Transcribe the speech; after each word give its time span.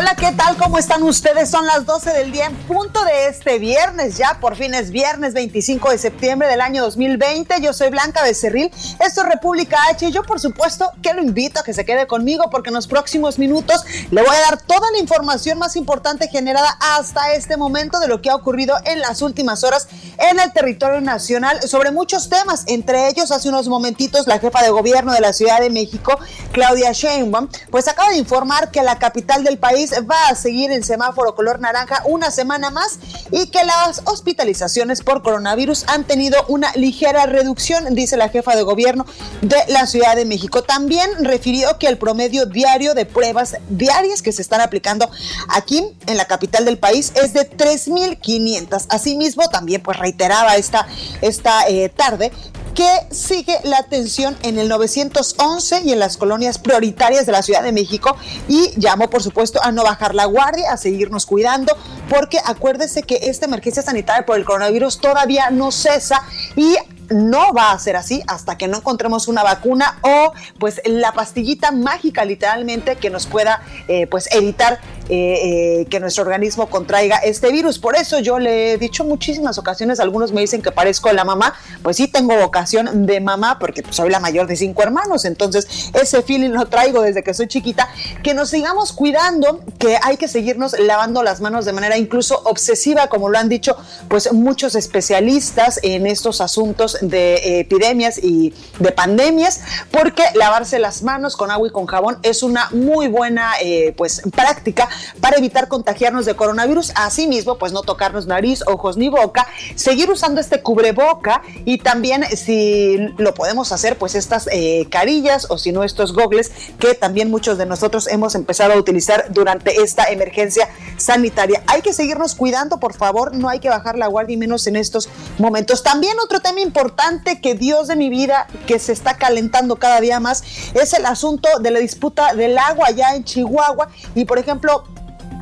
Hola, 0.00 0.14
¿qué 0.16 0.32
tal? 0.32 0.56
¿Cómo 0.56 0.78
están 0.78 1.02
ustedes? 1.02 1.50
Son 1.50 1.66
las 1.66 1.84
12 1.84 2.14
del 2.14 2.32
día 2.32 2.46
en 2.46 2.56
punto 2.56 3.04
de 3.04 3.26
este 3.26 3.58
viernes, 3.58 4.16
ya 4.16 4.38
por 4.40 4.56
fin 4.56 4.72
es 4.72 4.90
viernes 4.90 5.34
25 5.34 5.90
de 5.90 5.98
septiembre 5.98 6.48
del 6.48 6.62
año 6.62 6.82
2020. 6.84 7.60
Yo 7.60 7.74
soy 7.74 7.90
Blanca 7.90 8.22
Becerril, 8.22 8.70
esto 8.98 9.20
es 9.20 9.28
República 9.28 9.76
H 9.90 10.08
y 10.08 10.10
yo 10.10 10.22
por 10.22 10.40
supuesto 10.40 10.90
que 11.02 11.12
lo 11.12 11.20
invito 11.20 11.60
a 11.60 11.64
que 11.64 11.74
se 11.74 11.84
quede 11.84 12.06
conmigo 12.06 12.48
porque 12.50 12.70
en 12.70 12.76
los 12.76 12.86
próximos 12.86 13.38
minutos 13.38 13.84
le 14.10 14.22
voy 14.22 14.34
a 14.34 14.40
dar 14.40 14.62
toda 14.62 14.90
la 14.90 14.98
información 15.00 15.58
más 15.58 15.76
importante 15.76 16.28
generada 16.28 16.78
hasta 16.80 17.34
este 17.34 17.58
momento 17.58 18.00
de 18.00 18.08
lo 18.08 18.22
que 18.22 18.30
ha 18.30 18.36
ocurrido 18.36 18.76
en 18.86 19.00
las 19.00 19.20
últimas 19.20 19.64
horas 19.64 19.86
en 20.16 20.40
el 20.40 20.50
territorio 20.54 21.02
nacional 21.02 21.60
sobre 21.68 21.90
muchos 21.90 22.30
temas, 22.30 22.64
entre 22.68 23.08
ellos 23.08 23.30
hace 23.30 23.50
unos 23.50 23.68
momentitos 23.68 24.26
la 24.26 24.38
jefa 24.38 24.62
de 24.62 24.70
gobierno 24.70 25.12
de 25.12 25.20
la 25.20 25.34
Ciudad 25.34 25.60
de 25.60 25.68
México, 25.68 26.18
Claudia 26.52 26.92
Sheinbaum, 26.92 27.48
pues 27.70 27.86
acaba 27.86 28.08
de 28.08 28.16
informar 28.16 28.70
que 28.70 28.82
la 28.82 28.98
capital 28.98 29.44
del 29.44 29.58
país 29.58 29.89
va 30.10 30.28
a 30.28 30.34
seguir 30.34 30.70
en 30.70 30.82
semáforo 30.82 31.34
color 31.34 31.60
naranja 31.60 32.02
una 32.06 32.30
semana 32.30 32.70
más 32.70 32.98
y 33.30 33.46
que 33.48 33.64
las 33.64 34.02
hospitalizaciones 34.04 35.02
por 35.02 35.22
coronavirus 35.22 35.84
han 35.88 36.04
tenido 36.04 36.44
una 36.48 36.72
ligera 36.74 37.26
reducción, 37.26 37.94
dice 37.94 38.16
la 38.16 38.28
jefa 38.28 38.56
de 38.56 38.62
gobierno 38.62 39.06
de 39.42 39.56
la 39.68 39.86
Ciudad 39.86 40.16
de 40.16 40.24
México. 40.24 40.62
También 40.62 41.24
refirió 41.24 41.78
que 41.78 41.88
el 41.88 41.98
promedio 41.98 42.46
diario 42.46 42.94
de 42.94 43.06
pruebas 43.06 43.56
diarias 43.68 44.22
que 44.22 44.32
se 44.32 44.42
están 44.42 44.60
aplicando 44.60 45.10
aquí 45.48 45.84
en 46.06 46.16
la 46.16 46.26
capital 46.26 46.64
del 46.64 46.78
país 46.78 47.12
es 47.14 47.32
de 47.32 47.48
3.500. 47.48 48.86
Asimismo, 48.88 49.48
también 49.48 49.82
pues 49.82 49.98
reiteraba 49.98 50.56
esta, 50.56 50.86
esta 51.20 51.66
eh, 51.68 51.88
tarde 51.88 52.32
que 52.80 53.14
sigue 53.14 53.58
la 53.64 53.76
atención 53.76 54.38
en 54.42 54.58
el 54.58 54.70
911 54.70 55.82
y 55.84 55.92
en 55.92 55.98
las 55.98 56.16
colonias 56.16 56.56
prioritarias 56.56 57.26
de 57.26 57.32
la 57.32 57.42
Ciudad 57.42 57.62
de 57.62 57.72
México 57.72 58.16
y 58.48 58.70
llamó 58.80 59.10
por 59.10 59.22
supuesto 59.22 59.62
a 59.62 59.70
no 59.70 59.82
bajar 59.82 60.14
la 60.14 60.24
guardia, 60.24 60.72
a 60.72 60.78
seguirnos 60.78 61.26
cuidando, 61.26 61.76
porque 62.08 62.38
acuérdese 62.42 63.02
que 63.02 63.16
esta 63.24 63.44
emergencia 63.44 63.82
sanitaria 63.82 64.24
por 64.24 64.38
el 64.38 64.46
coronavirus 64.46 64.98
todavía 64.98 65.50
no 65.50 65.72
cesa 65.72 66.22
y 66.56 66.74
no 67.10 67.52
va 67.52 67.72
a 67.72 67.78
ser 67.78 67.96
así 67.96 68.22
hasta 68.26 68.56
que 68.56 68.66
no 68.66 68.78
encontremos 68.78 69.28
una 69.28 69.42
vacuna 69.42 69.98
o 70.00 70.32
pues 70.58 70.80
la 70.86 71.12
pastillita 71.12 71.72
mágica 71.72 72.24
literalmente 72.24 72.96
que 72.96 73.10
nos 73.10 73.26
pueda 73.26 73.60
eh, 73.88 74.06
pues 74.06 74.32
evitar 74.32 74.80
eh, 75.12 75.80
eh, 75.80 75.86
que 75.90 75.98
nuestro 75.98 76.22
organismo 76.22 76.70
contraiga 76.70 77.16
este 77.16 77.50
virus. 77.50 77.80
Por 77.80 77.96
eso 77.96 78.20
yo 78.20 78.38
le 78.38 78.74
he 78.74 78.78
dicho 78.78 79.02
muchísimas 79.02 79.58
ocasiones, 79.58 79.98
algunos 79.98 80.30
me 80.30 80.40
dicen 80.40 80.62
que 80.62 80.70
parezco 80.70 81.12
la 81.12 81.24
mamá, 81.24 81.52
pues 81.82 81.96
sí 81.96 82.06
tengo 82.06 82.36
vocación 82.36 83.06
de 83.06 83.20
mamá 83.20 83.58
porque 83.58 83.82
pues, 83.82 83.96
soy 83.96 84.08
la 84.08 84.20
mayor 84.20 84.46
de 84.46 84.54
cinco 84.54 84.84
hermanos, 84.84 85.24
entonces 85.24 85.90
ese 85.94 86.22
feeling 86.22 86.50
lo 86.50 86.66
traigo 86.66 87.02
desde 87.02 87.24
que 87.24 87.34
soy 87.34 87.48
chiquita, 87.48 87.88
que 88.22 88.34
nos 88.34 88.50
sigamos 88.50 88.92
cuidando, 88.92 89.64
que 89.80 89.98
hay 90.00 90.16
que 90.16 90.28
seguirnos 90.28 90.78
lavando 90.78 91.24
las 91.24 91.40
manos 91.40 91.64
de 91.64 91.72
manera 91.72 91.98
incluso 91.98 92.40
obsesiva, 92.44 93.08
como 93.08 93.30
lo 93.30 93.38
han 93.38 93.48
dicho 93.48 93.76
pues 94.06 94.32
muchos 94.32 94.76
especialistas 94.76 95.80
en 95.82 96.06
estos 96.06 96.40
asuntos 96.40 96.98
de 97.00 97.58
epidemias 97.58 98.16
y 98.22 98.54
de 98.78 98.92
pandemias, 98.92 99.60
porque 99.90 100.22
lavarse 100.36 100.78
las 100.78 101.02
manos 101.02 101.36
con 101.36 101.50
agua 101.50 101.66
y 101.66 101.72
con 101.72 101.86
jabón 101.86 102.18
es 102.22 102.44
una 102.44 102.68
muy 102.70 103.08
buena 103.08 103.54
eh, 103.60 103.92
pues 103.96 104.22
práctica 104.30 104.88
para 105.20 105.38
evitar 105.38 105.68
contagiarnos 105.68 106.26
de 106.26 106.34
coronavirus. 106.34 106.92
Asimismo, 106.94 107.58
pues 107.58 107.72
no 107.72 107.82
tocarnos 107.82 108.26
nariz, 108.26 108.62
ojos 108.66 108.96
ni 108.96 109.08
boca, 109.08 109.46
seguir 109.74 110.10
usando 110.10 110.40
este 110.40 110.62
cubreboca 110.62 111.42
y 111.64 111.78
también 111.78 112.24
si 112.36 112.98
lo 113.18 113.34
podemos 113.34 113.72
hacer, 113.72 113.96
pues 113.96 114.14
estas 114.14 114.48
eh, 114.52 114.86
carillas 114.90 115.46
o 115.50 115.58
si 115.58 115.72
no 115.72 115.84
estos 115.84 116.12
gogles 116.12 116.50
que 116.78 116.94
también 116.94 117.30
muchos 117.30 117.58
de 117.58 117.66
nosotros 117.66 118.08
hemos 118.08 118.34
empezado 118.34 118.72
a 118.72 118.76
utilizar 118.76 119.26
durante 119.30 119.82
esta 119.82 120.04
emergencia 120.10 120.68
sanitaria. 120.96 121.62
Hay 121.66 121.82
que 121.82 121.92
seguirnos 121.92 122.34
cuidando, 122.34 122.78
por 122.78 122.94
favor, 122.94 123.34
no 123.34 123.48
hay 123.48 123.60
que 123.60 123.68
bajar 123.68 123.96
la 123.96 124.06
guardia 124.06 124.34
y 124.34 124.36
menos 124.36 124.66
en 124.66 124.76
estos 124.76 125.08
momentos. 125.38 125.82
También 125.82 126.16
otro 126.22 126.40
tema 126.40 126.60
importante 126.60 127.40
que 127.40 127.54
Dios 127.54 127.88
de 127.88 127.96
mi 127.96 128.10
vida, 128.10 128.46
que 128.66 128.78
se 128.78 128.92
está 128.92 129.16
calentando 129.16 129.76
cada 129.76 130.00
día 130.00 130.20
más, 130.20 130.42
es 130.74 130.92
el 130.94 131.06
asunto 131.06 131.48
de 131.60 131.70
la 131.70 131.78
disputa 131.78 132.34
del 132.34 132.58
agua 132.58 132.88
allá 132.88 133.14
en 133.14 133.24
Chihuahua. 133.24 133.88
Y 134.14 134.24
por 134.24 134.38
ejemplo, 134.38 134.84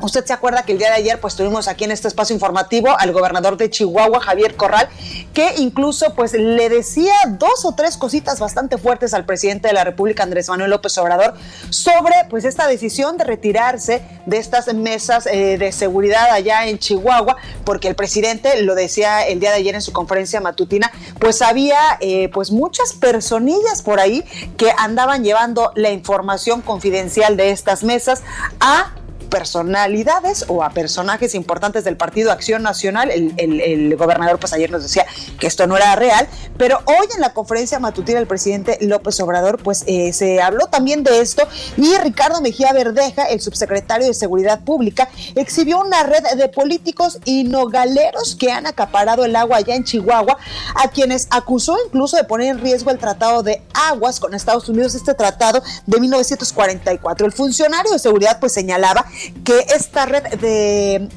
Usted 0.01 0.25
se 0.25 0.31
acuerda 0.31 0.63
que 0.63 0.71
el 0.71 0.77
día 0.77 0.87
de 0.87 0.95
ayer 0.95 1.19
pues 1.19 1.35
tuvimos 1.35 1.67
aquí 1.67 1.83
en 1.83 1.91
este 1.91 2.07
espacio 2.07 2.33
informativo 2.33 2.89
al 2.97 3.11
gobernador 3.11 3.57
de 3.57 3.69
Chihuahua, 3.69 4.21
Javier 4.21 4.55
Corral, 4.55 4.87
que 5.33 5.55
incluso 5.57 6.13
pues 6.15 6.33
le 6.33 6.69
decía 6.69 7.13
dos 7.27 7.65
o 7.65 7.73
tres 7.73 7.97
cositas 7.97 8.39
bastante 8.39 8.77
fuertes 8.77 9.13
al 9.13 9.25
presidente 9.25 9.67
de 9.67 9.73
la 9.73 9.83
República, 9.83 10.23
Andrés 10.23 10.47
Manuel 10.47 10.71
López 10.71 10.97
Obrador, 10.97 11.33
sobre 11.69 12.13
pues 12.29 12.45
esta 12.45 12.67
decisión 12.67 13.17
de 13.17 13.25
retirarse 13.25 14.01
de 14.25 14.37
estas 14.37 14.73
mesas 14.73 15.25
eh, 15.25 15.57
de 15.57 15.71
seguridad 15.73 16.31
allá 16.31 16.67
en 16.67 16.79
Chihuahua, 16.79 17.35
porque 17.65 17.89
el 17.89 17.95
presidente 17.95 18.61
lo 18.63 18.75
decía 18.75 19.27
el 19.27 19.41
día 19.41 19.49
de 19.49 19.57
ayer 19.57 19.75
en 19.75 19.81
su 19.81 19.91
conferencia 19.91 20.39
matutina, 20.39 20.91
pues 21.19 21.41
había 21.41 21.77
eh, 21.99 22.29
pues 22.29 22.51
muchas 22.51 22.93
personillas 22.93 23.81
por 23.81 23.99
ahí 23.99 24.23
que 24.55 24.71
andaban 24.77 25.25
llevando 25.25 25.73
la 25.75 25.91
información 25.91 26.61
confidencial 26.61 27.35
de 27.35 27.51
estas 27.51 27.83
mesas 27.83 28.23
a 28.61 28.93
personalidades 29.29 30.45
o 30.47 30.63
a 30.63 30.71
personajes 30.71 31.35
importantes 31.35 31.83
del 31.83 31.95
Partido 31.95 32.31
Acción 32.31 32.63
Nacional. 32.63 33.11
El, 33.11 33.95
gobernador, 33.95 34.39
pues 34.39 34.53
ayer 34.53 34.71
nos 34.71 34.83
decía 34.83 35.05
que 35.39 35.47
esto 35.47 35.67
no 35.67 35.75
era 35.77 35.95
real, 35.95 36.27
pero 36.57 36.79
hoy 36.85 37.07
en 37.15 37.21
la 37.21 37.33
conferencia 37.33 37.79
matutina 37.79 38.19
del 38.19 38.27
presidente 38.27 38.77
López 38.81 39.19
Obrador, 39.19 39.61
pues 39.61 39.83
eh, 39.87 40.13
se 40.13 40.41
habló 40.41 40.67
también 40.67 41.03
de 41.03 41.21
esto 41.21 41.47
y 41.77 41.97
Ricardo 41.97 42.41
Mejía 42.41 42.71
Verdeja, 42.73 43.25
el 43.25 43.41
subsecretario 43.41 44.07
de 44.07 44.13
Seguridad 44.13 44.61
Pública, 44.63 45.09
exhibió 45.35 45.79
una 45.79 46.03
red 46.03 46.23
de 46.35 46.49
políticos 46.49 47.19
y 47.25 47.43
nogaleros 47.43 48.35
que 48.35 48.51
han 48.51 48.67
acaparado 48.67 49.25
el 49.25 49.35
agua 49.35 49.57
allá 49.57 49.75
en 49.75 49.83
Chihuahua, 49.83 50.37
a 50.75 50.89
quienes 50.89 51.27
acusó 51.29 51.77
incluso 51.85 52.17
de 52.17 52.23
poner 52.23 52.49
en 52.49 52.59
riesgo 52.59 52.91
el 52.91 52.97
tratado 52.97 53.43
de 53.43 53.61
aguas 53.73 54.19
con 54.19 54.33
Estados 54.33 54.69
Unidos, 54.69 54.95
este 54.95 55.13
tratado 55.13 55.61
de 55.85 55.99
1944. 55.99 57.25
El 57.25 57.31
funcionario 57.31 57.91
de 57.91 57.99
seguridad 57.99 58.39
pues 58.39 58.53
señalaba 58.53 59.05
que 59.43 59.65
esta 59.75 60.05
red 60.05 60.23
de, 60.39 61.09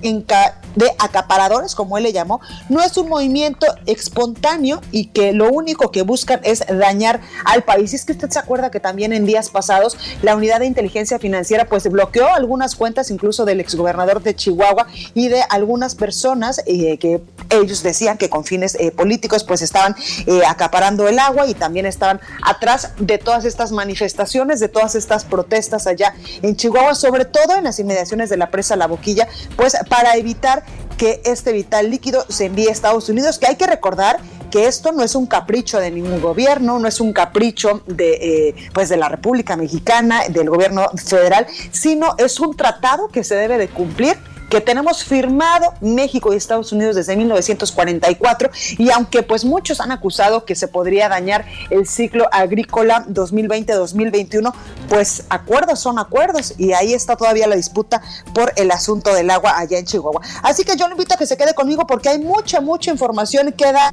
acaparadores, 0.99 1.75
como 1.75 1.99
él 1.99 2.05
le 2.05 2.13
llamó, 2.13 2.41
no 2.69 2.83
es 2.83 2.97
un 2.97 3.09
movimiento 3.09 3.67
espontáneo 3.87 4.81
y 4.91 5.07
que 5.07 5.33
lo 5.33 5.51
único 5.51 5.91
que 5.91 6.03
buscan 6.03 6.41
es 6.43 6.65
dañar 6.67 7.21
al 7.45 7.63
país. 7.63 7.93
Y 7.93 7.97
es 7.97 8.05
que 8.05 8.13
usted 8.13 8.31
se 8.31 8.39
acuerda 8.39 8.71
que 8.71 8.81
también 8.81 9.13
en 9.13 9.27
días 9.27 9.51
pasados 9.51 9.97
la 10.23 10.35
unidad 10.35 10.61
de 10.61 10.67
inteligencia 10.67 11.19
financiera 11.19 11.67
pues 11.67 11.89
bloqueó 11.89 12.33
algunas 12.33 12.75
cuentas 12.75 13.11
incluso 13.11 13.45
del 13.45 13.61
exgobernador 13.61 14.23
de 14.23 14.35
Chihuahua 14.35 14.87
y 15.15 15.29
de 15.29 15.43
algunas 15.51 15.95
personas 15.95 16.63
eh, 16.67 16.99
que 16.99 17.21
ellos 17.51 17.83
decían 17.83 18.17
que 18.17 18.31
con 18.31 18.45
fines 18.45 18.77
eh, 18.81 18.91
políticos 18.91 19.45
pues 19.45 19.63
estaban 19.63 19.95
eh, 20.27 20.43
acaparando 20.49 21.07
el 21.09 21.19
agua 21.19 21.47
y 21.47 21.55
también 21.55 21.87
estaban 21.87 22.21
atrás 22.43 22.93
de 22.99 23.19
todas 23.19 23.45
estas 23.45 23.73
manifestaciones, 23.73 24.61
de 24.61 24.69
todas 24.69 24.95
estas 24.95 25.25
protestas 25.25 25.87
allá 25.87 26.15
en 26.41 26.57
Chihuahua, 26.57 26.95
sobre 26.95 27.25
todo 27.25 27.57
en 27.57 27.65
las 27.65 27.79
inmediaciones 27.79 27.92
de 27.95 28.37
la 28.37 28.51
presa 28.51 28.77
La 28.77 28.87
Boquilla, 28.87 29.29
pues 29.57 29.77
para 29.89 30.17
evitar 30.17 30.65
que 30.97 31.21
este 31.25 31.53
vital 31.53 31.91
líquido 31.91 32.25
se 32.29 32.47
envíe 32.47 32.69
a 32.69 32.73
Estados 32.73 33.09
Unidos, 33.09 33.39
que 33.39 33.47
hay 33.47 33.57
que 33.57 33.67
recordar 33.67 34.19
que 34.51 34.67
esto 34.67 34.93
no 34.93 35.03
es 35.03 35.15
un 35.15 35.27
capricho 35.27 35.81
de 35.81 35.91
ningún 35.91 36.21
gobierno, 36.21 36.79
no 36.79 36.87
es 36.87 37.01
un 37.01 37.13
capricho 37.13 37.83
de, 37.87 38.49
eh, 38.49 38.55
pues 38.75 38.89
de 38.91 38.99
la 38.99 39.09
República 39.09 39.57
Mexicana, 39.57 40.23
del 40.29 40.51
gobierno 40.51 40.91
federal, 41.05 41.47
sino 41.71 42.15
es 42.19 42.39
un 42.39 42.55
tratado 42.55 43.09
que 43.09 43.25
se 43.25 43.35
debe 43.35 43.57
de 43.57 43.69
cumplir 43.69 44.17
que 44.53 44.61
tenemos 44.61 45.03
firmado 45.03 45.73
México 45.81 46.31
y 46.31 46.37
Estados 46.37 46.73
Unidos 46.73 46.95
desde 46.95 47.17
1944 47.17 48.51
y 48.77 48.91
aunque 48.91 49.23
pues 49.23 49.47
muchos 49.47 49.81
han 49.81 49.93
acusado 49.93 50.45
que 50.45 50.55
se 50.55 50.69
podría 50.69 51.09
dañar 51.09 51.47
el 51.71 51.89
ciclo 51.89 52.29
agrícola 52.31 53.07
2020-2021, 53.09 54.53
pues 54.91 55.25
acuerdos 55.31 55.81
son 55.81 55.99
acuerdos 55.99 56.53
y 56.59 56.75
ahí 56.75 56.93
está 56.93 57.17
todavía 57.17 57.47
la 57.47 57.57
disputa 57.57 58.03
por 58.35 58.53
el 58.57 58.71
asunto 58.73 59.15
del 59.15 59.31
agua 59.31 59.57
allá 59.57 59.79
en 59.79 59.87
Chihuahua. 59.87 60.21
Así 60.43 60.65
que 60.65 60.77
yo 60.77 60.87
le 60.87 60.93
invito 60.93 61.15
a 61.15 61.17
que 61.17 61.27
se 61.27 61.39
quede 61.39 61.55
conmigo 61.55 61.87
porque 61.87 62.11
hay 62.11 62.19
mucha, 62.19 62.61
mucha 62.61 62.91
información 62.91 63.53
que 63.53 63.73
da 63.73 63.91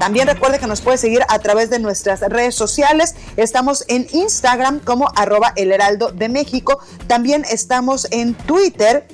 también 0.00 0.26
recuerde 0.26 0.58
que 0.58 0.66
nos 0.66 0.80
puede 0.80 0.96
seguir 0.96 1.20
a 1.28 1.38
través 1.40 1.68
de 1.68 1.78
nuestras 1.78 2.20
redes 2.20 2.54
sociales. 2.54 3.14
Estamos 3.36 3.84
en 3.86 4.06
Instagram 4.12 4.80
como 4.80 5.12
arroba 5.14 5.52
el 5.56 5.72
heraldo 5.72 6.10
de 6.10 6.30
México. 6.30 6.80
También 7.06 7.44
estamos 7.50 8.08
en 8.10 8.32
Twitter 8.32 9.06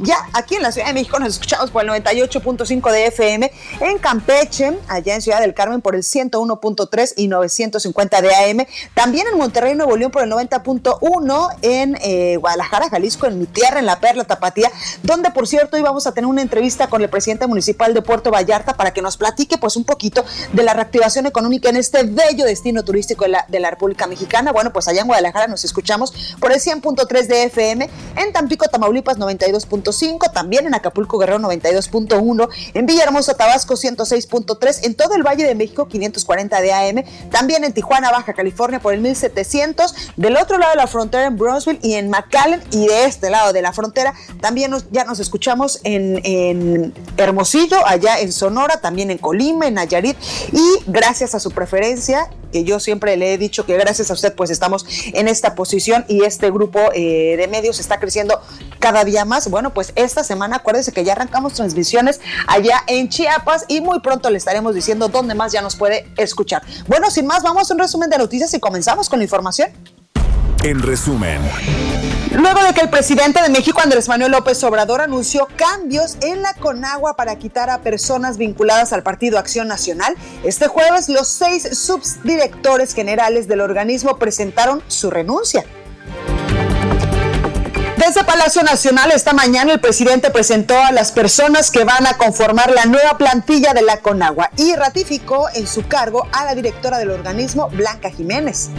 Ya 0.00 0.16
aquí 0.32 0.54
en 0.54 0.62
la 0.62 0.72
Ciudad 0.72 0.86
de 0.88 0.94
México 0.94 1.18
nos 1.18 1.28
escuchamos 1.30 1.70
por 1.70 1.82
el 1.82 1.90
98.5 1.90 2.92
de 2.92 3.06
FM, 3.06 3.50
en 3.80 3.98
Campeche, 3.98 4.78
allá 4.88 5.14
en 5.14 5.22
Ciudad 5.22 5.40
del 5.40 5.54
Carmen 5.54 5.80
por 5.80 5.94
el 5.94 6.02
101.3 6.02 7.14
y 7.16 7.28
950 7.28 8.20
de 8.22 8.34
AM. 8.34 8.66
También 8.94 9.26
en 9.30 9.38
Monterrey, 9.38 9.74
Nuevo 9.74 9.96
León 9.96 10.12
por 10.12 10.22
el 10.22 10.30
90.1, 10.30 11.56
en 11.62 11.98
eh, 12.00 12.36
Guadalajara, 12.36 12.88
Jalisco, 12.88 13.26
en 13.26 13.38
mi 13.38 13.46
tierra, 13.46 13.80
en 13.80 13.86
la 13.86 14.00
Perla 14.00 14.24
Tapatía, 14.24 14.70
donde 15.02 15.30
por 15.30 15.48
cierto 15.48 15.76
íbamos 15.76 16.06
a 16.06 16.12
tener 16.12 16.27
una 16.28 16.42
entrevista 16.42 16.88
con 16.88 17.02
el 17.02 17.08
presidente 17.08 17.46
municipal 17.46 17.94
de 17.94 18.02
Puerto 18.02 18.30
Vallarta 18.30 18.74
para 18.74 18.92
que 18.92 19.02
nos 19.02 19.16
platique 19.16 19.58
pues 19.58 19.76
un 19.76 19.84
poquito 19.84 20.24
de 20.52 20.62
la 20.62 20.74
reactivación 20.74 21.26
económica 21.26 21.68
en 21.68 21.76
este 21.76 22.02
bello 22.04 22.44
destino 22.44 22.84
turístico 22.84 23.24
de 23.24 23.30
la, 23.30 23.46
de 23.48 23.60
la 23.60 23.70
República 23.70 24.06
Mexicana. 24.06 24.52
Bueno, 24.52 24.72
pues 24.72 24.88
allá 24.88 25.00
en 25.00 25.06
Guadalajara 25.06 25.46
nos 25.46 25.64
escuchamos 25.64 26.12
por 26.40 26.52
el 26.52 26.60
100.3 26.60 27.26
de 27.26 27.44
FM, 27.44 27.90
en 28.16 28.32
Tampico, 28.32 28.66
Tamaulipas 28.68 29.18
92.5, 29.18 30.32
también 30.32 30.66
en 30.66 30.74
Acapulco, 30.74 31.18
Guerrero 31.18 31.38
92.1, 31.40 32.48
en 32.74 32.86
Villahermosa, 32.86 33.34
Tabasco 33.34 33.74
106.3, 33.74 34.84
en 34.84 34.94
todo 34.94 35.14
el 35.14 35.22
Valle 35.22 35.46
de 35.46 35.54
México 35.54 35.88
540 35.88 36.60
de 36.60 36.72
AM, 36.72 37.04
también 37.30 37.64
en 37.64 37.72
Tijuana, 37.72 38.10
Baja 38.10 38.32
California 38.32 38.80
por 38.80 38.94
el 38.94 39.00
1700, 39.00 39.94
del 40.16 40.36
otro 40.36 40.58
lado 40.58 40.72
de 40.72 40.76
la 40.76 40.86
frontera 40.86 41.26
en 41.26 41.36
Brownsville 41.36 41.80
y 41.82 41.94
en 41.94 42.10
McAllen 42.10 42.62
y 42.70 42.86
de 42.86 43.04
este 43.04 43.30
lado 43.30 43.52
de 43.52 43.62
la 43.62 43.72
frontera 43.72 44.14
también 44.40 44.72
ya 44.90 45.04
nos 45.04 45.20
escuchamos 45.20 45.80
en 45.84 46.07
en, 46.22 46.94
Hermosillo, 47.16 47.76
allá 47.86 48.20
en 48.20 48.32
Sonora, 48.32 48.80
también 48.80 49.10
en 49.10 49.18
Colima, 49.18 49.66
en 49.66 49.74
Nayarit, 49.74 50.16
y 50.52 50.82
gracias 50.86 51.34
a 51.34 51.40
su 51.40 51.50
preferencia, 51.50 52.30
que 52.52 52.64
yo 52.64 52.80
siempre 52.80 53.16
le 53.16 53.34
he 53.34 53.38
dicho 53.38 53.66
que 53.66 53.76
gracias 53.76 54.10
a 54.10 54.14
usted 54.14 54.34
pues 54.34 54.50
estamos 54.50 54.86
en 55.12 55.28
esta 55.28 55.54
posición 55.54 56.04
y 56.08 56.24
este 56.24 56.50
grupo 56.50 56.78
eh, 56.94 57.36
de 57.36 57.46
medios 57.48 57.78
está 57.78 58.00
creciendo 58.00 58.40
cada 58.78 59.04
día 59.04 59.24
más. 59.24 59.50
Bueno, 59.50 59.74
pues 59.74 59.92
esta 59.96 60.24
semana 60.24 60.56
acuérdese 60.56 60.92
que 60.92 61.04
ya 61.04 61.12
arrancamos 61.12 61.52
transmisiones 61.54 62.20
allá 62.46 62.82
en 62.86 63.08
Chiapas 63.08 63.66
y 63.68 63.80
muy 63.80 64.00
pronto 64.00 64.30
le 64.30 64.38
estaremos 64.38 64.74
diciendo 64.74 65.08
dónde 65.08 65.34
más 65.34 65.52
ya 65.52 65.60
nos 65.60 65.76
puede 65.76 66.06
escuchar. 66.16 66.62
Bueno, 66.86 67.10
sin 67.10 67.26
más, 67.26 67.42
vamos 67.42 67.70
a 67.70 67.74
un 67.74 67.80
resumen 67.80 68.08
de 68.08 68.18
noticias 68.18 68.52
y 68.54 68.60
comenzamos 68.60 69.08
con 69.08 69.18
la 69.18 69.24
información. 69.24 69.70
En 70.62 70.82
resumen. 70.82 71.40
Luego 72.32 72.62
de 72.62 72.74
que 72.74 72.80
el 72.82 72.90
presidente 72.90 73.40
de 73.42 73.48
México, 73.48 73.80
Andrés 73.82 74.08
Manuel 74.08 74.32
López 74.32 74.62
Obrador, 74.64 75.00
anunció 75.00 75.48
cambios 75.56 76.18
en 76.20 76.42
la 76.42 76.54
Conagua 76.54 77.16
para 77.16 77.36
quitar 77.36 77.70
a 77.70 77.78
personas 77.78 78.36
vinculadas 78.36 78.92
al 78.92 79.02
Partido 79.02 79.38
Acción 79.38 79.66
Nacional, 79.68 80.14
este 80.44 80.68
jueves 80.68 81.08
los 81.08 81.28
seis 81.28 81.68
subdirectores 81.78 82.94
generales 82.94 83.48
del 83.48 83.60
organismo 83.60 84.18
presentaron 84.18 84.82
su 84.88 85.10
renuncia. 85.10 85.64
Desde 87.96 88.24
Palacio 88.24 88.62
Nacional 88.62 89.10
esta 89.10 89.32
mañana 89.32 89.72
el 89.72 89.80
presidente 89.80 90.30
presentó 90.30 90.78
a 90.78 90.92
las 90.92 91.12
personas 91.12 91.70
que 91.70 91.84
van 91.84 92.06
a 92.06 92.16
conformar 92.16 92.70
la 92.70 92.86
nueva 92.86 93.18
plantilla 93.18 93.74
de 93.74 93.82
la 93.82 93.98
Conagua 93.98 94.50
y 94.56 94.74
ratificó 94.76 95.48
en 95.54 95.66
su 95.66 95.86
cargo 95.88 96.26
a 96.32 96.44
la 96.44 96.54
directora 96.54 96.98
del 96.98 97.10
organismo, 97.10 97.68
Blanca 97.70 98.10
Jiménez. 98.10 98.70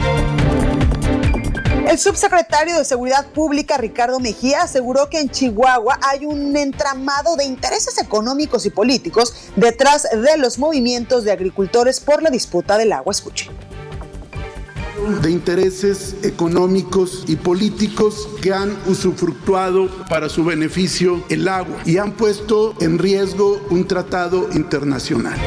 El 1.90 1.98
subsecretario 1.98 2.78
de 2.78 2.86
Seguridad 2.86 3.26
Pública, 3.32 3.76
Ricardo 3.76 4.20
Mejía, 4.20 4.62
aseguró 4.62 5.10
que 5.10 5.20
en 5.20 5.28
Chihuahua 5.28 5.98
hay 6.04 6.24
un 6.24 6.56
entramado 6.56 7.36
de 7.36 7.46
intereses 7.46 7.98
económicos 7.98 8.68
y 8.68 8.70
políticos 8.70 9.34
detrás 9.56 10.04
de 10.04 10.38
los 10.38 10.60
movimientos 10.60 11.24
de 11.24 11.32
agricultores 11.32 12.00
por 12.00 12.22
la 12.22 12.30
disputa 12.30 12.78
del 12.78 12.92
agua. 12.94 13.12
Escuche 13.12 13.50
de 15.24 15.32
intereses 15.32 16.18
económicos 16.22 17.24
y 17.26 17.38
políticos 17.38 18.30
que 18.42 18.54
han 18.54 18.78
usufructuado 18.86 19.90
para 20.08 20.30
su 20.30 20.44
beneficio 20.44 21.24
el 21.30 21.48
agua 21.48 21.78
y 21.86 21.98
han 21.98 22.12
puesto 22.12 22.76
en 22.82 23.00
riesgo 23.00 23.60
un 23.72 23.88
tratado 23.88 24.50
internacional. 24.52 25.40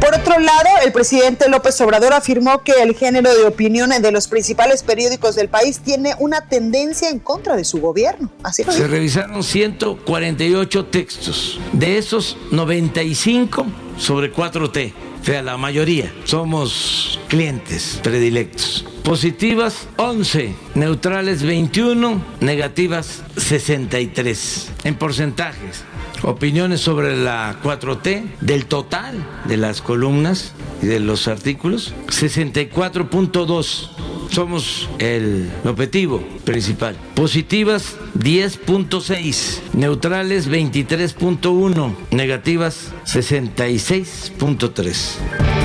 Por 0.00 0.14
otro 0.14 0.38
lado, 0.38 0.68
el 0.84 0.92
presidente 0.92 1.48
López 1.48 1.80
Obrador 1.80 2.12
afirmó 2.12 2.62
que 2.62 2.72
el 2.82 2.94
género 2.94 3.34
de 3.34 3.44
opinión 3.44 3.90
de 3.90 4.12
los 4.12 4.28
principales 4.28 4.82
periódicos 4.82 5.34
del 5.34 5.48
país 5.48 5.80
tiene 5.80 6.14
una 6.18 6.42
tendencia 6.42 7.10
en 7.10 7.18
contra 7.18 7.56
de 7.56 7.64
su 7.64 7.80
gobierno. 7.80 8.30
Así 8.44 8.62
Se 8.64 8.86
revisaron 8.86 9.42
148 9.42 10.86
textos, 10.86 11.58
de 11.72 11.98
esos 11.98 12.36
95 12.52 13.66
sobre 13.96 14.32
4T. 14.32 14.92
O 15.20 15.24
sea, 15.24 15.42
la 15.42 15.56
mayoría 15.56 16.12
somos 16.24 17.18
clientes 17.28 17.98
predilectos. 18.02 18.84
Positivas 19.02 19.88
11, 19.96 20.54
neutrales 20.74 21.42
21, 21.42 22.22
negativas 22.40 23.22
63. 23.36 24.70
En 24.84 24.94
porcentajes, 24.96 25.82
opiniones 26.22 26.80
sobre 26.80 27.16
la 27.16 27.60
4T 27.62 28.38
del 28.40 28.66
total 28.66 29.24
de 29.46 29.56
las 29.56 29.80
columnas 29.82 30.52
y 30.82 30.86
de 30.86 31.00
los 31.00 31.26
artículos, 31.28 31.94
64.2 32.08 33.90
somos 34.30 34.88
el 34.98 35.50
objetivo 35.64 36.22
principal. 36.44 36.96
Positivas 37.14 37.96
10.6, 38.18 39.60
neutrales 39.72 40.50
23.1, 40.50 41.94
negativas 42.10 42.92
66.3. 43.04 45.57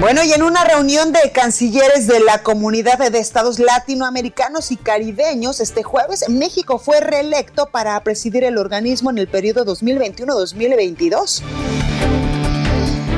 Bueno, 0.00 0.22
y 0.22 0.32
en 0.32 0.42
una 0.42 0.64
reunión 0.64 1.12
de 1.12 1.30
cancilleres 1.32 2.06
de 2.06 2.20
la 2.20 2.42
comunidad 2.42 2.98
de 2.98 3.18
estados 3.18 3.58
latinoamericanos 3.58 4.70
y 4.70 4.76
caribeños 4.76 5.60
este 5.60 5.82
jueves, 5.82 6.28
México 6.28 6.78
fue 6.78 7.00
reelecto 7.00 7.66
para 7.66 7.98
presidir 8.02 8.44
el 8.44 8.58
organismo 8.58 9.10
en 9.10 9.18
el 9.18 9.28
periodo 9.28 9.64
2021-2022. 9.64 11.42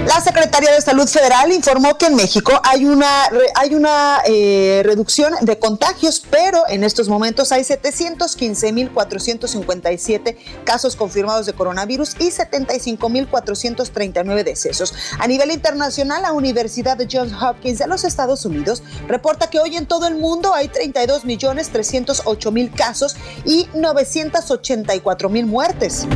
La 0.06 0.20
Secretaría 0.20 0.72
de 0.72 0.80
Salud 0.80 1.08
Federal 1.08 1.50
informó 1.50 1.98
que 1.98 2.06
en 2.06 2.14
México 2.14 2.52
hay 2.62 2.86
una, 2.86 3.25
hay 3.56 3.75
una 3.75 4.20
eh, 4.25 4.82
reducción 4.84 5.34
de 5.40 5.58
contagios, 5.58 6.22
pero 6.30 6.62
en 6.68 6.84
estos 6.84 7.08
momentos 7.08 7.50
hay 7.50 7.62
715.457 7.62 10.36
casos 10.62 10.94
confirmados 10.94 11.46
de 11.46 11.54
coronavirus 11.54 12.14
y 12.20 12.30
75.439 12.30 14.44
decesos. 14.44 14.94
A 15.18 15.26
nivel 15.26 15.50
internacional, 15.50 16.22
la 16.22 16.32
Universidad 16.32 16.96
de 16.96 17.08
Johns 17.10 17.32
Hopkins 17.42 17.80
de 17.80 17.88
los 17.88 18.04
Estados 18.04 18.44
Unidos 18.44 18.84
reporta 19.08 19.50
que 19.50 19.58
hoy 19.58 19.75
en 19.75 19.86
todo 19.86 20.06
el 20.06 20.14
mundo 20.14 20.54
hay 20.54 20.68
32.308.000 20.68 22.75
casos 22.76 23.16
y 23.44 23.66
984.000 23.75 25.46
muertes. 25.46 26.06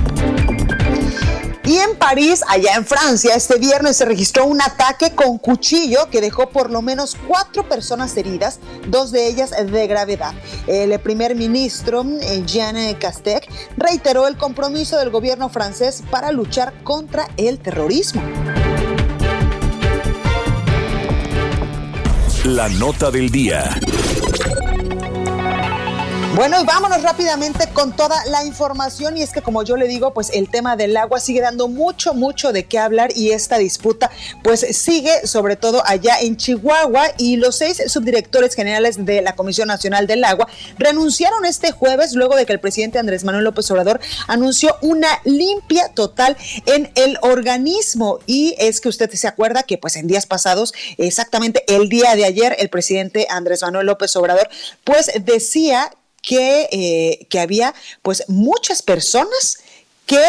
Y 1.70 1.78
en 1.78 1.94
París, 1.94 2.42
allá 2.48 2.74
en 2.74 2.84
Francia, 2.84 3.36
este 3.36 3.56
viernes 3.56 3.96
se 3.96 4.04
registró 4.04 4.44
un 4.44 4.60
ataque 4.60 5.14
con 5.14 5.38
cuchillo 5.38 6.10
que 6.10 6.20
dejó 6.20 6.50
por 6.50 6.68
lo 6.68 6.82
menos 6.82 7.16
cuatro 7.28 7.62
personas 7.68 8.16
heridas, 8.16 8.58
dos 8.88 9.12
de 9.12 9.28
ellas 9.28 9.52
de 9.52 9.86
gravedad. 9.86 10.34
El 10.66 10.98
primer 10.98 11.36
ministro, 11.36 12.04
eh, 12.22 12.42
Jean 12.44 12.74
Castex, 12.94 13.46
reiteró 13.76 14.26
el 14.26 14.36
compromiso 14.36 14.98
del 14.98 15.10
gobierno 15.10 15.48
francés 15.48 16.02
para 16.10 16.32
luchar 16.32 16.74
contra 16.82 17.28
el 17.36 17.60
terrorismo. 17.60 18.20
La 22.46 22.68
nota 22.68 23.12
del 23.12 23.30
día. 23.30 23.78
Bueno, 26.40 26.58
y 26.58 26.64
vámonos 26.64 27.02
rápidamente 27.02 27.68
con 27.74 27.94
toda 27.94 28.16
la 28.24 28.46
información. 28.46 29.14
Y 29.14 29.20
es 29.20 29.30
que, 29.30 29.42
como 29.42 29.62
yo 29.62 29.76
le 29.76 29.86
digo, 29.86 30.14
pues 30.14 30.30
el 30.32 30.48
tema 30.48 30.74
del 30.74 30.96
agua 30.96 31.20
sigue 31.20 31.42
dando 31.42 31.68
mucho, 31.68 32.14
mucho 32.14 32.50
de 32.54 32.64
qué 32.64 32.78
hablar. 32.78 33.10
Y 33.14 33.32
esta 33.32 33.58
disputa, 33.58 34.10
pues 34.42 34.60
sigue, 34.74 35.26
sobre 35.26 35.56
todo 35.56 35.82
allá 35.84 36.18
en 36.18 36.38
Chihuahua. 36.38 37.08
Y 37.18 37.36
los 37.36 37.56
seis 37.56 37.82
subdirectores 37.88 38.54
generales 38.54 39.04
de 39.04 39.20
la 39.20 39.36
Comisión 39.36 39.68
Nacional 39.68 40.06
del 40.06 40.24
Agua 40.24 40.48
renunciaron 40.78 41.44
este 41.44 41.72
jueves, 41.72 42.14
luego 42.14 42.36
de 42.36 42.46
que 42.46 42.54
el 42.54 42.60
presidente 42.60 42.98
Andrés 42.98 43.22
Manuel 43.22 43.44
López 43.44 43.70
Obrador 43.70 44.00
anunció 44.26 44.74
una 44.80 45.20
limpia 45.24 45.90
total 45.90 46.38
en 46.64 46.90
el 46.94 47.18
organismo. 47.20 48.18
Y 48.24 48.54
es 48.58 48.80
que 48.80 48.88
usted 48.88 49.10
se 49.10 49.28
acuerda 49.28 49.62
que, 49.64 49.76
pues 49.76 49.94
en 49.96 50.06
días 50.06 50.24
pasados, 50.24 50.72
exactamente 50.96 51.64
el 51.68 51.90
día 51.90 52.16
de 52.16 52.24
ayer, 52.24 52.56
el 52.60 52.70
presidente 52.70 53.26
Andrés 53.28 53.60
Manuel 53.60 53.84
López 53.84 54.16
Obrador, 54.16 54.48
pues 54.84 55.10
decía 55.22 55.90
que, 56.22 56.68
eh, 56.70 57.26
que 57.28 57.40
había 57.40 57.74
pues 58.02 58.24
muchas 58.28 58.82
personas 58.82 59.58
que 60.06 60.20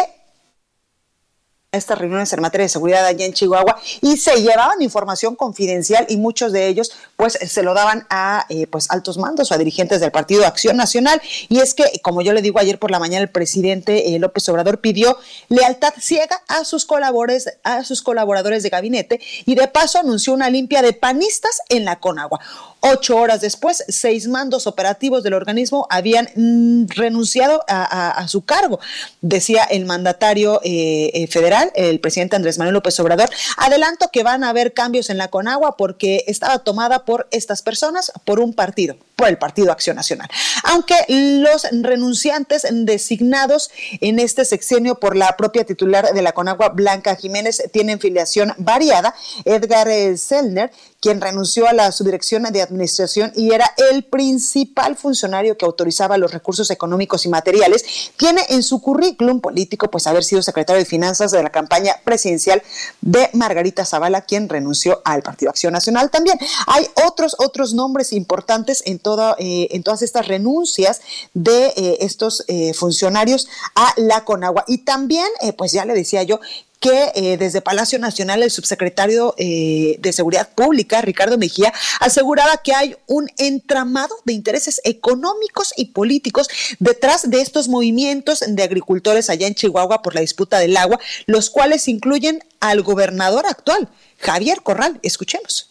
estas 1.71 1.97
reuniones 1.97 2.33
en 2.33 2.41
materia 2.41 2.65
de 2.65 2.69
seguridad 2.69 3.05
allá 3.05 3.25
en 3.25 3.31
Chihuahua 3.31 3.79
y 4.01 4.17
se 4.17 4.41
llevaban 4.41 4.81
información 4.81 5.35
confidencial 5.35 6.05
y 6.09 6.17
muchos 6.17 6.51
de 6.51 6.67
ellos 6.67 6.91
pues 7.15 7.33
se 7.33 7.63
lo 7.63 7.73
daban 7.73 8.05
a 8.09 8.45
eh, 8.49 8.67
pues 8.67 8.91
altos 8.91 9.17
mandos 9.17 9.51
o 9.51 9.55
a 9.55 9.57
dirigentes 9.57 10.01
del 10.01 10.11
Partido 10.11 10.45
Acción 10.45 10.75
Nacional 10.75 11.21
y 11.47 11.59
es 11.59 11.73
que 11.73 11.85
como 12.03 12.21
yo 12.21 12.33
le 12.33 12.41
digo 12.41 12.59
ayer 12.59 12.77
por 12.77 12.91
la 12.91 12.99
mañana 12.99 13.23
el 13.23 13.29
presidente 13.29 14.13
eh, 14.13 14.19
López 14.19 14.47
Obrador 14.49 14.81
pidió 14.81 15.17
lealtad 15.47 15.93
ciega 15.97 16.41
a 16.49 16.65
sus 16.65 16.83
colaboradores 16.83 17.57
a 17.63 17.85
sus 17.85 18.01
colaboradores 18.01 18.63
de 18.63 18.69
gabinete 18.69 19.21
y 19.45 19.55
de 19.55 19.69
paso 19.69 19.97
anunció 19.97 20.33
una 20.33 20.49
limpia 20.49 20.81
de 20.81 20.91
panistas 20.91 21.61
en 21.69 21.85
la 21.85 21.99
Conagua. 21.99 22.41
Ocho 22.83 23.15
horas 23.17 23.41
después, 23.41 23.83
seis 23.89 24.27
mandos 24.27 24.65
operativos 24.65 25.21
del 25.21 25.35
organismo 25.35 25.85
habían 25.91 26.27
mm, 26.35 26.87
renunciado 26.87 27.63
a, 27.67 28.27
su 28.27 28.43
cargo, 28.43 28.79
decía 29.21 29.63
el 29.63 29.85
mandatario 29.85 30.59
eh, 30.63 31.11
eh, 31.13 31.27
federal, 31.27 31.71
el 31.75 31.99
presidente 31.99 32.35
Andrés 32.35 32.57
Manuel 32.57 32.73
López 32.73 32.99
Obrador. 32.99 33.29
Adelanto 33.57 34.09
que 34.11 34.23
van 34.23 34.43
a 34.43 34.49
haber 34.49 34.73
cambios 34.73 35.11
en 35.11 35.19
la 35.19 35.27
Conagua 35.27 35.77
porque 35.77 36.23
estaba 36.25 36.57
tomada 36.59 37.05
por 37.05 37.27
estas 37.29 37.61
personas, 37.61 38.11
por 38.25 38.39
un 38.39 38.51
partido, 38.51 38.95
por 39.21 39.29
el 39.29 39.37
Partido 39.37 39.71
Acción 39.71 39.97
Nacional. 39.97 40.27
Aunque 40.63 40.95
los 41.07 41.67
renunciantes 41.71 42.65
designados 42.71 43.69
en 43.99 44.17
este 44.17 44.45
sexenio 44.45 44.95
por 44.95 45.15
la 45.15 45.37
propia 45.37 45.63
titular 45.63 46.11
de 46.11 46.21
la 46.23 46.31
Conagua, 46.31 46.69
Blanca 46.69 47.15
Jiménez, 47.15 47.61
tienen 47.71 47.99
filiación 47.99 48.51
variada, 48.57 49.13
Edgar 49.45 49.87
Selner, 50.17 50.71
quien 50.99 51.21
renunció 51.21 51.67
a 51.67 51.73
la 51.73 51.91
subdirección 51.91 52.43
de 52.43 52.61
administración 52.61 53.31
y 53.35 53.51
era 53.51 53.71
el 53.91 54.03
principal 54.03 54.95
funcionario 54.95 55.57
que 55.57 55.65
autorizaba 55.65 56.17
los 56.17 56.31
recursos 56.31 56.71
económicos 56.71 57.25
y 57.25 57.29
materiales, 57.29 58.11
tiene 58.17 58.41
en 58.49 58.63
su 58.63 58.81
currículum 58.81 59.39
político 59.39 59.89
pues 59.89 60.07
haber 60.07 60.23
sido 60.23 60.41
secretario 60.41 60.79
de 60.79 60.85
Finanzas 60.85 61.31
de 61.31 61.43
la 61.43 61.49
campaña 61.49 61.95
presidencial 62.03 62.63
de 63.01 63.29
Margarita 63.33 63.85
Zavala, 63.85 64.21
quien 64.21 64.49
renunció 64.49 65.01
al 65.05 65.21
Partido 65.21 65.49
Acción 65.49 65.73
Nacional. 65.73 66.09
También 66.09 66.39
hay 66.67 66.87
otros 67.07 67.35
otros 67.39 67.73
nombres 67.73 68.13
importantes 68.13 68.83
en 68.85 68.99
eh, 69.39 69.67
en 69.71 69.83
todas 69.83 70.01
estas 70.01 70.27
renuncias 70.27 71.01
de 71.33 71.67
eh, 71.67 71.97
estos 72.01 72.43
eh, 72.47 72.73
funcionarios 72.73 73.47
a 73.75 73.93
la 73.97 74.23
Conagua 74.23 74.63
y 74.67 74.79
también 74.79 75.27
pues 75.57 75.71
ya 75.71 75.85
le 75.85 75.93
decía 75.93 76.23
yo 76.23 76.39
que 76.79 77.37
desde 77.37 77.61
Palacio 77.61 77.99
Nacional 77.99 78.41
el 78.41 78.49
subsecretario 78.49 79.35
de 79.37 80.13
Seguridad 80.13 80.49
Pública, 80.55 80.99
Ricardo 81.01 81.37
Mejía, 81.37 81.71
aseguraba 81.99 82.57
que 82.57 82.73
hay 82.73 82.95
un 83.05 83.29
entramado 83.37 84.15
de 84.25 84.33
intereses 84.33 84.81
económicos 84.83 85.73
y 85.77 85.85
políticos 85.85 86.47
detrás 86.79 87.29
de 87.29 87.41
estos 87.41 87.67
movimientos 87.67 88.43
de 88.47 88.63
agricultores 88.63 89.29
allá 89.29 89.45
en 89.45 89.53
Chihuahua 89.53 90.01
por 90.01 90.15
la 90.15 90.21
disputa 90.21 90.57
del 90.57 90.75
agua, 90.75 90.99
los 91.27 91.51
cuales 91.51 91.87
incluyen 91.87 92.43
al 92.59 92.81
gobernador 92.81 93.45
actual, 93.45 93.87
Javier 94.17 94.63
Corral. 94.63 94.99
Escuchemos. 95.03 95.70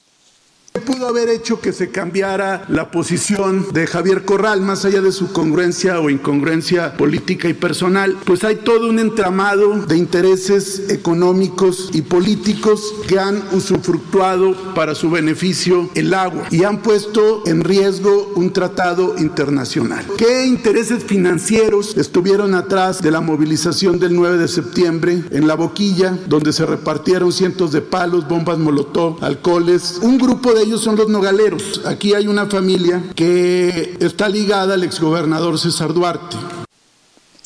¿Qué 0.72 0.80
pudo 0.80 1.08
haber 1.08 1.28
hecho 1.28 1.60
que 1.60 1.72
se 1.72 1.90
cambiara 1.90 2.64
la 2.68 2.92
posición 2.92 3.66
de 3.72 3.88
Javier 3.88 4.24
Corral, 4.24 4.60
más 4.60 4.84
allá 4.84 5.00
de 5.00 5.10
su 5.10 5.32
congruencia 5.32 5.98
o 5.98 6.10
incongruencia 6.10 6.96
política 6.96 7.48
y 7.48 7.54
personal? 7.54 8.16
Pues 8.24 8.44
hay 8.44 8.54
todo 8.54 8.88
un 8.88 9.00
entramado 9.00 9.84
de 9.86 9.96
intereses 9.96 10.88
económicos 10.88 11.90
y 11.92 12.02
políticos 12.02 12.94
que 13.08 13.18
han 13.18 13.42
usufructuado 13.50 14.54
para 14.72 14.94
su 14.94 15.10
beneficio 15.10 15.90
el 15.96 16.14
agua 16.14 16.46
y 16.52 16.62
han 16.62 16.82
puesto 16.82 17.42
en 17.46 17.64
riesgo 17.64 18.32
un 18.36 18.52
tratado 18.52 19.16
internacional. 19.18 20.06
¿Qué 20.18 20.46
intereses 20.46 21.02
financieros 21.02 21.96
estuvieron 21.96 22.54
atrás 22.54 23.02
de 23.02 23.10
la 23.10 23.20
movilización 23.20 23.98
del 23.98 24.14
9 24.14 24.38
de 24.38 24.46
septiembre 24.46 25.24
en 25.32 25.48
La 25.48 25.56
Boquilla, 25.56 26.16
donde 26.28 26.52
se 26.52 26.64
repartieron 26.64 27.32
cientos 27.32 27.72
de 27.72 27.80
palos, 27.80 28.28
bombas 28.28 28.58
molotov, 28.58 29.16
alcoholes? 29.24 29.98
Un 30.00 30.16
grupo 30.16 30.52
de 30.52 30.60
ellos 30.62 30.83
son 30.83 30.97
los 30.97 31.09
nogaleros. 31.09 31.83
Aquí 31.85 32.14
hay 32.14 32.26
una 32.26 32.47
familia 32.47 33.02
que 33.14 33.97
está 34.00 34.29
ligada 34.29 34.75
al 34.75 34.85
exgobernador 34.85 35.59
César 35.59 35.93
Duarte. 35.93 36.37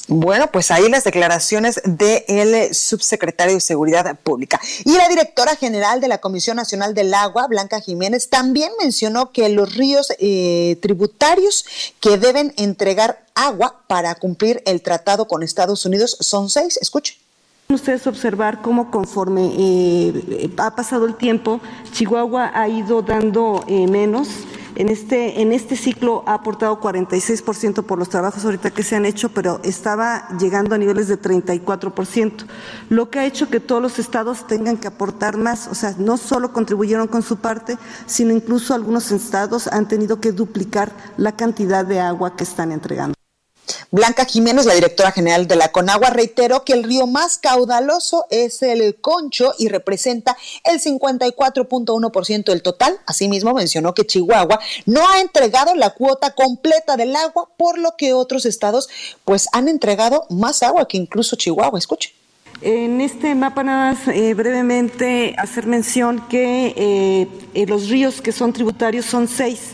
Bueno, 0.06 0.50
pues 0.52 0.70
ahí 0.70 0.88
las 0.90 1.04
declaraciones 1.04 1.80
del 1.84 2.74
subsecretario 2.74 3.54
de 3.54 3.60
Seguridad 3.60 4.18
Pública. 4.20 4.60
Y 4.84 4.92
la 4.96 5.08
directora 5.08 5.56
general 5.56 6.00
de 6.02 6.08
la 6.08 6.18
Comisión 6.18 6.56
Nacional 6.56 6.92
del 6.92 7.14
Agua, 7.14 7.46
Blanca 7.46 7.80
Jiménez, 7.80 8.28
también 8.28 8.70
mencionó 8.78 9.32
que 9.32 9.48
los 9.48 9.74
ríos 9.74 10.12
eh, 10.18 10.76
tributarios 10.82 11.64
que 12.00 12.18
deben 12.18 12.52
entregar 12.58 13.24
agua 13.34 13.82
para 13.86 14.14
cumplir 14.16 14.62
el 14.66 14.82
tratado 14.82 15.26
con 15.26 15.42
Estados 15.42 15.86
Unidos 15.86 16.18
son 16.20 16.50
seis. 16.50 16.78
Escuche 16.82 17.23
ustedes 17.74 18.06
observar 18.06 18.62
cómo 18.62 18.90
conforme 18.90 19.50
eh, 19.56 20.50
ha 20.58 20.74
pasado 20.74 21.06
el 21.06 21.16
tiempo, 21.16 21.60
Chihuahua 21.92 22.50
ha 22.54 22.68
ido 22.68 23.02
dando 23.02 23.64
eh, 23.66 23.86
menos. 23.86 24.28
En 24.76 24.88
este, 24.88 25.40
en 25.40 25.52
este 25.52 25.76
ciclo 25.76 26.24
ha 26.26 26.34
aportado 26.34 26.80
46% 26.80 27.84
por 27.84 27.96
los 27.96 28.08
trabajos 28.08 28.44
ahorita 28.44 28.72
que 28.72 28.82
se 28.82 28.96
han 28.96 29.06
hecho, 29.06 29.28
pero 29.28 29.60
estaba 29.62 30.26
llegando 30.40 30.74
a 30.74 30.78
niveles 30.78 31.06
de 31.06 31.20
34%, 31.20 32.44
lo 32.88 33.08
que 33.08 33.20
ha 33.20 33.24
hecho 33.24 33.48
que 33.48 33.60
todos 33.60 33.80
los 33.80 34.00
estados 34.00 34.48
tengan 34.48 34.76
que 34.76 34.88
aportar 34.88 35.36
más. 35.36 35.68
O 35.68 35.76
sea, 35.76 35.94
no 35.98 36.16
solo 36.16 36.52
contribuyeron 36.52 37.06
con 37.06 37.22
su 37.22 37.36
parte, 37.36 37.78
sino 38.06 38.32
incluso 38.32 38.74
algunos 38.74 39.12
estados 39.12 39.68
han 39.68 39.86
tenido 39.86 40.20
que 40.20 40.32
duplicar 40.32 40.90
la 41.18 41.36
cantidad 41.36 41.84
de 41.84 42.00
agua 42.00 42.34
que 42.34 42.42
están 42.42 42.72
entregando. 42.72 43.14
Blanca 43.90 44.24
Jiménez, 44.24 44.66
la 44.66 44.74
directora 44.74 45.12
general 45.12 45.46
de 45.46 45.56
la 45.56 45.72
Conagua, 45.72 46.10
reiteró 46.10 46.64
que 46.64 46.72
el 46.72 46.84
río 46.84 47.06
más 47.06 47.38
caudaloso 47.38 48.26
es 48.30 48.62
el 48.62 48.96
Concho 49.00 49.54
y 49.58 49.68
representa 49.68 50.36
el 50.64 50.80
54.1% 50.80 52.44
del 52.44 52.62
total. 52.62 52.98
Asimismo, 53.06 53.54
mencionó 53.54 53.94
que 53.94 54.06
Chihuahua 54.06 54.60
no 54.86 55.08
ha 55.08 55.20
entregado 55.20 55.74
la 55.74 55.90
cuota 55.90 56.34
completa 56.34 56.96
del 56.96 57.14
agua, 57.16 57.48
por 57.56 57.78
lo 57.78 57.96
que 57.96 58.12
otros 58.12 58.46
estados 58.46 58.88
pues 59.24 59.48
han 59.52 59.68
entregado 59.68 60.26
más 60.28 60.62
agua 60.62 60.86
que 60.88 60.96
incluso 60.96 61.36
Chihuahua. 61.36 61.78
Escuche. 61.78 62.12
En 62.60 63.00
este 63.00 63.34
mapa 63.34 63.62
nada 63.62 63.92
más 63.92 64.08
eh, 64.08 64.32
brevemente 64.32 65.34
hacer 65.38 65.66
mención 65.66 66.26
que 66.28 66.72
eh, 66.76 67.28
eh, 67.52 67.66
los 67.66 67.88
ríos 67.88 68.22
que 68.22 68.32
son 68.32 68.52
tributarios 68.52 69.04
son 69.04 69.28
seis. 69.28 69.72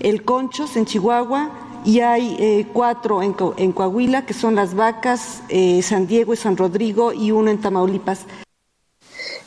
El 0.00 0.22
Conchos 0.22 0.76
en 0.76 0.86
Chihuahua, 0.86 1.69
y 1.84 2.00
hay 2.00 2.36
eh, 2.38 2.66
cuatro 2.72 3.22
en, 3.22 3.32
Coahuila, 3.72 4.26
que 4.26 4.34
son 4.34 4.54
Las 4.54 4.74
Vacas, 4.74 5.40
eh, 5.48 5.82
San 5.82 6.06
Diego 6.06 6.34
y 6.34 6.36
San 6.36 6.56
Rodrigo, 6.56 7.12
y 7.12 7.30
uno 7.30 7.50
en 7.50 7.60
Tamaulipas. 7.60 8.20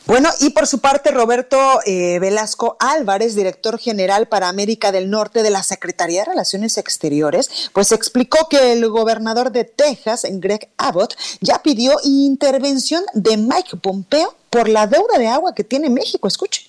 Bueno, 0.06 0.28
y 0.40 0.50
por 0.50 0.66
su 0.66 0.80
parte, 0.80 1.10
Roberto 1.12 1.80
eh, 1.86 2.18
Velasco 2.18 2.76
Álvarez, 2.78 3.34
director 3.34 3.78
general 3.78 4.28
para 4.28 4.48
América 4.48 4.92
del 4.92 5.08
Norte 5.08 5.42
de 5.42 5.48
la 5.48 5.62
Secretaría 5.62 6.20
de 6.20 6.26
Relaciones 6.26 6.76
Exteriores, 6.76 7.70
pues 7.72 7.90
explicó 7.90 8.48
que 8.50 8.72
el 8.72 8.86
gobernador 8.90 9.50
de 9.50 9.64
Texas, 9.64 10.26
Greg 10.28 10.68
Abbott, 10.76 11.16
ya 11.40 11.62
pidió 11.62 11.96
intervención 12.04 13.02
de 13.14 13.38
Mike 13.38 13.78
Pompeo 13.78 14.36
por 14.50 14.68
la 14.68 14.86
deuda 14.86 15.18
de 15.18 15.28
agua 15.28 15.54
que 15.54 15.64
tiene 15.64 15.88
México. 15.88 16.28
Escuche. 16.28 16.68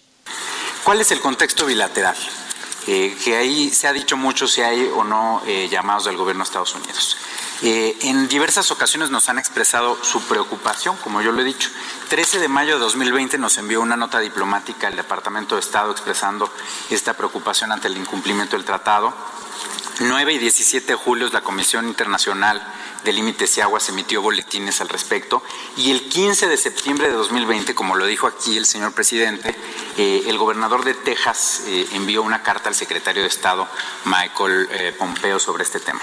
¿Cuál 0.85 1.01
es 1.01 1.11
el 1.11 1.19
contexto 1.19 1.65
bilateral? 1.65 2.15
Eh, 2.87 3.17
que 3.23 3.35
ahí 3.35 3.71
se 3.71 3.87
ha 3.87 3.93
dicho 3.93 4.15
mucho 4.15 4.47
si 4.47 4.61
hay 4.61 4.91
o 4.93 5.03
no 5.03 5.41
eh, 5.47 5.67
llamados 5.71 6.05
del 6.05 6.17
gobierno 6.17 6.43
de 6.43 6.47
Estados 6.47 6.75
Unidos. 6.75 7.17
Eh, 7.63 7.97
en 8.01 8.27
diversas 8.27 8.69
ocasiones 8.69 9.09
nos 9.09 9.27
han 9.27 9.39
expresado 9.39 9.97
su 10.03 10.21
preocupación, 10.23 10.95
como 10.97 11.21
yo 11.21 11.31
lo 11.31 11.41
he 11.41 11.45
dicho. 11.45 11.69
13 12.09 12.37
de 12.37 12.47
mayo 12.47 12.75
de 12.75 12.81
2020 12.81 13.39
nos 13.39 13.57
envió 13.57 13.81
una 13.81 13.97
nota 13.97 14.19
diplomática 14.19 14.87
al 14.87 14.95
Departamento 14.95 15.55
de 15.55 15.61
Estado 15.61 15.91
expresando 15.91 16.51
esta 16.91 17.13
preocupación 17.13 17.71
ante 17.71 17.87
el 17.87 17.97
incumplimiento 17.97 18.55
del 18.55 18.65
tratado. 18.65 19.13
9 19.99 20.33
y 20.33 20.37
17 20.37 20.85
de 20.85 20.95
julio 20.95 21.29
la 21.31 21.41
Comisión 21.41 21.87
Internacional 21.87 22.61
de 23.03 23.13
Límites 23.13 23.57
y 23.57 23.61
Aguas 23.61 23.87
emitió 23.87 24.21
boletines 24.21 24.81
al 24.81 24.89
respecto 24.89 25.41
y 25.77 25.91
el 25.91 26.09
15 26.09 26.47
de 26.47 26.57
septiembre 26.57 27.07
de 27.07 27.13
2020, 27.13 27.73
como 27.73 27.95
lo 27.95 28.05
dijo 28.05 28.27
aquí 28.27 28.57
el 28.57 28.65
señor 28.65 28.93
presidente, 28.93 29.55
eh, 29.97 30.23
el 30.27 30.37
gobernador 30.37 30.83
de 30.83 30.93
Texas 30.93 31.61
eh, 31.67 31.87
envió 31.93 32.21
una 32.23 32.43
carta 32.43 32.69
al 32.69 32.75
secretario 32.75 33.21
de 33.21 33.27
Estado, 33.27 33.67
Michael 34.05 34.67
eh, 34.71 34.93
Pompeo, 34.97 35.39
sobre 35.39 35.63
este 35.63 35.79
tema. 35.79 36.01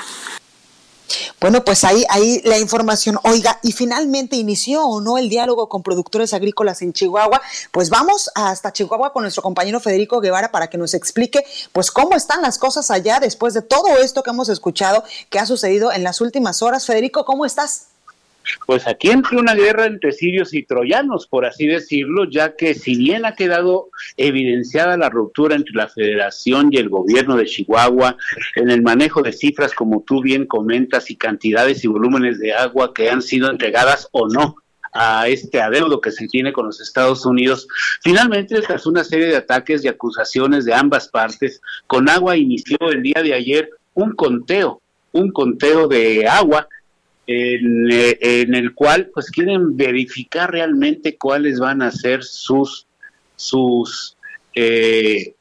Bueno, 1.40 1.64
pues 1.64 1.84
ahí, 1.84 2.04
ahí 2.08 2.40
la 2.44 2.58
información. 2.58 3.18
Oiga, 3.24 3.58
y 3.62 3.72
finalmente 3.72 4.36
inició 4.36 4.84
o 4.84 5.00
no 5.00 5.18
el 5.18 5.28
diálogo 5.28 5.68
con 5.68 5.82
productores 5.82 6.32
agrícolas 6.32 6.82
en 6.82 6.92
Chihuahua. 6.92 7.42
Pues 7.70 7.90
vamos 7.90 8.30
hasta 8.34 8.72
Chihuahua 8.72 9.12
con 9.12 9.22
nuestro 9.22 9.42
compañero 9.42 9.80
Federico 9.80 10.20
Guevara 10.20 10.50
para 10.50 10.70
que 10.70 10.78
nos 10.78 10.94
explique, 10.94 11.44
pues 11.72 11.90
cómo 11.90 12.16
están 12.16 12.42
las 12.42 12.58
cosas 12.58 12.90
allá 12.90 13.20
después 13.20 13.54
de 13.54 13.62
todo 13.62 13.98
esto 13.98 14.22
que 14.22 14.30
hemos 14.30 14.48
escuchado 14.48 15.04
que 15.30 15.38
ha 15.38 15.46
sucedido 15.46 15.92
en 15.92 16.04
las 16.04 16.20
últimas 16.20 16.62
horas. 16.62 16.86
Federico, 16.86 17.24
¿cómo 17.24 17.44
estás? 17.44 17.91
Pues 18.66 18.86
aquí 18.86 19.10
entra 19.10 19.38
una 19.38 19.54
guerra 19.54 19.86
entre 19.86 20.12
sirios 20.12 20.54
y 20.54 20.62
troyanos, 20.62 21.26
por 21.26 21.44
así 21.44 21.66
decirlo, 21.66 22.28
ya 22.30 22.56
que 22.56 22.74
si 22.74 22.96
bien 22.96 23.24
ha 23.24 23.34
quedado 23.34 23.90
evidenciada 24.16 24.96
la 24.96 25.10
ruptura 25.10 25.56
entre 25.56 25.74
la 25.74 25.88
federación 25.88 26.68
y 26.70 26.76
el 26.76 26.88
gobierno 26.88 27.36
de 27.36 27.46
Chihuahua 27.46 28.16
en 28.56 28.70
el 28.70 28.82
manejo 28.82 29.22
de 29.22 29.32
cifras, 29.32 29.74
como 29.74 30.02
tú 30.06 30.22
bien 30.22 30.46
comentas, 30.46 31.10
y 31.10 31.16
cantidades 31.16 31.84
y 31.84 31.88
volúmenes 31.88 32.38
de 32.38 32.52
agua 32.52 32.92
que 32.94 33.10
han 33.10 33.22
sido 33.22 33.50
entregadas 33.50 34.08
o 34.12 34.28
no 34.28 34.56
a 34.92 35.26
este 35.28 35.60
adeudo 35.60 36.00
que 36.00 36.10
se 36.10 36.26
tiene 36.28 36.52
con 36.52 36.66
los 36.66 36.80
Estados 36.80 37.24
Unidos. 37.24 37.66
Finalmente, 38.02 38.60
tras 38.60 38.86
una 38.86 39.04
serie 39.04 39.26
de 39.26 39.36
ataques 39.36 39.84
y 39.84 39.88
acusaciones 39.88 40.64
de 40.64 40.74
ambas 40.74 41.08
partes, 41.08 41.60
con 41.86 42.08
agua 42.08 42.36
inició 42.36 42.76
el 42.90 43.02
día 43.02 43.22
de 43.22 43.32
ayer 43.34 43.70
un 43.94 44.12
conteo, 44.12 44.80
un 45.12 45.30
conteo 45.30 45.88
de 45.88 46.26
agua 46.26 46.68
eh, 47.26 48.18
en, 48.20 48.54
el 48.54 48.74
cual 48.74 49.10
pues 49.14 49.30
quieren 49.30 49.76
verificar 49.76 50.50
realmente 50.50 51.16
cuáles 51.16 51.60
van 51.60 51.80
a 51.80 51.92
ser 51.92 52.24
sus 52.24 52.86
sus 53.36 54.16
eh, 54.54 55.34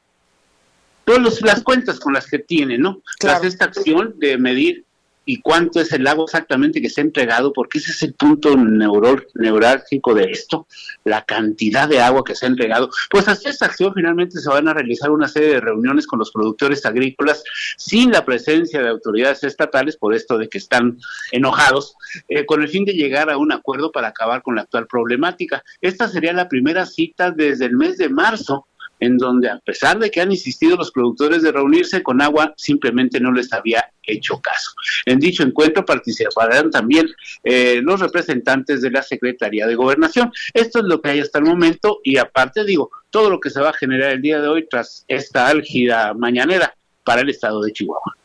todas 1.03 1.41
las 1.41 1.63
cuentas 1.63 1.99
con 1.99 2.13
las 2.13 2.27
que 2.27 2.39
tienen, 2.39 2.81
¿no? 2.81 3.01
Tras 3.19 3.43
esta 3.43 3.65
acción 3.65 4.15
de 4.17 4.37
medir 4.37 4.85
y 5.31 5.39
cuánto 5.39 5.79
es 5.79 5.93
el 5.93 6.03
lago 6.03 6.25
exactamente 6.25 6.81
que 6.81 6.89
se 6.89 6.99
ha 6.99 7.05
entregado, 7.05 7.53
porque 7.53 7.77
ese 7.77 7.91
es 7.91 8.03
el 8.03 8.15
punto 8.15 8.53
neurálgico 8.57 10.13
de 10.13 10.25
esto, 10.25 10.67
la 11.05 11.23
cantidad 11.23 11.87
de 11.87 12.01
agua 12.01 12.21
que 12.25 12.35
se 12.35 12.45
ha 12.45 12.49
entregado. 12.49 12.89
Pues 13.09 13.29
hasta 13.29 13.49
esta 13.49 13.67
acción 13.67 13.93
finalmente 13.93 14.41
se 14.41 14.49
van 14.49 14.67
a 14.67 14.73
realizar 14.73 15.09
una 15.09 15.29
serie 15.29 15.47
de 15.47 15.61
reuniones 15.61 16.05
con 16.05 16.19
los 16.19 16.31
productores 16.31 16.85
agrícolas 16.85 17.45
sin 17.77 18.11
la 18.11 18.25
presencia 18.25 18.81
de 18.81 18.89
autoridades 18.89 19.45
estatales, 19.45 19.95
por 19.95 20.13
esto 20.13 20.37
de 20.37 20.49
que 20.49 20.57
están 20.57 20.97
enojados, 21.31 21.95
eh, 22.27 22.45
con 22.45 22.61
el 22.61 22.67
fin 22.67 22.83
de 22.83 22.91
llegar 22.91 23.29
a 23.29 23.37
un 23.37 23.53
acuerdo 23.53 23.93
para 23.93 24.09
acabar 24.09 24.41
con 24.41 24.55
la 24.55 24.63
actual 24.63 24.85
problemática. 24.85 25.63
Esta 25.79 26.09
sería 26.09 26.33
la 26.33 26.49
primera 26.49 26.85
cita 26.85 27.31
desde 27.31 27.67
el 27.67 27.77
mes 27.77 27.97
de 27.97 28.09
marzo 28.09 28.67
en 29.01 29.17
donde 29.17 29.49
a 29.49 29.59
pesar 29.59 29.99
de 29.99 30.09
que 30.09 30.21
han 30.21 30.31
insistido 30.31 30.77
los 30.77 30.91
productores 30.91 31.41
de 31.41 31.51
reunirse 31.51 32.01
con 32.01 32.21
agua, 32.21 32.53
simplemente 32.55 33.19
no 33.19 33.31
les 33.31 33.51
había 33.51 33.91
hecho 34.03 34.39
caso. 34.39 34.71
En 35.05 35.19
dicho 35.19 35.43
encuentro 35.43 35.83
participarán 35.83 36.69
también 36.69 37.09
eh, 37.43 37.81
los 37.83 37.99
representantes 37.99 38.81
de 38.81 38.91
la 38.91 39.01
Secretaría 39.01 39.67
de 39.67 39.75
Gobernación. 39.75 40.31
Esto 40.53 40.79
es 40.79 40.85
lo 40.85 41.01
que 41.01 41.09
hay 41.09 41.19
hasta 41.19 41.39
el 41.39 41.45
momento 41.45 41.99
y 42.03 42.17
aparte 42.17 42.63
digo, 42.63 42.91
todo 43.09 43.29
lo 43.29 43.39
que 43.39 43.49
se 43.49 43.59
va 43.59 43.71
a 43.71 43.73
generar 43.73 44.11
el 44.11 44.21
día 44.21 44.39
de 44.39 44.47
hoy 44.47 44.67
tras 44.69 45.03
esta 45.07 45.47
álgida 45.47 46.13
mañanera 46.13 46.75
para 47.03 47.21
el 47.21 47.29
estado 47.29 47.61
de 47.61 47.73
Chihuahua. 47.73 48.15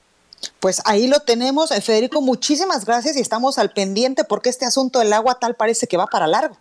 Pues 0.61 0.83
ahí 0.85 1.09
lo 1.09 1.21
tenemos. 1.21 1.71
Federico, 1.83 2.21
muchísimas 2.21 2.85
gracias 2.85 3.17
y 3.17 3.21
estamos 3.21 3.59
al 3.59 3.73
pendiente 3.73 4.25
porque 4.25 4.51
este 4.51 4.67
asunto 4.67 4.99
del 4.99 5.13
agua 5.15 5.39
tal 5.41 5.57
parece 5.57 5.87
que 5.87 5.97
va 5.97 6.07
para 6.07 6.27
largo. 6.27 6.59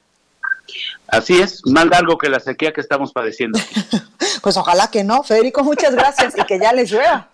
Así 1.07 1.39
es, 1.41 1.61
más 1.65 1.85
largo 1.85 2.17
que 2.17 2.29
la 2.29 2.39
sequía 2.39 2.73
que 2.73 2.81
estamos 2.81 3.11
padeciendo. 3.13 3.59
pues 4.41 4.57
ojalá 4.57 4.89
que 4.89 5.03
no, 5.03 5.23
Federico, 5.23 5.63
muchas 5.63 5.93
gracias 5.93 6.33
y 6.37 6.43
que 6.43 6.59
ya 6.59 6.73
les 6.73 6.91
llueva. 6.91 7.29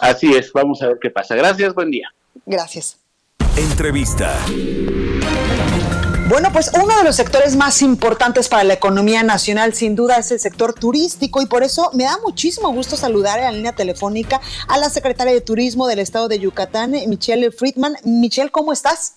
Así 0.00 0.34
es, 0.34 0.52
vamos 0.52 0.82
a 0.82 0.88
ver 0.88 0.98
qué 1.00 1.10
pasa. 1.10 1.34
Gracias, 1.34 1.74
buen 1.74 1.90
día. 1.90 2.12
Gracias. 2.46 2.98
Entrevista. 3.56 4.34
Bueno, 6.28 6.48
pues 6.50 6.70
uno 6.82 6.96
de 6.96 7.04
los 7.04 7.16
sectores 7.16 7.56
más 7.56 7.82
importantes 7.82 8.48
para 8.48 8.64
la 8.64 8.72
economía 8.72 9.22
nacional 9.22 9.74
sin 9.74 9.94
duda 9.94 10.16
es 10.16 10.32
el 10.32 10.40
sector 10.40 10.72
turístico 10.72 11.42
y 11.42 11.46
por 11.46 11.62
eso 11.62 11.90
me 11.92 12.04
da 12.04 12.16
muchísimo 12.24 12.72
gusto 12.72 12.96
saludar 12.96 13.38
en 13.38 13.44
la 13.44 13.52
línea 13.52 13.72
telefónica 13.72 14.40
a 14.66 14.78
la 14.78 14.88
secretaria 14.88 15.34
de 15.34 15.42
Turismo 15.42 15.86
del 15.86 15.98
estado 15.98 16.28
de 16.28 16.38
Yucatán, 16.38 16.92
Michelle 17.06 17.50
Friedman. 17.50 17.96
Michelle, 18.04 18.50
¿cómo 18.50 18.72
estás? 18.72 19.16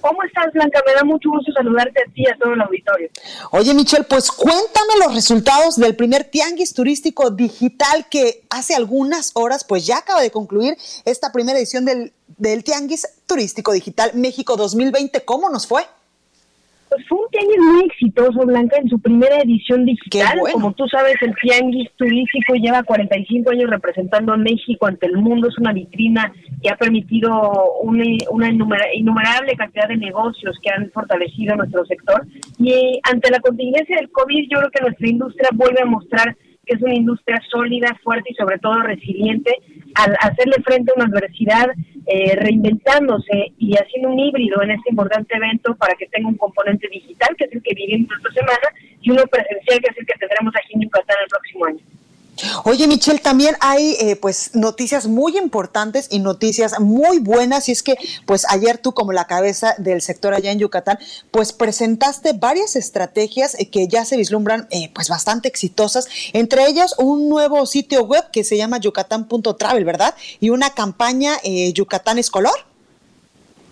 ¿Cómo 0.00 0.22
estás, 0.22 0.52
Blanca? 0.52 0.80
Me 0.86 0.94
da 0.94 1.04
mucho 1.04 1.28
gusto 1.30 1.52
saludarte 1.52 2.00
a 2.00 2.12
ti 2.12 2.22
y 2.22 2.28
a 2.28 2.36
todo 2.36 2.52
el 2.52 2.60
auditorio. 2.60 3.08
Oye, 3.50 3.74
Michelle, 3.74 4.04
pues 4.04 4.30
cuéntame 4.30 4.94
los 5.04 5.14
resultados 5.14 5.76
del 5.76 5.96
primer 5.96 6.24
tianguis 6.24 6.72
turístico 6.74 7.30
digital 7.30 8.06
que 8.08 8.44
hace 8.50 8.74
algunas 8.74 9.32
horas, 9.34 9.64
pues 9.64 9.86
ya 9.86 9.98
acaba 9.98 10.20
de 10.20 10.30
concluir 10.30 10.76
esta 11.04 11.32
primera 11.32 11.58
edición 11.58 11.84
del, 11.84 12.12
del 12.26 12.64
Tianguis 12.64 13.06
Turístico 13.26 13.72
Digital 13.72 14.12
México 14.14 14.56
2020. 14.56 15.24
¿Cómo 15.24 15.50
nos 15.50 15.66
fue? 15.66 15.84
Pues 16.88 17.06
fue 17.06 17.18
un 17.18 17.28
tianguis 17.30 17.58
muy 17.58 17.84
exitoso, 17.84 18.46
Blanca, 18.46 18.76
en 18.78 18.88
su 18.88 18.98
primera 18.98 19.38
edición 19.40 19.84
digital. 19.84 20.38
Como 20.52 20.72
tú 20.72 20.86
sabes, 20.88 21.16
el 21.20 21.34
tianguis 21.40 21.90
turístico 21.96 22.54
lleva 22.54 22.82
45 22.82 23.50
años 23.50 23.70
representando 23.70 24.32
a 24.32 24.36
México 24.36 24.86
ante 24.86 25.06
el 25.06 25.18
mundo. 25.18 25.48
Es 25.48 25.58
una 25.58 25.72
vitrina 25.72 26.32
que 26.62 26.70
ha 26.70 26.76
permitido 26.76 27.30
una, 27.82 28.04
una 28.30 28.48
innumerable 28.50 29.56
cantidad 29.56 29.88
de 29.88 29.96
negocios 29.96 30.56
que 30.62 30.70
han 30.70 30.90
fortalecido 30.90 31.56
nuestro 31.56 31.84
sector. 31.84 32.26
Y 32.58 33.00
ante 33.02 33.30
la 33.30 33.40
contingencia 33.40 33.96
del 33.96 34.10
COVID, 34.10 34.48
yo 34.50 34.58
creo 34.58 34.70
que 34.70 34.82
nuestra 34.82 35.08
industria 35.08 35.48
vuelve 35.52 35.82
a 35.82 35.86
mostrar 35.86 36.36
que 36.68 36.74
es 36.74 36.82
una 36.82 36.94
industria 36.94 37.40
sólida, 37.50 37.98
fuerte 38.04 38.30
y 38.30 38.34
sobre 38.34 38.58
todo 38.58 38.82
resiliente 38.82 39.56
al 39.94 40.14
hacerle 40.20 40.56
frente 40.62 40.92
a 40.92 40.94
una 40.96 41.06
adversidad, 41.06 41.68
eh, 42.06 42.36
reinventándose 42.36 43.52
y 43.58 43.74
haciendo 43.74 44.10
un 44.10 44.18
híbrido 44.18 44.62
en 44.62 44.72
este 44.72 44.90
importante 44.90 45.36
evento 45.36 45.74
para 45.76 45.94
que 45.94 46.06
tenga 46.06 46.28
un 46.28 46.36
componente 46.36 46.86
digital, 46.88 47.34
que 47.36 47.44
es 47.46 47.52
el 47.52 47.62
que 47.62 47.74
vivimos 47.74 48.10
esta 48.18 48.32
semana, 48.32 48.68
y 49.00 49.10
uno 49.10 49.22
presencial, 49.30 49.80
que 49.80 49.90
es 49.90 49.98
el 49.98 50.06
que 50.06 50.18
tendremos 50.18 50.54
aquí 50.56 50.74
en 50.74 50.82
Yucatán 50.82 51.16
el 51.22 51.28
próximo 51.28 51.64
año. 51.64 51.97
Oye, 52.64 52.86
Michelle, 52.86 53.18
también 53.18 53.56
hay 53.60 53.96
eh, 54.00 54.16
pues 54.16 54.50
noticias 54.54 55.06
muy 55.06 55.36
importantes 55.36 56.08
y 56.10 56.18
noticias 56.20 56.78
muy 56.80 57.18
buenas. 57.18 57.68
Y 57.68 57.72
es 57.72 57.82
que, 57.82 57.96
pues 58.26 58.46
ayer 58.48 58.78
tú, 58.78 58.92
como 58.92 59.12
la 59.12 59.26
cabeza 59.26 59.74
del 59.78 60.02
sector 60.02 60.34
allá 60.34 60.52
en 60.52 60.58
Yucatán, 60.58 60.98
pues 61.30 61.52
presentaste 61.52 62.32
varias 62.32 62.76
estrategias 62.76 63.54
eh, 63.58 63.68
que 63.68 63.88
ya 63.88 64.04
se 64.04 64.16
vislumbran 64.16 64.68
eh, 64.70 64.90
pues 64.94 65.08
bastante 65.08 65.48
exitosas. 65.48 66.06
Entre 66.32 66.66
ellas, 66.66 66.94
un 66.98 67.28
nuevo 67.28 67.66
sitio 67.66 68.04
web 68.04 68.30
que 68.32 68.44
se 68.44 68.56
llama 68.56 68.78
yucatán.travel, 68.78 69.84
¿verdad? 69.84 70.14
Y 70.40 70.50
una 70.50 70.70
campaña 70.70 71.36
Yucatán 71.74 72.18
es 72.18 72.30
color. 72.30 72.67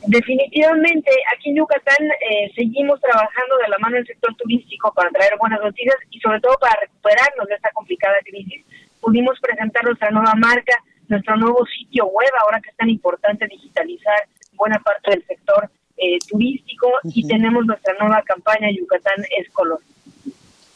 Definitivamente, 0.07 1.11
aquí 1.35 1.51
en 1.51 1.57
Yucatán 1.57 2.07
eh, 2.31 2.53
seguimos 2.55 3.01
trabajando 3.01 3.57
de 3.63 3.69
la 3.69 3.79
mano 3.79 3.97
del 3.97 4.07
sector 4.07 4.35
turístico 4.37 4.93
para 4.95 5.11
traer 5.11 5.33
buenas 5.39 5.61
noticias 5.61 5.97
y 6.11 6.21
sobre 6.21 6.41
todo 6.41 6.57
para 6.61 6.79
recuperarnos 6.81 7.49
de 7.49 7.55
esta 7.55 7.71
complicada 7.73 8.15
crisis. 8.25 8.65
Pudimos 9.01 9.39
presentar 9.41 9.85
nuestra 9.85 10.11
nueva 10.11 10.35
marca, 10.37 10.75
nuestro 11.09 11.37
nuevo 11.37 11.65
sitio 11.67 12.07
web, 12.07 12.31
ahora 12.43 12.61
que 12.61 12.71
es 12.71 12.77
tan 12.77 12.89
importante 12.89 13.47
digitalizar 13.49 14.29
buena 14.53 14.79
parte 14.79 15.11
del 15.11 15.27
sector 15.27 15.71
eh, 15.97 16.19
turístico 16.29 16.89
y 17.05 17.27
tenemos 17.27 17.67
nuestra 17.67 17.95
nueva 17.99 18.23
campaña 18.23 18.69
Yucatán 18.71 19.25
es 19.37 19.49
color. 19.51 19.81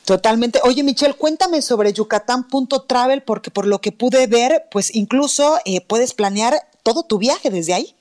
Totalmente. 0.05 0.59
Oye, 0.64 0.83
Michelle, 0.83 1.14
cuéntame 1.14 1.62
sobre 1.62 1.93
yucatán.travel 1.93 3.23
porque 3.23 3.51
por 3.53 3.66
lo 3.66 3.81
que 3.81 3.93
pude 3.93 4.27
ver, 4.27 4.64
pues 4.73 4.95
incluso 4.95 5.59
eh, 5.64 5.81
puedes 5.87 6.14
planear 6.14 6.55
todo 6.83 7.05
tu 7.05 7.19
viaje 7.19 7.51
desde 7.51 7.75
ahí. 7.75 7.95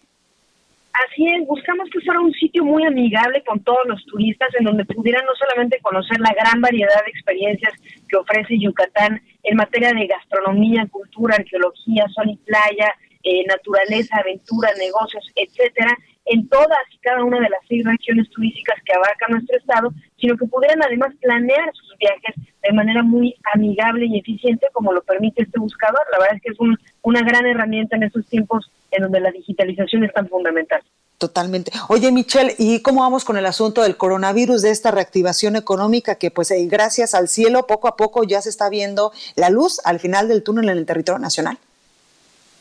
Así 1.07 1.25
es, 1.29 1.47
buscamos 1.47 1.89
que 1.91 2.01
fuera 2.01 2.19
un 2.19 2.33
sitio 2.33 2.65
muy 2.65 2.83
amigable 2.83 3.41
con 3.45 3.63
todos 3.63 3.85
los 3.85 4.05
turistas, 4.05 4.49
en 4.59 4.65
donde 4.65 4.83
pudieran 4.83 5.23
no 5.25 5.33
solamente 5.35 5.79
conocer 5.81 6.19
la 6.19 6.33
gran 6.33 6.59
variedad 6.59 7.05
de 7.05 7.11
experiencias 7.11 7.73
que 8.09 8.17
ofrece 8.17 8.59
Yucatán 8.59 9.21
en 9.43 9.55
materia 9.55 9.93
de 9.93 10.07
gastronomía, 10.07 10.87
cultura, 10.91 11.35
arqueología, 11.35 12.05
sol 12.13 12.29
y 12.29 12.37
playa, 12.37 12.93
eh, 13.23 13.45
naturaleza, 13.47 14.17
aventura, 14.17 14.69
negocios, 14.77 15.25
etcétera, 15.35 15.95
en 16.29 16.47
todas 16.47 16.79
y 16.93 16.97
cada 16.99 17.23
una 17.23 17.39
de 17.39 17.49
las 17.49 17.59
seis 17.67 17.83
regiones 17.83 18.29
turísticas 18.29 18.81
que 18.85 18.93
abarca 18.93 19.25
nuestro 19.29 19.57
estado, 19.57 19.91
sino 20.17 20.37
que 20.37 20.45
pudieran 20.45 20.81
además 20.83 21.13
planear 21.21 21.71
sus 21.73 21.97
viajes 21.97 22.35
de 22.61 22.73
manera 22.73 23.03
muy 23.03 23.35
amigable 23.53 24.05
y 24.05 24.19
eficiente, 24.19 24.67
como 24.73 24.93
lo 24.93 25.01
permite 25.01 25.43
este 25.43 25.59
buscador. 25.59 26.01
La 26.11 26.19
verdad 26.19 26.37
es 26.37 26.41
que 26.43 26.51
es 26.51 26.57
una 27.01 27.21
gran 27.21 27.45
herramienta 27.45 27.95
en 27.95 28.03
estos 28.03 28.25
tiempos 28.27 28.71
en 28.91 29.03
donde 29.03 29.19
la 29.19 29.31
digitalización 29.31 30.03
es 30.03 30.13
tan 30.13 30.27
fundamental. 30.27 30.81
Totalmente. 31.17 31.71
Oye, 31.89 32.11
Michelle, 32.13 32.55
¿y 32.57 32.81
cómo 32.81 33.01
vamos 33.01 33.25
con 33.25 33.35
el 33.35 33.45
asunto 33.45 33.81
del 33.83 33.97
coronavirus, 33.97 34.61
de 34.61 34.71
esta 34.71 34.89
reactivación 34.91 35.57
económica 35.57 36.15
que, 36.15 36.31
pues, 36.31 36.49
eh, 36.51 36.65
gracias 36.67 37.13
al 37.13 37.27
cielo, 37.27 37.67
poco 37.67 37.89
a 37.89 37.97
poco 37.97 38.23
ya 38.23 38.41
se 38.41 38.49
está 38.49 38.69
viendo 38.69 39.11
la 39.35 39.49
luz 39.49 39.81
al 39.83 39.99
final 39.99 40.29
del 40.29 40.43
túnel 40.43 40.69
en 40.69 40.77
el 40.77 40.85
territorio 40.85 41.19
nacional? 41.19 41.57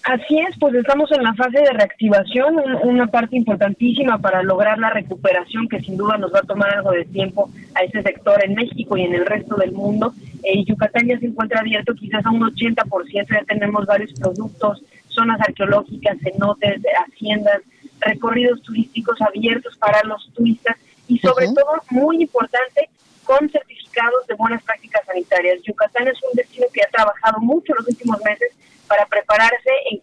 Así 0.08 0.38
es, 0.38 0.58
pues 0.58 0.74
estamos 0.74 1.12
en 1.12 1.22
la 1.22 1.34
fase 1.34 1.60
de 1.60 1.70
reactivación, 1.70 2.56
una 2.82 3.08
parte 3.08 3.36
importantísima 3.36 4.16
para 4.16 4.42
lograr 4.42 4.78
la 4.78 4.88
recuperación 4.88 5.68
que 5.68 5.80
sin 5.80 5.98
duda 5.98 6.16
nos 6.16 6.32
va 6.32 6.38
a 6.38 6.46
tomar 6.46 6.74
algo 6.76 6.92
de 6.92 7.04
tiempo 7.04 7.50
a 7.74 7.82
ese 7.82 8.02
sector 8.02 8.42
en 8.42 8.54
México 8.54 8.96
y 8.96 9.02
en 9.02 9.14
el 9.14 9.26
resto 9.26 9.56
del 9.56 9.72
mundo. 9.72 10.14
Eh, 10.44 10.64
Yucatán 10.64 11.08
ya 11.08 11.18
se 11.18 11.26
encuentra 11.26 11.60
abierto 11.60 11.94
quizás 11.94 12.24
a 12.24 12.30
un 12.30 12.40
80%, 12.40 13.26
ya 13.28 13.44
tenemos 13.44 13.84
varios 13.84 14.14
productos, 14.14 14.82
zonas 15.08 15.38
arqueológicas, 15.42 16.16
cenotes, 16.22 16.80
haciendas, 17.06 17.60
recorridos 18.00 18.62
turísticos 18.62 19.20
abiertos 19.20 19.76
para 19.76 20.02
los 20.04 20.26
turistas 20.32 20.78
y 21.06 21.18
sobre 21.18 21.48
todo, 21.48 21.82
muy 21.90 22.22
importante, 22.22 22.88
con 23.24 23.46
certificados 23.50 24.26
de 24.26 24.36
buenas 24.36 24.62
prácticas 24.62 25.04
sanitarias. 25.04 25.60
Yucatán 25.64 26.08
es 26.08 26.18
un 26.22 26.34
destino 26.34 26.66
que 26.72 26.80
ha 26.80 26.88
trabajado 26.88 27.40
mucho 27.40 27.74
en 27.74 27.76
los 27.80 27.88
últimos 27.88 28.18
meses 28.24 28.52
para 28.88 29.06
prepararse 29.06 29.70
en, 29.90 30.00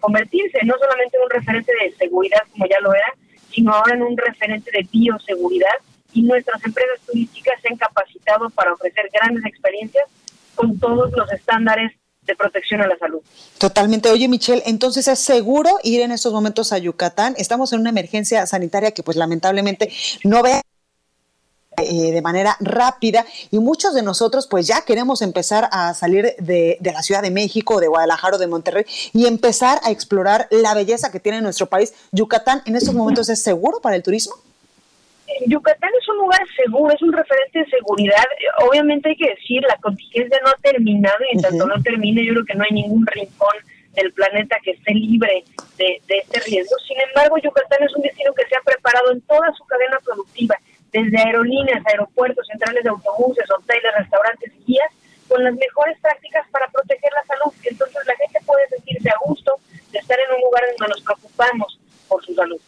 convertirse 0.00 0.58
no 0.64 0.74
solamente 0.78 1.16
en 1.16 1.22
un 1.22 1.30
referente 1.30 1.72
de 1.80 1.92
seguridad 1.96 2.40
como 2.50 2.66
ya 2.66 2.80
lo 2.80 2.92
era, 2.94 3.14
sino 3.50 3.72
ahora 3.72 3.94
en 3.94 4.02
un 4.02 4.16
referente 4.16 4.70
de 4.70 4.86
bioseguridad 4.90 5.76
y 6.12 6.22
nuestras 6.22 6.62
empresas 6.64 7.00
turísticas 7.06 7.60
se 7.62 7.68
han 7.72 7.78
capacitado 7.78 8.50
para 8.50 8.72
ofrecer 8.72 9.08
grandes 9.12 9.44
experiencias 9.46 10.04
con 10.54 10.78
todos 10.78 11.12
los 11.12 11.30
estándares 11.32 11.92
de 12.26 12.34
protección 12.34 12.80
a 12.80 12.86
la 12.86 12.98
salud. 12.98 13.20
Totalmente. 13.58 14.10
Oye, 14.10 14.28
Michelle, 14.28 14.62
entonces 14.66 15.06
es 15.08 15.18
seguro 15.18 15.70
ir 15.84 16.00
en 16.00 16.10
estos 16.10 16.32
momentos 16.32 16.72
a 16.72 16.78
Yucatán. 16.78 17.34
Estamos 17.38 17.72
en 17.72 17.80
una 17.80 17.90
emergencia 17.90 18.46
sanitaria 18.46 18.90
que 18.90 19.02
pues 19.02 19.16
lamentablemente 19.16 19.92
no 20.24 20.42
ve 20.42 20.60
eh, 21.78 22.10
de 22.10 22.22
manera 22.22 22.56
rápida 22.60 23.26
y 23.50 23.58
muchos 23.58 23.94
de 23.94 24.02
nosotros 24.02 24.46
pues 24.46 24.66
ya 24.66 24.80
queremos 24.86 25.20
empezar 25.20 25.68
a 25.70 25.92
salir 25.92 26.34
de, 26.38 26.78
la 26.80 27.02
Ciudad 27.02 27.20
de 27.20 27.30
México, 27.30 27.80
de 27.80 27.86
Guadalajara 27.86 28.36
o 28.36 28.38
de 28.38 28.46
Monterrey 28.46 28.86
y 29.12 29.26
empezar 29.26 29.78
a 29.84 29.90
explorar 29.90 30.48
la 30.50 30.72
belleza 30.72 31.12
que 31.12 31.20
tiene 31.20 31.42
nuestro 31.42 31.66
país. 31.66 31.92
¿Yucatán 32.12 32.62
en 32.64 32.76
estos 32.76 32.94
momentos 32.94 33.28
es 33.28 33.42
seguro 33.42 33.80
para 33.80 33.94
el 33.94 34.02
turismo? 34.02 34.34
Yucatán 35.46 35.90
es 36.00 36.08
un 36.08 36.16
lugar 36.16 36.40
seguro, 36.56 36.94
es 36.94 37.02
un 37.02 37.12
referente 37.12 37.58
de 37.58 37.66
seguridad. 37.66 38.24
Obviamente 38.66 39.10
hay 39.10 39.16
que 39.16 39.28
decir, 39.28 39.60
la 39.68 39.76
contingencia 39.76 40.38
no 40.42 40.50
ha 40.52 40.56
terminado 40.62 41.18
y 41.30 41.36
en 41.36 41.42
tanto 41.42 41.66
no 41.66 41.82
termine, 41.82 42.24
yo 42.24 42.32
creo 42.32 42.44
que 42.46 42.54
no 42.54 42.64
hay 42.64 42.74
ningún 42.74 43.06
rincón 43.06 43.56
del 43.94 44.12
planeta 44.14 44.56
que 44.64 44.70
esté 44.70 44.94
libre 44.94 45.44
de, 45.76 46.00
de 46.06 46.18
este 46.18 46.40
riesgo. 46.40 46.76
Sin 46.88 46.96
embargo, 47.08 47.36
Yucatán 47.36 47.82
es 47.82 47.94
un 47.94 48.02
destino 48.02 48.32
que 48.32 48.46
se 48.46 48.56
ha 48.56 48.62
preparado 48.64 49.12
en 49.12 49.20
toda 49.22 49.52
su 49.52 49.64
cadena 49.66 49.98
productiva 50.02 50.56
desde 50.96 51.18
aerolíneas, 51.18 51.84
aeropuertos, 51.86 52.46
centrales 52.46 52.82
de 52.82 52.88
autobuses, 52.88 53.44
hoteles, 53.50 53.92
restaurantes 53.98 54.52
y 54.60 54.64
guías, 54.64 54.90
con 55.28 55.44
las 55.44 55.54
mejores 55.54 55.98
prácticas 56.00 56.46
para 56.50 56.68
proteger 56.68 57.10
la 57.12 57.24
salud. 57.26 57.52
Entonces 57.64 58.06
la 58.06 58.16
gente 58.16 58.40
puede 58.46 58.66
sentirse 58.68 59.10
a 59.10 59.18
gusto 59.26 59.52
de 59.92 59.98
estar 59.98 60.18
en 60.18 60.36
un 60.36 60.40
lugar 60.40 60.62
donde 60.78 60.94
nos 60.94 61.02
preocupamos 61.02 61.78
por 62.08 62.24
su 62.24 62.34
salud. 62.34 62.60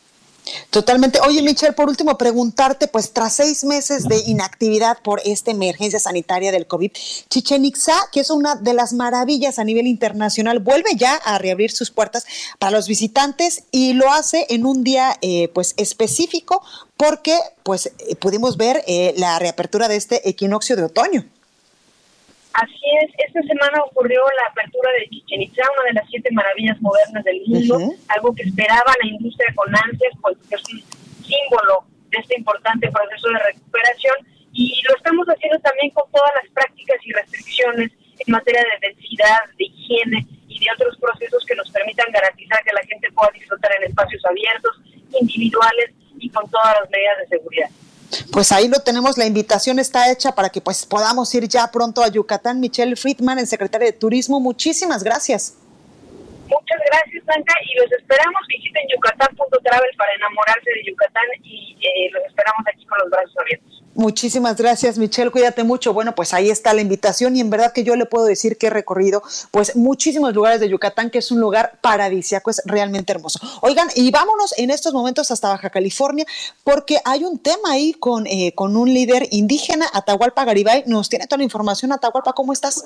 Totalmente. 0.71 1.21
Oye, 1.27 1.43
Michelle, 1.43 1.73
por 1.73 1.89
último, 1.89 2.19
preguntarte, 2.19 2.89
pues 2.89 3.13
tras 3.13 3.35
seis 3.35 3.65
meses 3.65 4.05
de 4.05 4.19
inactividad 4.27 4.99
por 5.03 5.21
esta 5.25 5.51
emergencia 5.51 5.99
sanitaria 5.99 6.53
del 6.53 6.67
COVID, 6.67 6.91
Chichen 7.29 7.65
Itza, 7.65 7.97
que 8.13 8.21
es 8.21 8.31
una 8.31 8.55
de 8.55 8.75
las 8.75 8.93
maravillas 8.93 9.59
a 9.59 9.65
nivel 9.65 9.87
internacional, 9.87 10.59
vuelve 10.59 10.91
ya 10.97 11.15
a 11.15 11.39
reabrir 11.39 11.71
sus 11.71 11.91
puertas 11.91 12.27
para 12.59 12.73
los 12.73 12.89
visitantes 12.89 13.65
y 13.71 13.93
lo 13.95 14.11
hace 14.11 14.47
en 14.51 14.67
un 14.67 14.85
día, 14.85 15.17
eh, 15.21 15.49
pues, 15.49 15.75
específico, 15.77 16.63
porque, 16.97 17.39
pues, 17.63 17.87
eh, 17.99 18.17
pudimos 18.17 18.57
ver 18.57 18.83
eh, 18.87 19.15
la 19.17 19.39
reapertura 19.39 19.89
de 19.89 19.97
este 19.97 20.29
equinoccio 20.29 20.77
de 20.77 20.85
otoño. 20.85 21.25
Así 22.59 22.91
es, 23.03 23.11
esta 23.29 23.41
semana 23.43 23.79
ocurrió 23.87 24.21
la 24.21 24.51
apertura 24.51 24.91
de 24.99 25.09
Chichen 25.11 25.43
Itza, 25.43 25.63
una 25.79 25.85
de 25.85 25.93
las 25.93 26.09
siete 26.11 26.29
maravillas 26.33 26.81
modernas 26.81 27.23
del 27.23 27.41
mundo, 27.47 27.79
algo 28.09 28.35
que 28.35 28.43
esperaba 28.43 28.93
la 29.01 29.09
industria 29.09 29.55
con 29.55 29.71
ansias, 29.77 30.13
porque 30.21 30.43
es 30.51 30.63
un 30.75 30.83
símbolo 31.23 31.87
de 32.11 32.19
este 32.19 32.37
importante 32.37 32.91
proceso 32.91 33.29
de 33.29 33.39
recuperación 33.39 34.17
y 34.53 34.75
lo 34.89 34.97
estamos 34.97 35.27
haciendo 35.29 35.61
también 35.61 35.91
con 35.91 36.11
todas 36.11 36.33
las 36.43 36.51
prácticas 36.51 36.97
y 37.05 37.13
restricciones 37.13 37.93
en 38.19 38.33
materia 38.33 38.63
de 38.63 38.89
densidad, 38.89 39.39
de 39.57 39.65
higiene 39.65 40.27
y 40.49 40.59
de 40.59 40.67
otros 40.75 40.99
procesos 40.99 41.45
que 41.47 41.55
nos 41.55 41.71
permitan 41.71 42.11
garantizar 42.11 42.59
que 42.65 42.75
la 42.75 42.83
gente 42.83 43.07
pueda 43.13 43.31
disfrutar 43.35 43.71
en 43.79 43.85
espacios 43.85 44.25
abiertos, 44.27 44.81
individuales 45.21 45.95
y 46.19 46.29
con 46.31 46.51
todas 46.51 46.75
las 46.81 46.91
medidas 46.91 47.19
de 47.19 47.39
seguridad. 47.39 47.71
Pues 48.33 48.53
ahí 48.53 48.69
lo 48.69 48.81
tenemos, 48.81 49.19
la 49.19 49.27
invitación 49.27 49.79
está 49.79 50.11
hecha 50.11 50.33
para 50.35 50.49
que 50.49 50.61
pues 50.61 50.87
podamos 50.87 51.35
ir 51.35 51.47
ya 51.49 51.71
pronto 51.71 52.03
a 52.03 52.09
Yucatán. 52.09 52.61
Michelle 52.61 52.97
Friedman, 52.97 53.39
el 53.39 53.47
secretario 53.47 53.87
de 53.87 53.93
Turismo, 53.93 54.41
muchísimas 54.41 55.03
gracias. 55.03 55.55
Muchas 56.49 56.81
gracias, 56.87 57.25
Blanca, 57.27 57.55
y 57.65 57.79
los 57.79 57.93
esperamos. 57.93 58.41
Visiten 58.49 58.83
yucatán.travel 58.95 59.91
para 59.97 60.15
enamorarse 60.15 60.71
de 60.71 60.91
Yucatán 60.91 61.27
y 61.43 61.77
eh, 61.83 62.11
los 62.11 62.25
esperamos 62.25 62.65
aquí 62.67 62.87
con 62.87 62.99
los 63.01 63.11
brazos 63.11 63.37
abiertos. 63.39 63.78
Muchísimas 63.95 64.57
gracias, 64.57 64.97
Michelle. 64.97 65.31
Cuídate 65.31 65.65
mucho. 65.65 65.93
Bueno, 65.93 66.15
pues 66.15 66.33
ahí 66.33 66.51
está 66.51 66.73
la 66.73 66.81
invitación 66.81 67.35
y 67.35 67.41
en 67.41 67.51
verdad 67.51 67.73
que 67.73 67.83
yo 67.83 67.97
le 67.97 68.07
puedo 68.07 68.27
decir 68.27 68.57
que 68.57 68.69
he 68.69 68.71
recorrido 68.71 69.23
pues 69.51 69.75
muchísimos 69.75 70.35
lugares 70.35 70.61
de 70.61 70.69
Yucatán, 70.69 71.11
que 71.11 71.19
es 71.19 71.33
un 71.33 71.41
lugar 71.41 71.79
paradisíaco, 71.81 72.51
es 72.51 72.63
realmente 72.65 73.13
hermoso. 73.13 73.41
Oigan, 73.61 73.89
y 73.97 74.11
vámonos 74.11 74.57
en 74.57 74.71
estos 74.71 74.93
momentos 74.93 75.31
hasta 75.31 75.49
Baja 75.49 75.71
California, 75.71 76.25
porque 76.63 76.99
hay 77.05 77.25
un 77.25 77.39
tema 77.41 77.73
ahí 77.73 77.93
con, 77.95 78.27
eh, 78.27 78.53
con 78.55 78.77
un 78.77 78.93
líder 78.93 79.27
indígena, 79.33 79.87
Atahualpa 79.93 80.45
Garibay. 80.45 80.85
Nos 80.87 81.09
tiene 81.09 81.27
toda 81.27 81.39
la 81.39 81.45
información. 81.45 81.91
Atahualpa, 81.93 82.33
¿cómo 82.35 82.53
estás? 82.53 82.85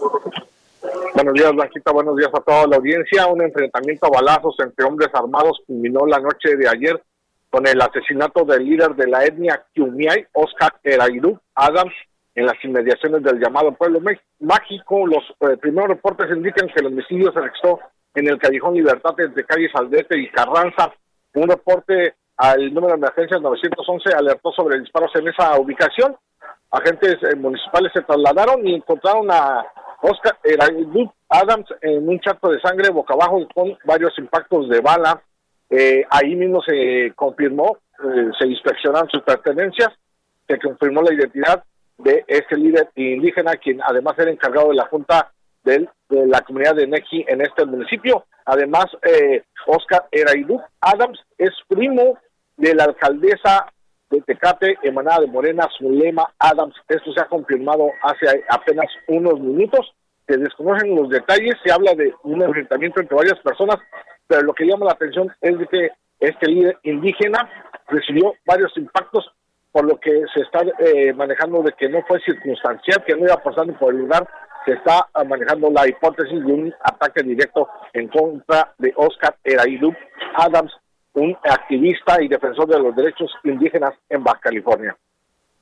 Buenos 1.15 1.35
días, 1.35 1.53
Blanquita. 1.53 1.93
Buenos 1.93 2.17
días 2.17 2.31
a 2.33 2.41
toda 2.41 2.67
la 2.67 2.77
audiencia. 2.77 3.27
Un 3.27 3.43
enfrentamiento 3.43 4.07
a 4.07 4.11
balazos 4.11 4.57
entre 4.61 4.87
hombres 4.87 5.11
armados 5.13 5.61
culminó 5.67 6.07
la 6.07 6.19
noche 6.19 6.57
de 6.57 6.69
ayer 6.69 7.03
con 7.53 7.67
el 7.67 7.79
asesinato 7.83 8.47
del 8.47 8.65
líder 8.65 8.95
de 8.97 9.07
la 9.07 9.27
etnia 9.27 9.63
Kiumiai, 9.75 10.27
Oscar 10.33 10.73
Erairú 10.83 11.39
Adams, 11.55 11.93
en 12.35 12.47
las 12.47 12.55
inmediaciones 12.65 13.23
del 13.23 13.39
llamado 13.39 13.73
Pueblo 13.73 14.01
Mágico. 14.41 15.07
Los 15.07 15.23
eh, 15.41 15.59
primeros 15.59 15.91
reportes 15.91 16.35
indican 16.35 16.69
que 16.69 16.81
el 16.81 16.87
homicidio 16.87 17.31
se 17.31 17.41
registró 17.41 17.79
en 18.15 18.29
el 18.29 18.39
Callejón 18.39 18.73
Libertad 18.73 19.13
entre 19.19 19.45
calles 19.45 19.71
Aldete 19.75 20.19
y 20.19 20.31
Carranza. 20.31 20.95
Un 21.35 21.47
reporte 21.47 22.15
al 22.39 22.73
número 22.73 22.95
de 22.95 23.01
emergencia 23.01 23.39
911 23.39 24.15
alertó 24.17 24.51
sobre 24.53 24.81
disparos 24.81 25.11
en 25.17 25.29
esa 25.29 25.55
ubicación. 25.61 26.17
Agentes 26.71 27.19
eh, 27.23 27.37
municipales 27.37 27.93
se 27.93 28.01
trasladaron 28.01 28.67
y 28.67 28.77
encontraron 28.77 29.31
a 29.31 29.63
Oscar 30.01 30.39
Erairú 30.43 31.13
Adams 31.29 31.67
en 31.83 32.09
un 32.09 32.19
charco 32.21 32.51
de 32.51 32.61
sangre 32.63 32.89
boca 32.89 33.13
abajo 33.13 33.47
con 33.55 33.77
varios 33.85 34.19
impactos 34.19 34.71
de 34.71 34.81
bala 34.81 35.23
eh, 35.75 36.05
ahí 36.11 36.37
mismo 36.37 36.61
se 36.63 37.15
confirmó, 37.17 37.79
eh, 38.05 38.31
se 38.39 38.47
inspeccionaron 38.47 39.09
sus 39.09 39.23
pertenencias, 39.23 39.89
se 40.47 40.59
confirmó 40.59 41.01
la 41.01 41.15
identidad 41.15 41.65
de 41.97 42.27
este 42.29 42.59
líder 42.59 42.91
indígena, 42.95 43.57
quien 43.57 43.81
además 43.83 44.19
era 44.19 44.31
encargado 44.31 44.69
de 44.69 44.75
la 44.75 44.87
Junta 44.89 45.33
de 45.65 45.89
la 46.11 46.43
comunidad 46.43 46.75
de 46.75 46.87
Neji 46.87 47.25
en 47.27 47.41
este 47.41 47.65
municipio. 47.65 48.27
Además, 48.45 48.87
eh, 49.03 49.45
Oscar 49.67 50.09
Eraidú 50.11 50.61
Adams 50.81 51.19
es 51.39 51.53
primo 51.69 52.19
de 52.59 52.75
la 52.75 52.85
alcaldesa 52.85 53.73
de 54.11 54.21
Tecate, 54.21 54.77
emanada 54.83 55.21
de 55.21 55.29
Morena, 55.29 55.69
Zulema 55.79 56.35
Adams. 56.39 56.75
Esto 56.87 57.15
se 57.15 57.21
ha 57.21 57.29
confirmado 57.29 57.89
hace 58.03 58.45
apenas 58.51 58.89
unos 59.09 59.41
minutos. 59.41 59.95
Se 60.27 60.37
desconocen 60.37 60.95
los 60.95 61.09
detalles, 61.09 61.55
se 61.65 61.73
habla 61.73 61.95
de 61.95 62.13
un 62.25 62.43
enfrentamiento 62.43 63.01
entre 63.01 63.17
varias 63.17 63.39
personas 63.39 63.79
pero 64.27 64.43
lo 64.43 64.55
que 64.55 64.67
llama 64.67 64.87
la 64.87 64.93
atención 64.93 65.33
es 65.41 65.59
de 65.59 65.67
que 65.67 65.91
este 66.21 66.47
líder 66.47 66.79
indígena 66.85 67.49
recibió 67.89 68.35
varios 68.47 68.73
impactos, 68.77 69.31
por 69.71 69.85
lo 69.85 69.99
que 69.99 70.25
se 70.35 70.41
está 70.41 70.61
eh, 70.79 71.13
manejando 71.13 71.63
de 71.63 71.73
que 71.73 71.89
no 71.89 72.03
fue 72.07 72.21
circunstancial, 72.21 73.05
que 73.05 73.15
no 73.15 73.25
iba 73.25 73.37
pasando 73.43 73.77
por 73.79 73.93
el 73.93 74.01
lugar, 74.01 74.29
se 74.65 74.73
está 74.73 75.09
manejando 75.27 75.71
la 75.71 75.89
hipótesis 75.89 76.45
de 76.45 76.53
un 76.53 76.75
ataque 76.83 77.23
directo 77.23 77.69
en 77.93 78.09
contra 78.09 78.73
de 78.79 78.93
Oscar 78.97 79.37
Eraidú 79.43 79.93
Adams, 80.37 80.73
un 81.15 81.37
activista 81.43 82.23
y 82.23 82.29
defensor 82.29 82.69
de 82.69 82.79
los 82.79 82.95
derechos 82.95 83.31
indígenas 83.45 83.95
en 84.09 84.23
Baja 84.23 84.41
California. 84.41 84.97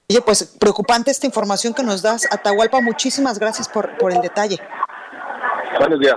Oye, 0.08 0.20
pues 0.22 0.56
preocupante 0.60 1.10
esta 1.10 1.26
información 1.26 1.72
que 1.72 1.82
nos 1.82 2.02
das, 2.02 2.26
Atahualpa. 2.32 2.80
Muchísimas 2.80 3.38
gracias 3.38 3.68
por, 3.68 3.96
por 3.96 4.12
el 4.12 4.20
detalle. 4.20 4.58
Buenos 5.78 6.00
días. 6.00 6.16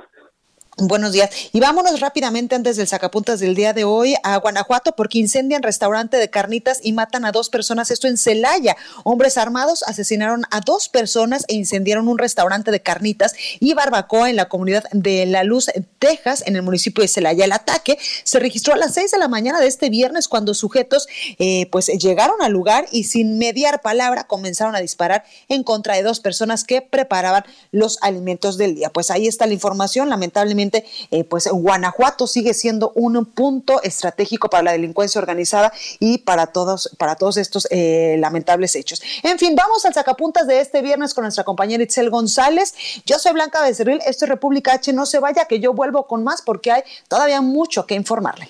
Buenos 0.77 1.11
días. 1.11 1.29
Y 1.51 1.59
vámonos 1.59 1.99
rápidamente 1.99 2.55
antes 2.55 2.77
del 2.77 2.87
sacapuntas 2.87 3.39
del 3.39 3.53
día 3.53 3.73
de 3.73 3.83
hoy 3.83 4.15
a 4.23 4.37
Guanajuato 4.37 4.95
porque 4.95 5.19
incendian 5.19 5.61
restaurante 5.61 6.17
de 6.17 6.31
carnitas 6.31 6.79
y 6.81 6.93
matan 6.93 7.25
a 7.25 7.31
dos 7.31 7.51
personas. 7.51 7.91
Esto 7.91 8.07
en 8.07 8.17
Celaya. 8.17 8.75
Hombres 9.03 9.37
armados 9.37 9.83
asesinaron 9.83 10.45
a 10.49 10.61
dos 10.61 10.89
personas 10.89 11.45
e 11.47 11.53
incendiaron 11.53 12.07
un 12.07 12.17
restaurante 12.17 12.71
de 12.71 12.81
carnitas 12.81 13.35
y 13.59 13.75
barbacoa 13.75 14.31
en 14.31 14.35
la 14.35 14.49
comunidad 14.49 14.85
de 14.91 15.27
La 15.27 15.43
Luz, 15.43 15.67
Texas, 15.99 16.43
en 16.47 16.55
el 16.55 16.63
municipio 16.63 17.03
de 17.03 17.07
Celaya. 17.07 17.45
El 17.45 17.51
ataque 17.51 17.99
se 18.23 18.39
registró 18.39 18.73
a 18.73 18.77
las 18.77 18.95
seis 18.95 19.11
de 19.11 19.19
la 19.19 19.27
mañana 19.27 19.59
de 19.59 19.67
este 19.67 19.91
viernes 19.91 20.27
cuando 20.27 20.55
sujetos 20.55 21.07
eh, 21.37 21.67
pues 21.71 21.85
llegaron 21.85 22.41
al 22.41 22.51
lugar 22.51 22.87
y 22.91 23.03
sin 23.03 23.37
mediar 23.37 23.83
palabra 23.83 24.23
comenzaron 24.23 24.75
a 24.75 24.79
disparar 24.79 25.23
en 25.49 25.61
contra 25.61 25.95
de 25.95 26.01
dos 26.01 26.19
personas 26.19 26.63
que 26.63 26.81
preparaban 26.81 27.43
los 27.69 27.99
alimentos 28.01 28.57
del 28.57 28.73
día. 28.73 28.89
Pues 28.89 29.11
ahí 29.11 29.27
está 29.27 29.45
la 29.45 29.53
información. 29.53 30.09
Lamentablemente 30.09 30.62
Eh, 30.71 31.23
pues 31.23 31.47
Guanajuato 31.51 32.27
sigue 32.27 32.53
siendo 32.53 32.91
un 32.95 33.25
punto 33.25 33.81
estratégico 33.83 34.49
para 34.49 34.63
la 34.63 34.71
delincuencia 34.71 35.19
organizada 35.19 35.73
y 35.99 36.19
para 36.19 36.47
todos, 36.47 36.89
para 36.97 37.15
todos 37.15 37.37
estos 37.37 37.67
eh, 37.71 38.15
lamentables 38.19 38.75
hechos. 38.75 39.01
En 39.23 39.39
fin, 39.39 39.55
vamos 39.55 39.85
al 39.85 39.93
sacapuntas 39.93 40.47
de 40.47 40.59
este 40.59 40.81
viernes 40.81 41.13
con 41.13 41.23
nuestra 41.23 41.43
compañera 41.43 41.83
Itzel 41.83 42.09
González. 42.09 42.73
Yo 43.05 43.19
soy 43.19 43.33
Blanca 43.33 43.61
Becerril, 43.61 43.99
esto 44.05 44.25
es 44.25 44.29
República 44.29 44.73
H, 44.73 44.93
no 44.93 45.05
se 45.05 45.19
vaya 45.19 45.45
que 45.45 45.59
yo 45.59 45.73
vuelvo 45.73 46.07
con 46.07 46.23
más 46.23 46.41
porque 46.41 46.71
hay 46.71 46.83
todavía 47.07 47.41
mucho 47.41 47.85
que 47.85 47.95
informarle. 47.95 48.49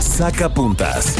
Sacapuntas. 0.00 1.14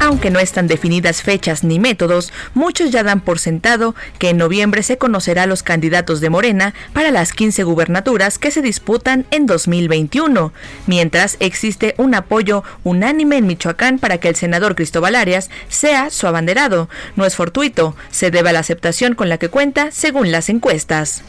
Aunque 0.00 0.30
no 0.30 0.38
están 0.38 0.68
definidas 0.68 1.22
fechas 1.22 1.64
ni 1.64 1.78
métodos, 1.78 2.32
muchos 2.54 2.90
ya 2.90 3.02
dan 3.02 3.20
por 3.20 3.38
sentado 3.38 3.94
que 4.18 4.30
en 4.30 4.36
noviembre 4.36 4.82
se 4.82 4.96
conocerá 4.96 5.46
los 5.46 5.62
candidatos 5.62 6.20
de 6.20 6.30
Morena 6.30 6.72
para 6.92 7.10
las 7.10 7.32
15 7.32 7.64
gubernaturas 7.64 8.38
que 8.38 8.50
se 8.50 8.62
disputan 8.62 9.26
en 9.30 9.46
2021, 9.46 10.52
mientras 10.86 11.36
existe 11.40 11.94
un 11.98 12.14
apoyo 12.14 12.62
unánime 12.84 13.38
en 13.38 13.46
Michoacán 13.46 13.98
para 13.98 14.18
que 14.18 14.28
el 14.28 14.36
senador 14.36 14.76
Cristóbal 14.76 15.16
Arias 15.16 15.50
sea 15.68 16.10
su 16.10 16.26
abanderado. 16.26 16.88
No 17.16 17.26
es 17.26 17.34
fortuito, 17.34 17.96
se 18.10 18.30
debe 18.30 18.50
a 18.50 18.52
la 18.52 18.60
aceptación 18.60 19.14
con 19.14 19.28
la 19.28 19.38
que 19.38 19.48
cuenta 19.48 19.90
según 19.90 20.30
las 20.30 20.48
encuestas. 20.48 21.22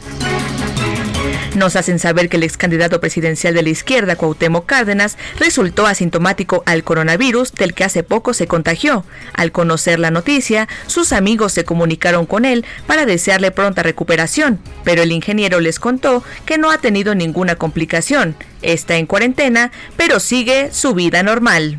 Nos 1.56 1.74
hacen 1.74 1.98
saber 1.98 2.28
que 2.28 2.36
el 2.36 2.44
ex 2.44 2.56
candidato 2.56 3.00
presidencial 3.00 3.54
de 3.54 3.62
la 3.62 3.70
izquierda, 3.70 4.14
Cuauhtémoc 4.14 4.66
Cárdenas, 4.66 5.18
resultó 5.38 5.86
asintomático 5.86 6.62
al 6.64 6.84
coronavirus 6.84 7.52
del 7.52 7.74
que 7.74 7.82
hace 7.82 8.04
poco 8.04 8.34
se 8.34 8.46
contagió. 8.46 9.04
Al 9.34 9.50
conocer 9.50 9.98
la 9.98 10.12
noticia, 10.12 10.68
sus 10.86 11.12
amigos 11.12 11.52
se 11.52 11.64
comunicaron 11.64 12.24
con 12.24 12.44
él 12.44 12.64
para 12.86 13.04
desearle 13.04 13.50
pronta 13.50 13.82
recuperación, 13.82 14.60
pero 14.84 15.02
el 15.02 15.10
ingeniero 15.10 15.58
les 15.58 15.80
contó 15.80 16.22
que 16.46 16.56
no 16.56 16.70
ha 16.70 16.78
tenido 16.78 17.16
ninguna 17.16 17.56
complicación. 17.56 18.36
Está 18.62 18.96
en 18.96 19.06
cuarentena, 19.06 19.72
pero 19.96 20.20
sigue 20.20 20.70
su 20.72 20.94
vida 20.94 21.22
normal. 21.24 21.78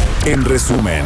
en 0.25 0.45
resumen. 0.45 1.05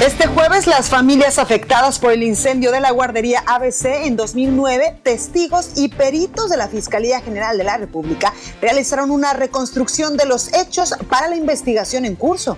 Este 0.00 0.26
jueves 0.26 0.66
las 0.66 0.88
familias 0.88 1.38
afectadas 1.38 1.98
por 1.98 2.12
el 2.12 2.22
incendio 2.22 2.70
de 2.70 2.80
la 2.80 2.90
guardería 2.90 3.42
ABC 3.46 4.04
en 4.04 4.16
2009, 4.16 5.00
testigos 5.02 5.70
y 5.76 5.88
peritos 5.88 6.50
de 6.50 6.56
la 6.56 6.68
Fiscalía 6.68 7.20
General 7.20 7.58
de 7.58 7.64
la 7.64 7.76
República 7.76 8.32
realizaron 8.60 9.10
una 9.10 9.32
reconstrucción 9.32 10.16
de 10.16 10.26
los 10.26 10.52
hechos 10.54 10.94
para 11.08 11.28
la 11.28 11.36
investigación 11.36 12.04
en 12.04 12.14
curso. 12.14 12.56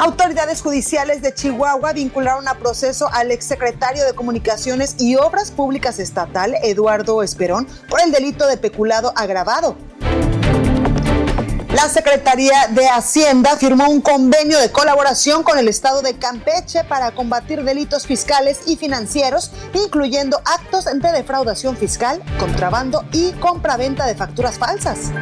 Autoridades 0.00 0.62
judiciales 0.62 1.22
de 1.22 1.34
Chihuahua 1.34 1.92
vincularon 1.92 2.46
a 2.48 2.54
proceso 2.54 3.08
al 3.12 3.32
exsecretario 3.32 4.04
de 4.04 4.14
Comunicaciones 4.14 4.96
y 4.98 5.16
Obras 5.16 5.50
Públicas 5.50 5.98
Estatal, 5.98 6.54
Eduardo 6.62 7.22
Esperón, 7.22 7.66
por 7.88 8.00
el 8.00 8.12
delito 8.12 8.46
de 8.46 8.56
peculado 8.56 9.12
agravado. 9.16 9.76
La 11.74 11.86
Secretaría 11.90 12.68
de 12.70 12.88
Hacienda 12.88 13.56
firmó 13.58 13.88
un 13.88 14.00
convenio 14.00 14.58
de 14.58 14.72
colaboración 14.72 15.42
con 15.42 15.58
el 15.58 15.68
Estado 15.68 16.00
de 16.00 16.14
Campeche 16.14 16.82
para 16.84 17.10
combatir 17.10 17.62
delitos 17.62 18.06
fiscales 18.06 18.60
y 18.66 18.76
financieros, 18.76 19.50
incluyendo 19.74 20.40
actos 20.46 20.86
de 20.86 21.12
defraudación 21.12 21.76
fiscal, 21.76 22.22
contrabando 22.38 23.04
y 23.12 23.32
compraventa 23.32 24.06
de 24.06 24.14
facturas 24.14 24.58
falsas. 24.58 25.12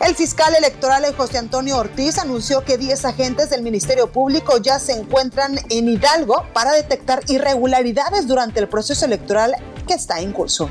El 0.00 0.14
fiscal 0.14 0.54
electoral 0.54 1.04
José 1.16 1.38
Antonio 1.38 1.76
Ortiz 1.76 2.18
anunció 2.18 2.64
que 2.64 2.78
10 2.78 3.04
agentes 3.04 3.50
del 3.50 3.62
Ministerio 3.62 4.12
Público 4.12 4.58
ya 4.58 4.78
se 4.78 4.92
encuentran 4.92 5.58
en 5.70 5.88
Hidalgo 5.88 6.46
para 6.54 6.72
detectar 6.72 7.20
irregularidades 7.26 8.28
durante 8.28 8.60
el 8.60 8.68
proceso 8.68 9.04
electoral 9.04 9.56
que 9.88 9.94
está 9.94 10.20
en 10.20 10.32
curso. 10.32 10.70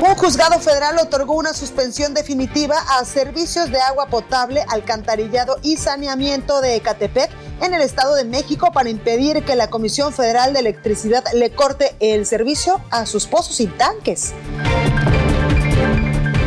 Un 0.00 0.14
juzgado 0.14 0.58
federal 0.60 0.98
otorgó 0.98 1.34
una 1.34 1.52
suspensión 1.52 2.14
definitiva 2.14 2.76
a 2.98 3.04
servicios 3.04 3.70
de 3.70 3.78
agua 3.80 4.06
potable, 4.06 4.64
alcantarillado 4.68 5.58
y 5.62 5.76
saneamiento 5.76 6.62
de 6.62 6.76
Ecatepec 6.76 7.30
en 7.60 7.74
el 7.74 7.82
Estado 7.82 8.14
de 8.14 8.24
México 8.24 8.72
para 8.72 8.88
impedir 8.88 9.44
que 9.44 9.56
la 9.56 9.68
Comisión 9.68 10.14
Federal 10.14 10.54
de 10.54 10.60
Electricidad 10.60 11.22
le 11.34 11.50
corte 11.50 11.94
el 12.00 12.24
servicio 12.24 12.80
a 12.90 13.04
sus 13.04 13.26
pozos 13.26 13.60
y 13.60 13.66
tanques. 13.66 14.32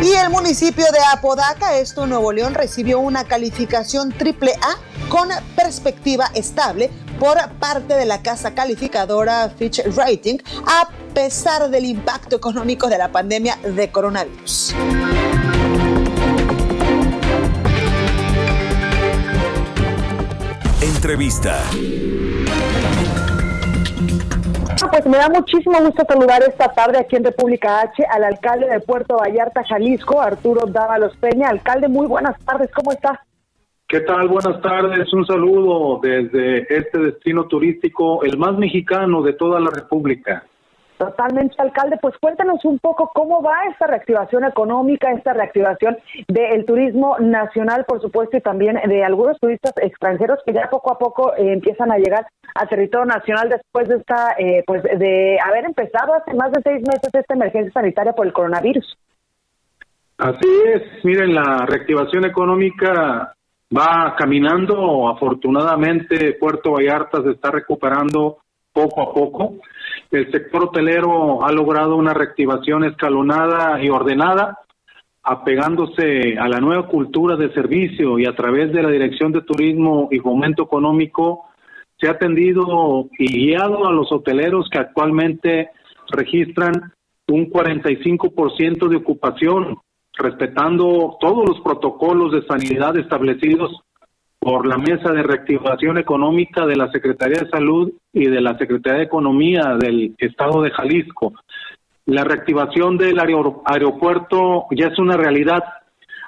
Y 0.01 0.11
el 0.13 0.31
municipio 0.31 0.85
de 0.91 0.99
Apodaca, 1.11 1.77
esto 1.77 2.07
Nuevo 2.07 2.31
León, 2.31 2.55
recibió 2.55 2.99
una 2.99 3.23
calificación 3.25 4.11
triple 4.11 4.53
A 4.61 4.77
con 5.09 5.29
perspectiva 5.55 6.31
estable 6.33 6.89
por 7.19 7.37
parte 7.59 7.93
de 7.93 8.05
la 8.05 8.23
casa 8.23 8.55
calificadora 8.55 9.53
Fitch 9.55 9.85
Rating 9.95 10.39
a 10.65 10.89
pesar 11.13 11.69
del 11.69 11.85
impacto 11.85 12.35
económico 12.35 12.87
de 12.87 12.97
la 12.97 13.11
pandemia 13.11 13.55
de 13.63 13.91
coronavirus. 13.91 14.75
Entrevista. 20.81 21.59
Pues 24.91 25.05
me 25.05 25.17
da 25.17 25.29
muchísimo 25.29 25.79
gusto 25.79 26.03
saludar 26.07 26.43
esta 26.43 26.71
tarde 26.71 26.99
aquí 26.99 27.15
en 27.15 27.23
República 27.23 27.81
H 27.81 28.03
al 28.09 28.23
alcalde 28.23 28.67
de 28.67 28.79
Puerto 28.79 29.17
Vallarta, 29.17 29.63
Jalisco, 29.63 30.21
Arturo 30.21 30.65
Dávalos 30.67 31.15
Peña. 31.17 31.49
Alcalde, 31.49 31.87
muy 31.87 32.07
buenas 32.07 32.37
tardes, 32.45 32.69
¿cómo 32.73 32.91
está? 32.91 33.23
¿Qué 33.87 34.01
tal? 34.01 34.27
Buenas 34.27 34.61
tardes. 34.61 35.11
Un 35.13 35.25
saludo 35.25 35.99
desde 36.01 36.59
este 36.75 36.97
destino 36.97 37.47
turístico, 37.47 38.23
el 38.23 38.37
más 38.37 38.57
mexicano 38.57 39.21
de 39.21 39.33
toda 39.33 39.59
la 39.59 39.69
República. 39.69 40.43
Totalmente, 41.05 41.55
alcalde. 41.57 41.97
Pues 42.01 42.15
cuéntanos 42.17 42.63
un 42.63 42.79
poco 42.79 43.11
cómo 43.13 43.41
va 43.41 43.65
esta 43.69 43.87
reactivación 43.87 44.45
económica, 44.45 45.11
esta 45.11 45.33
reactivación 45.33 45.97
del 46.27 46.65
turismo 46.65 47.17
nacional, 47.19 47.83
por 47.85 48.01
supuesto, 48.01 48.37
y 48.37 48.41
también 48.41 48.79
de 48.87 49.03
algunos 49.03 49.37
turistas 49.39 49.73
extranjeros 49.81 50.39
que 50.45 50.53
ya 50.53 50.69
poco 50.69 50.93
a 50.93 50.97
poco 50.97 51.35
eh, 51.35 51.51
empiezan 51.51 51.91
a 51.91 51.97
llegar 51.97 52.25
a 52.55 52.65
territorio 52.67 53.05
nacional 53.05 53.49
después 53.49 53.89
de 53.89 53.97
esta, 53.97 54.35
eh, 54.37 54.63
pues 54.65 54.81
de 54.83 55.37
haber 55.45 55.65
empezado 55.65 56.13
hace 56.13 56.33
más 56.35 56.51
de 56.53 56.61
seis 56.61 56.81
meses 56.87 57.09
esta 57.13 57.33
emergencia 57.33 57.73
sanitaria 57.73 58.13
por 58.13 58.25
el 58.25 58.33
coronavirus. 58.33 58.97
Así 60.17 60.47
es. 60.73 61.03
Miren, 61.03 61.33
la 61.35 61.65
reactivación 61.67 62.25
económica 62.25 63.33
va 63.75 64.15
caminando. 64.17 65.09
Afortunadamente, 65.09 66.37
Puerto 66.39 66.71
Vallarta 66.71 67.21
se 67.23 67.31
está 67.31 67.51
recuperando 67.51 68.37
poco 68.71 69.01
a 69.01 69.13
poco. 69.13 69.55
El 70.11 70.31
sector 70.31 70.65
hotelero 70.65 71.45
ha 71.45 71.51
logrado 71.51 71.95
una 71.95 72.13
reactivación 72.13 72.83
escalonada 72.83 73.81
y 73.83 73.89
ordenada, 73.89 74.59
apegándose 75.23 76.37
a 76.37 76.47
la 76.47 76.59
nueva 76.59 76.87
cultura 76.87 77.35
de 77.35 77.53
servicio 77.53 78.19
y 78.19 78.25
a 78.25 78.35
través 78.35 78.71
de 78.73 78.83
la 78.83 78.89
Dirección 78.89 79.31
de 79.31 79.41
Turismo 79.41 80.09
y 80.11 80.19
Fomento 80.19 80.63
Económico 80.63 81.45
se 81.99 82.07
ha 82.07 82.11
atendido 82.11 83.07
y 83.17 83.47
guiado 83.47 83.87
a 83.87 83.91
los 83.91 84.11
hoteleros 84.11 84.67
que 84.69 84.79
actualmente 84.79 85.69
registran 86.11 86.91
un 87.29 87.49
45% 87.49 88.89
de 88.89 88.97
ocupación, 88.97 89.77
respetando 90.13 91.17
todos 91.21 91.47
los 91.47 91.61
protocolos 91.61 92.33
de 92.33 92.45
sanidad 92.45 92.97
establecidos 92.97 93.81
por 94.43 94.67
la 94.67 94.77
Mesa 94.77 95.13
de 95.13 95.23
Reactivación 95.23 95.97
Económica 95.97 96.65
de 96.65 96.75
la 96.75 96.91
Secretaría 96.91 97.39
de 97.43 97.49
Salud 97.49 97.93
y 98.11 98.25
de 98.25 98.41
la 98.41 98.57
Secretaría 98.57 98.99
de 98.99 99.05
Economía 99.05 99.77
del 99.79 100.15
Estado 100.17 100.61
de 100.61 100.71
Jalisco. 100.71 101.33
La 102.07 102.25
reactivación 102.25 102.97
del 102.97 103.17
aeropuerto 103.65 104.65
ya 104.71 104.87
es 104.87 104.99
una 104.99 105.15
realidad. 105.15 105.63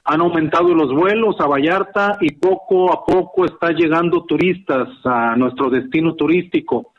Han 0.05 0.21
aumentado 0.21 0.73
los 0.73 0.93
vuelos 0.93 1.35
a 1.41 1.47
Vallarta 1.47 2.17
y 2.21 2.35
poco 2.35 2.93
a 2.93 3.03
poco 3.03 3.43
está 3.43 3.71
llegando 3.71 4.23
turistas 4.23 4.87
a 5.03 5.35
nuestro 5.35 5.69
destino 5.69 6.15
turístico. 6.15 6.93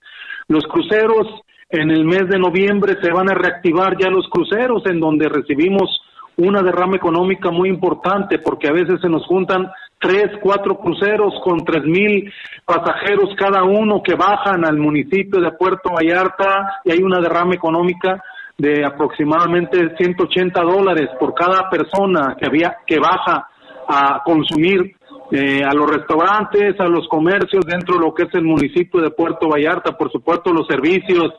Los 0.49 0.67
cruceros 0.67 1.27
en 1.71 1.91
el 1.91 2.05
mes 2.05 2.29
de 2.29 2.39
noviembre 2.39 2.99
se 3.01 3.11
van 3.11 3.31
a 3.31 3.35
reactivar 3.35 3.97
ya 3.99 4.11
los 4.11 4.29
cruceros 4.29 4.85
en 4.85 5.01
donde 5.01 5.31
recibimos 5.31 6.03
una 6.37 6.61
derrama 6.61 6.97
económica 6.97 7.51
muy 7.51 7.71
importante 7.71 8.39
porque 8.39 8.69
a 8.69 8.73
veces 8.73 9.01
se 9.01 9.09
nos 9.09 9.25
juntan 9.25 9.71
tres, 9.99 10.27
cuatro 10.43 10.79
cruceros 10.79 11.35
con 11.43 11.65
tres 11.65 11.85
mil 11.85 12.33
pasajeros 12.65 13.35
cada 13.37 13.65
uno 13.65 14.03
que 14.03 14.15
bajan 14.15 14.65
al 14.65 14.77
municipio 14.77 15.41
de 15.41 15.53
Puerto 15.53 15.91
Vallarta 15.95 16.81
y 16.85 16.93
hay 16.93 17.03
una 17.03 17.21
derrama 17.21 17.55
económica 17.55 18.23
de 18.59 18.85
aproximadamente 18.85 19.95
180 19.97 20.63
dólares 20.63 21.11
por 21.19 21.35
cada 21.35 21.69
persona 21.69 22.37
que 22.39 22.47
había 22.47 22.79
que 22.87 22.99
baja 22.99 23.49
a 23.89 24.23
consumir 24.25 24.97
eh, 25.31 25.63
a 25.65 25.75
los 25.75 25.91
restaurantes, 25.91 26.79
a 26.79 26.87
los 26.87 27.09
comercios 27.09 27.65
dentro 27.67 27.97
de 27.97 28.07
lo 28.07 28.15
que 28.15 28.25
es 28.25 28.35
el 28.35 28.45
municipio 28.45 29.01
de 29.01 29.11
Puerto 29.11 29.49
Vallarta, 29.49 29.97
por 29.97 30.11
supuesto 30.11 30.53
los 30.53 30.67
servicios 30.67 31.35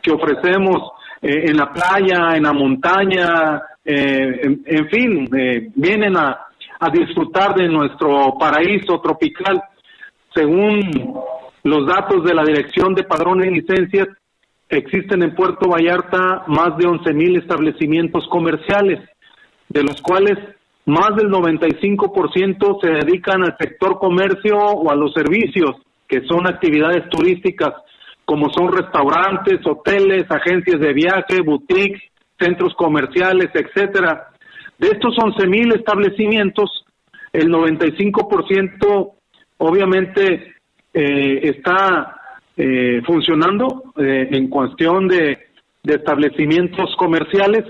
que 0.00 0.12
ofrecemos 0.12 0.92
eh, 1.20 1.46
en 1.48 1.56
la 1.56 1.72
playa, 1.72 2.36
en 2.36 2.44
la 2.44 2.52
montaña, 2.52 3.62
eh, 3.84 4.58
en, 4.64 4.88
fin, 4.88 5.28
vienen 5.74 6.16
a, 6.16 6.46
a 6.82 6.90
disfrutar 6.90 7.54
de 7.54 7.68
nuestro 7.68 8.34
paraíso 8.36 9.00
tropical. 9.00 9.62
Según 10.34 10.80
los 11.62 11.86
datos 11.86 12.24
de 12.24 12.34
la 12.34 12.42
Dirección 12.42 12.92
de 12.94 13.04
Padrones 13.04 13.46
y 13.46 13.60
Licencias, 13.60 14.08
existen 14.68 15.22
en 15.22 15.32
Puerto 15.36 15.68
Vallarta 15.68 16.42
más 16.48 16.76
de 16.76 16.88
11 16.88 17.14
mil 17.14 17.36
establecimientos 17.36 18.26
comerciales, 18.28 18.98
de 19.68 19.84
los 19.84 20.02
cuales 20.02 20.36
más 20.84 21.14
del 21.14 21.30
95% 21.30 22.80
se 22.80 22.88
dedican 22.88 23.44
al 23.44 23.56
sector 23.58 24.00
comercio 24.00 24.56
o 24.56 24.90
a 24.90 24.96
los 24.96 25.12
servicios, 25.12 25.76
que 26.08 26.22
son 26.26 26.48
actividades 26.48 27.08
turísticas, 27.10 27.74
como 28.24 28.50
son 28.50 28.72
restaurantes, 28.72 29.64
hoteles, 29.64 30.24
agencias 30.28 30.80
de 30.80 30.92
viaje, 30.92 31.42
boutiques, 31.44 32.02
centros 32.40 32.74
comerciales, 32.74 33.50
etcétera. 33.54 34.31
De 34.78 34.88
estos 34.88 35.14
11 35.16 35.46
mil 35.46 35.72
establecimientos, 35.74 36.84
el 37.32 37.50
95% 37.50 39.12
obviamente 39.58 40.54
eh, 40.92 41.40
está 41.42 42.20
eh, 42.56 43.00
funcionando 43.06 43.92
eh, 43.96 44.28
en 44.30 44.48
cuestión 44.48 45.08
de 45.08 45.38
establecimientos 45.84 46.94
comerciales 46.96 47.64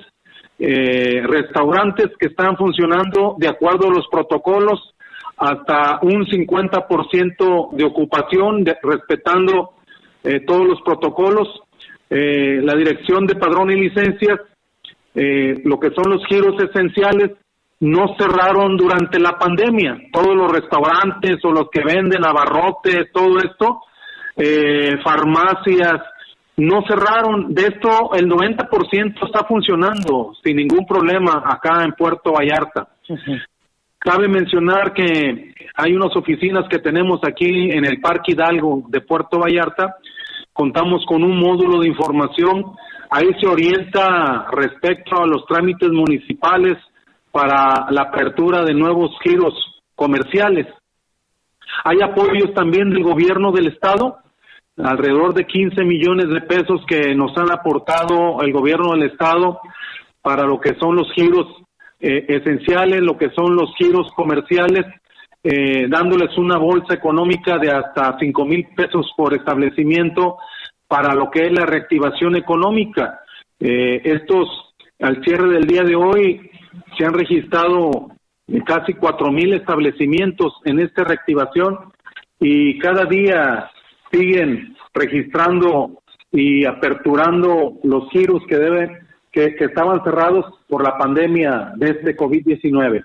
eh, 0.59 1.23
restaurantes 1.27 2.11
que 2.19 2.29
están 2.29 2.57
funcionando 2.57 3.35
de 3.39 3.49
acuerdo 3.49 3.89
a 3.89 3.95
los 3.95 4.07
protocolos, 4.09 4.95
hasta 5.37 5.99
un 6.03 6.25
50% 6.25 7.73
de 7.73 7.85
ocupación, 7.85 8.65
respetando 8.83 9.73
eh, 10.23 10.41
todos 10.47 10.67
los 10.67 10.81
protocolos. 10.83 11.49
La 12.15 12.75
dirección 12.75 13.27
de 13.27 13.37
padrón 13.37 13.71
y 13.71 13.89
licencias, 13.89 14.39
lo 15.15 15.79
que 15.79 15.91
son 15.91 16.11
los 16.11 16.25
giros 16.27 16.55
esenciales, 16.63 17.33
no 17.81 18.15
cerraron 18.17 18.77
durante 18.77 19.19
la 19.19 19.39
pandemia. 19.39 19.99
Todos 20.13 20.37
los 20.37 20.53
restaurantes 20.53 21.45
o 21.45 21.51
los 21.51 21.69
que 21.71 21.83
venden 21.85 22.25
abarrotes, 22.25 23.11
todo 23.13 23.39
esto, 23.39 23.81
farmacias, 25.03 26.01
no 26.57 26.83
cerraron. 26.87 27.53
De 27.53 27.63
esto, 27.63 28.13
el 28.15 28.29
90% 28.29 29.27
está 29.27 29.45
funcionando 29.45 30.33
sin 30.45 30.57
ningún 30.57 30.87
problema 30.87 31.43
acá 31.45 31.83
en 31.83 31.93
Puerto 31.93 32.33
Vallarta. 32.33 32.89
Cabe 33.99 34.29
mencionar 34.29 34.93
que 34.93 35.55
hay 35.77 35.93
unas 35.95 36.15
oficinas 36.17 36.69
que 36.69 36.79
tenemos 36.79 37.21
aquí 37.27 37.71
en 37.71 37.85
el 37.85 38.01
Parque 38.01 38.33
Hidalgo 38.33 38.85
de 38.89 39.01
Puerto 39.01 39.39
Vallarta. 39.39 39.97
Contamos 40.53 41.05
con 41.07 41.25
un 41.25 41.39
módulo 41.39 41.81
de 41.81 41.89
información. 41.89 42.75
Ahí 43.15 43.29
se 43.39 43.47
orienta 43.47 44.47
respecto 44.53 45.23
a 45.23 45.27
los 45.27 45.45
trámites 45.45 45.91
municipales 45.91 46.79
para 47.31 47.91
la 47.91 48.05
apertura 48.05 48.65
de 48.65 48.73
nuevos 48.73 49.11
giros 49.23 49.53
comerciales. 49.95 50.67
Hay 51.85 52.01
apoyos 52.01 52.55
también 52.55 52.89
del 52.89 53.03
gobierno 53.03 53.53
del 53.53 53.67
estado 53.67 54.17
alrededor 54.79 55.35
de 55.35 55.45
15 55.45 55.85
millones 55.85 56.31
de 56.31 56.41
pesos 56.41 56.81
que 56.87 57.15
nos 57.15 57.37
han 57.37 57.53
aportado 57.53 58.41
el 58.41 58.51
gobierno 58.51 58.93
del 58.93 59.11
estado 59.11 59.61
para 60.23 60.45
lo 60.45 60.59
que 60.59 60.75
son 60.81 60.97
los 60.97 61.13
giros 61.13 61.47
eh, 62.01 62.25
esenciales, 62.29 63.03
lo 63.03 63.19
que 63.19 63.29
son 63.37 63.55
los 63.55 63.75
giros 63.77 64.11
comerciales, 64.17 64.87
eh, 65.45 65.87
dándoles 65.87 66.39
una 66.39 66.57
bolsa 66.57 66.95
económica 66.95 67.59
de 67.59 67.73
hasta 67.73 68.17
5 68.19 68.45
mil 68.47 68.69
pesos 68.75 69.13
por 69.15 69.35
establecimiento 69.35 70.39
para 70.93 71.15
lo 71.15 71.31
que 71.31 71.47
es 71.47 71.53
la 71.53 71.65
reactivación 71.65 72.37
económica. 72.37 73.21
Eh, 73.59 74.03
estos, 74.05 74.75
al 75.01 75.25
cierre 75.25 75.49
del 75.49 75.67
día 75.67 75.85
de 75.85 75.97
hoy, 75.97 76.51
se 76.99 77.07
han 77.07 77.15
registrado 77.15 78.11
casi 78.67 78.93
4 78.93 79.33
mil 79.33 79.55
establecimientos 79.55 80.53
en 80.67 80.81
esta 80.81 81.05
reactivación 81.05 81.79
y 82.39 82.79
cada 82.79 83.07
día 83.07 83.71
siguen 84.11 84.77
registrando 84.93 86.03
y 86.31 86.67
aperturando 86.67 87.79
los 87.85 88.11
giros 88.11 88.43
que 88.47 88.59
deben 88.59 88.99
que, 89.31 89.57
estaban 89.61 90.05
cerrados 90.05 90.45
por 90.69 90.85
la 90.85 90.99
pandemia 90.99 91.73
de 91.77 91.87
este 91.87 92.15
COVID-19. 92.15 93.03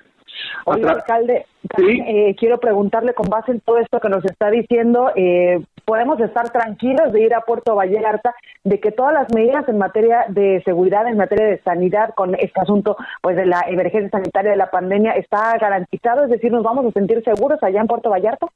Oye, 0.65 0.89
alcalde, 0.89 1.45
eh, 1.77 2.35
quiero 2.37 2.59
preguntarle 2.59 3.13
con 3.13 3.29
base 3.29 3.53
en 3.53 3.61
todo 3.61 3.77
esto 3.77 4.01
que 4.01 4.09
nos 4.09 4.25
está 4.25 4.51
diciendo, 4.51 5.09
eh, 5.15 5.61
podemos 5.87 6.19
estar 6.19 6.51
tranquilos 6.51 7.13
de 7.13 7.21
ir 7.21 7.33
a 7.33 7.39
Puerto 7.39 7.73
Vallarta, 7.73 8.35
de 8.65 8.77
que 8.81 8.91
todas 8.91 9.13
las 9.13 9.33
medidas 9.33 9.67
en 9.69 9.77
materia 9.77 10.25
de 10.27 10.61
seguridad, 10.65 11.07
en 11.07 11.15
materia 11.15 11.45
de 11.45 11.61
sanidad, 11.61 12.13
con 12.13 12.35
este 12.35 12.59
asunto 12.59 12.97
pues 13.21 13.37
de 13.37 13.45
la 13.45 13.61
emergencia 13.69 14.09
sanitaria 14.09 14.51
de 14.51 14.57
la 14.57 14.69
pandemia, 14.69 15.13
está 15.13 15.57
garantizado, 15.57 16.25
es 16.25 16.29
decir, 16.29 16.51
nos 16.51 16.63
vamos 16.63 16.85
a 16.87 16.91
sentir 16.91 17.23
seguros 17.23 17.63
allá 17.63 17.79
en 17.79 17.87
Puerto 17.87 18.09
Vallarta. 18.09 18.47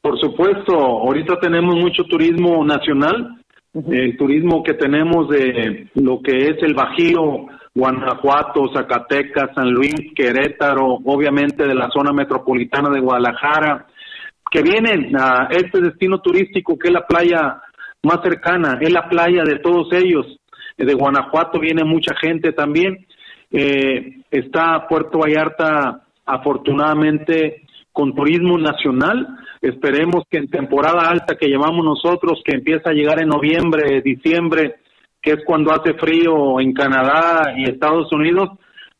Por 0.00 0.18
supuesto, 0.18 0.74
ahorita 0.74 1.38
tenemos 1.38 1.76
mucho 1.76 2.02
turismo 2.10 2.64
nacional, 2.64 3.36
el 3.72 4.16
turismo 4.16 4.64
que 4.64 4.74
tenemos 4.74 5.28
de 5.28 5.88
lo 5.94 6.20
que 6.22 6.48
es 6.48 6.62
el 6.62 6.74
Bajío, 6.74 7.46
Guanajuato, 7.72 8.68
Zacatecas, 8.74 9.54
San 9.54 9.70
Luis, 9.70 10.12
Querétaro, 10.16 10.98
obviamente 11.04 11.68
de 11.68 11.74
la 11.76 11.88
zona 11.90 12.12
metropolitana 12.12 12.90
de 12.90 13.00
Guadalajara, 13.00 13.86
que 14.54 14.62
vienen 14.62 15.16
a 15.18 15.48
este 15.50 15.80
destino 15.80 16.20
turístico 16.20 16.78
que 16.78 16.86
es 16.86 16.94
la 16.94 17.04
playa 17.04 17.60
más 18.04 18.20
cercana, 18.22 18.78
es 18.80 18.92
la 18.92 19.08
playa 19.08 19.42
de 19.42 19.58
todos 19.58 19.92
ellos. 19.92 20.38
De 20.78 20.94
Guanajuato 20.94 21.58
viene 21.58 21.82
mucha 21.82 22.14
gente 22.14 22.52
también. 22.52 23.04
Eh, 23.50 24.20
está 24.30 24.86
Puerto 24.88 25.18
Vallarta, 25.18 26.04
afortunadamente, 26.24 27.62
con 27.92 28.14
turismo 28.14 28.56
nacional 28.58 29.38
Esperemos 29.64 30.24
que 30.30 30.36
en 30.36 30.48
temporada 30.48 31.08
alta 31.08 31.36
que 31.36 31.48
llevamos 31.48 31.82
nosotros, 31.82 32.42
que 32.44 32.54
empieza 32.54 32.90
a 32.90 32.92
llegar 32.92 33.22
en 33.22 33.28
noviembre, 33.28 34.02
diciembre, 34.02 34.74
que 35.22 35.30
es 35.32 35.38
cuando 35.46 35.72
hace 35.72 35.94
frío 35.94 36.60
en 36.60 36.74
Canadá 36.74 37.54
y 37.56 37.64
Estados 37.64 38.12
Unidos, 38.12 38.50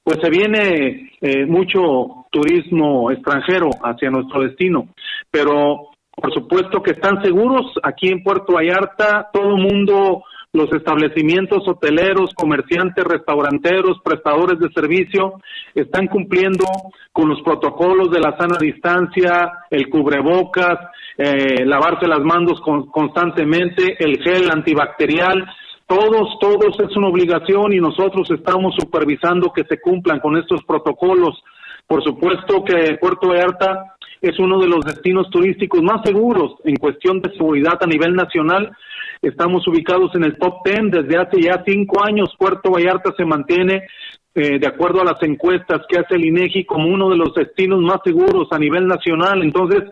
pues 0.03 0.17
se 0.23 0.31
viene 0.31 1.11
eh, 1.21 1.45
mucho 1.45 2.25
turismo 2.31 3.11
extranjero 3.11 3.69
hacia 3.83 4.09
nuestro 4.09 4.41
destino. 4.41 4.89
Pero 5.35 5.89
por 6.15 6.33
supuesto 6.33 6.81
que 6.81 6.93
están 6.93 7.21
seguros 7.25 7.67
aquí 7.83 8.09
en 8.09 8.23
Puerto 8.23 8.53
Vallarta, 8.53 9.31
todo 9.33 9.57
el 9.57 9.63
mundo 9.63 10.23
los 10.53 10.73
establecimientos 10.73 11.67
hoteleros, 11.67 12.31
comerciantes, 12.37 13.05
restauranteros, 13.05 13.99
prestadores 14.05 14.61
de 14.61 14.71
servicio 14.73 15.41
están 15.75 16.07
cumpliendo 16.07 16.65
con 17.11 17.29
los 17.29 17.43
protocolos 17.43 18.13
de 18.13 18.21
la 18.21 18.37
sana 18.39 18.59
distancia, 18.61 19.51
el 19.71 19.91
cubrebocas, 19.91 20.79
eh, 21.19 21.67
lavarse 21.67 22.07
las 22.07 22.21
manos 22.21 22.61
constantemente, 22.93 23.97
el 23.99 24.23
gel 24.23 24.49
antibacterial. 24.53 25.45
Todos, 25.89 26.39
todos 26.41 26.79
es 26.79 26.97
una 26.97 27.09
obligación 27.09 27.73
y 27.73 27.81
nosotros 27.81 28.31
estamos 28.31 28.77
supervisando 28.79 29.53
que 29.53 29.65
se 29.65 29.81
cumplan 29.81 30.21
con 30.21 30.37
estos 30.37 30.63
protocolos. 30.63 31.43
Por 31.89 32.05
supuesto 32.05 32.63
que 32.65 32.97
Puerto 33.01 33.31
Vallarta 33.31 33.95
es 34.21 34.39
uno 34.39 34.59
de 34.59 34.69
los 34.69 34.85
destinos 34.85 35.29
turísticos 35.31 35.83
más 35.83 36.03
seguros 36.05 36.55
en 36.65 36.77
cuestión 36.77 37.21
de 37.21 37.33
seguridad 37.33 37.79
a 37.81 37.87
nivel 37.87 38.15
nacional 38.15 38.77
Estamos 39.25 39.67
ubicados 39.67 40.15
en 40.17 40.25
el 40.25 40.37
top 40.37 40.57
10 40.67 40.91
desde 40.91 41.17
hace 41.17 41.41
ya 41.41 41.63
cinco 41.67 42.05
años. 42.05 42.35
Puerto 42.39 42.71
Vallarta 42.71 43.11
se 43.17 43.25
mantiene, 43.25 43.87
eh, 44.35 44.59
de 44.59 44.67
acuerdo 44.67 45.01
a 45.01 45.05
las 45.05 45.23
encuestas 45.23 45.81
que 45.89 45.99
hace 45.99 46.17
el 46.17 46.27
INEGI, 46.27 46.67
como 46.67 46.89
uno 46.89 47.09
de 47.09 47.17
los 47.17 47.33
destinos 47.35 47.81
más 47.81 48.01
seguros 48.05 48.49
a 48.51 48.59
nivel 48.59 48.87
nacional. 48.87 49.43
Entonces, 49.43 49.85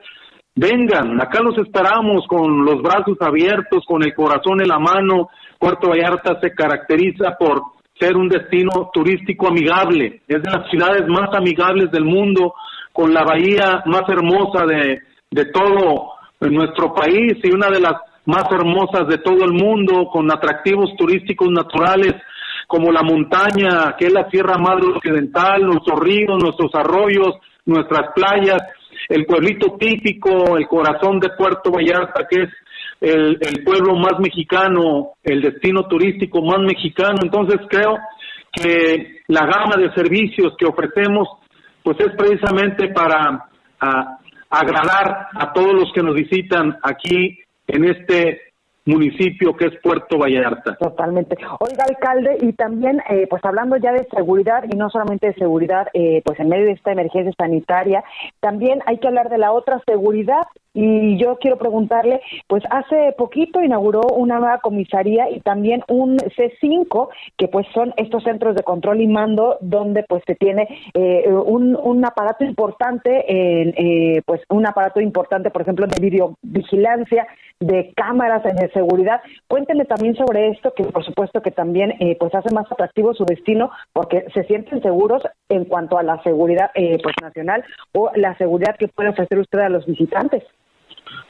vengan, 0.54 1.18
acá 1.18 1.42
los 1.42 1.56
esperamos 1.56 2.26
con 2.28 2.62
los 2.62 2.82
brazos 2.82 3.16
abiertos, 3.20 3.84
con 3.86 4.02
el 4.02 4.14
corazón 4.14 4.60
en 4.60 4.68
la 4.68 4.78
mano. 4.78 5.30
Puerto 5.58 5.88
Vallarta 5.88 6.38
se 6.38 6.52
caracteriza 6.52 7.34
por 7.38 7.62
ser 7.98 8.16
un 8.18 8.28
destino 8.28 8.90
turístico 8.92 9.48
amigable. 9.48 10.20
Es 10.28 10.42
de 10.42 10.50
las 10.50 10.68
ciudades 10.68 11.08
más 11.08 11.34
amigables 11.34 11.90
del 11.90 12.04
mundo, 12.04 12.52
con 12.92 13.12
la 13.12 13.24
bahía 13.24 13.82
más 13.86 14.02
hermosa 14.08 14.66
de, 14.66 15.00
de 15.30 15.44
todo 15.46 16.12
nuestro 16.40 16.92
país 16.94 17.34
y 17.42 17.52
una 17.52 17.68
de 17.68 17.80
las 17.80 17.94
más 18.24 18.44
hermosas 18.50 19.08
de 19.08 19.18
todo 19.18 19.44
el 19.44 19.52
mundo, 19.52 20.08
con 20.12 20.30
atractivos 20.30 20.94
turísticos 20.96 21.48
naturales 21.50 22.14
como 22.66 22.90
la 22.92 23.02
montaña, 23.02 23.96
que 23.98 24.06
es 24.06 24.12
la 24.12 24.30
Sierra 24.30 24.56
Madre 24.56 24.86
Occidental, 24.94 25.62
nuestros 25.62 26.00
ríos, 26.00 26.42
nuestros 26.42 26.74
arroyos, 26.74 27.34
nuestras 27.66 28.12
playas, 28.14 28.62
el 29.08 29.26
pueblito 29.26 29.76
típico, 29.78 30.56
el 30.56 30.66
corazón 30.68 31.18
de 31.20 31.30
Puerto 31.30 31.70
Vallarta, 31.70 32.26
que 32.28 32.44
es 32.44 32.48
el, 33.00 33.38
el 33.40 33.64
pueblo 33.64 33.96
más 33.96 34.18
mexicano, 34.20 35.10
el 35.22 35.42
destino 35.42 35.86
turístico 35.86 36.40
más 36.42 36.60
mexicano. 36.60 37.18
Entonces 37.22 37.60
creo 37.68 37.98
que 38.52 39.22
la 39.28 39.44
gama 39.46 39.76
de 39.76 39.92
servicios 39.92 40.54
que 40.56 40.66
ofrecemos 40.66 41.28
pues 41.82 41.98
es 42.00 42.12
precisamente 42.16 42.88
para 42.88 43.48
agradar 44.50 45.28
a 45.34 45.52
todos 45.52 45.74
los 45.74 45.92
que 45.92 46.02
nos 46.02 46.14
visitan 46.14 46.76
aquí 46.82 47.38
en 47.66 47.84
este 47.84 48.51
municipio 48.84 49.56
que 49.56 49.66
es 49.66 49.72
Puerto 49.82 50.18
Vallarta. 50.18 50.76
Totalmente. 50.76 51.36
Oiga, 51.60 51.84
alcalde, 51.88 52.38
y 52.40 52.52
también, 52.52 53.00
eh, 53.08 53.26
pues 53.28 53.44
hablando 53.44 53.76
ya 53.76 53.92
de 53.92 54.06
seguridad, 54.14 54.64
y 54.70 54.76
no 54.76 54.90
solamente 54.90 55.28
de 55.28 55.34
seguridad, 55.34 55.88
eh, 55.94 56.22
pues 56.24 56.38
en 56.40 56.48
medio 56.48 56.66
de 56.66 56.72
esta 56.72 56.92
emergencia 56.92 57.32
sanitaria, 57.36 58.02
también 58.40 58.80
hay 58.86 58.98
que 58.98 59.08
hablar 59.08 59.28
de 59.28 59.38
la 59.38 59.52
otra 59.52 59.80
seguridad, 59.86 60.42
y 60.74 61.18
yo 61.18 61.36
quiero 61.36 61.58
preguntarle, 61.58 62.22
pues 62.46 62.62
hace 62.70 63.12
poquito 63.18 63.62
inauguró 63.62 64.00
una 64.16 64.38
nueva 64.38 64.58
comisaría 64.58 65.28
y 65.28 65.40
también 65.40 65.82
un 65.88 66.16
C5, 66.16 67.08
que 67.36 67.48
pues 67.48 67.66
son 67.74 67.92
estos 67.98 68.22
centros 68.24 68.54
de 68.56 68.62
control 68.62 69.02
y 69.02 69.06
mando 69.06 69.58
donde 69.60 70.02
pues 70.04 70.22
se 70.26 70.34
tiene 70.34 70.66
eh, 70.94 71.28
un, 71.28 71.76
un, 71.76 72.04
aparato 72.06 72.44
importante, 72.44 73.24
eh, 73.28 74.22
pues 74.24 74.40
un 74.48 74.66
aparato 74.66 75.00
importante, 75.00 75.50
por 75.50 75.60
ejemplo, 75.60 75.86
de 75.86 76.00
videovigilancia, 76.00 77.26
de 77.60 77.92
cámaras 77.94 78.42
de 78.42 78.50
seguridad. 78.72 79.20
Cuéntenme 79.48 79.84
también 79.84 80.14
sobre 80.16 80.50
esto, 80.50 80.72
que 80.74 80.84
por 80.84 81.04
supuesto 81.04 81.42
que 81.42 81.50
también 81.50 81.94
eh, 82.00 82.16
pues 82.18 82.34
hace 82.34 82.54
más 82.54 82.70
atractivo 82.70 83.14
su 83.14 83.24
destino 83.24 83.70
porque 83.92 84.26
se 84.34 84.44
sienten 84.44 84.82
seguros 84.82 85.22
en 85.48 85.64
cuanto 85.64 85.98
a 85.98 86.02
la 86.02 86.22
seguridad 86.22 86.70
pues 86.74 87.14
nacional 87.22 87.64
o 87.92 88.10
la 88.14 88.36
seguridad 88.36 88.76
que 88.76 88.88
puede 88.88 89.10
ofrecer 89.10 89.38
usted 89.38 89.60
a 89.60 89.68
los 89.68 89.86
visitantes. 89.86 90.42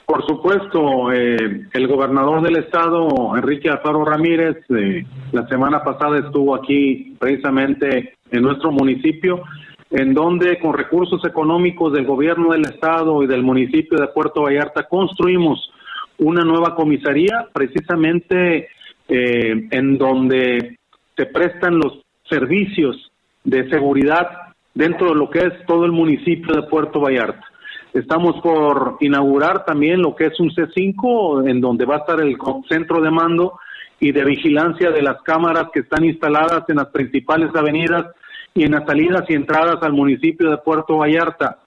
Por 0.06 0.26
supuesto, 0.26 1.12
eh, 1.12 1.66
el 1.72 1.88
gobernador 1.88 2.42
del 2.42 2.56
estado, 2.56 3.36
Enrique 3.36 3.70
Alfaro 3.70 4.04
Ramírez, 4.04 4.58
eh, 4.70 5.04
la 5.30 5.46
semana 5.46 5.82
pasada 5.82 6.18
estuvo 6.18 6.54
aquí 6.54 7.16
precisamente 7.18 8.14
en 8.30 8.42
nuestro 8.42 8.72
municipio, 8.72 9.42
en 9.90 10.12
donde 10.12 10.58
con 10.58 10.74
recursos 10.74 11.24
económicos 11.24 11.92
del 11.92 12.04
gobierno 12.04 12.52
del 12.52 12.64
estado 12.64 13.22
y 13.22 13.26
del 13.26 13.42
municipio 13.42 13.98
de 13.98 14.08
Puerto 14.08 14.42
Vallarta 14.42 14.88
construimos 14.88 15.70
una 16.22 16.42
nueva 16.44 16.74
comisaría, 16.74 17.48
precisamente 17.52 18.68
eh, 19.08 19.68
en 19.70 19.98
donde 19.98 20.78
se 21.16 21.26
prestan 21.26 21.78
los 21.78 22.02
servicios 22.28 23.10
de 23.44 23.68
seguridad 23.68 24.28
dentro 24.74 25.10
de 25.10 25.14
lo 25.16 25.28
que 25.28 25.40
es 25.40 25.66
todo 25.66 25.84
el 25.84 25.92
municipio 25.92 26.54
de 26.54 26.68
Puerto 26.68 27.00
Vallarta. 27.00 27.44
Estamos 27.92 28.40
por 28.40 28.96
inaugurar 29.00 29.66
también 29.66 30.00
lo 30.00 30.14
que 30.14 30.26
es 30.26 30.40
un 30.40 30.50
C5, 30.50 31.48
en 31.48 31.60
donde 31.60 31.84
va 31.84 31.96
a 31.96 31.98
estar 31.98 32.20
el 32.20 32.38
centro 32.68 33.02
de 33.02 33.10
mando 33.10 33.58
y 34.00 34.12
de 34.12 34.24
vigilancia 34.24 34.90
de 34.90 35.02
las 35.02 35.20
cámaras 35.22 35.66
que 35.72 35.80
están 35.80 36.04
instaladas 36.04 36.64
en 36.68 36.76
las 36.76 36.88
principales 36.88 37.50
avenidas 37.54 38.06
y 38.54 38.64
en 38.64 38.72
las 38.72 38.86
salidas 38.86 39.24
y 39.28 39.34
entradas 39.34 39.76
al 39.82 39.92
municipio 39.92 40.50
de 40.50 40.56
Puerto 40.58 40.98
Vallarta. 40.98 41.58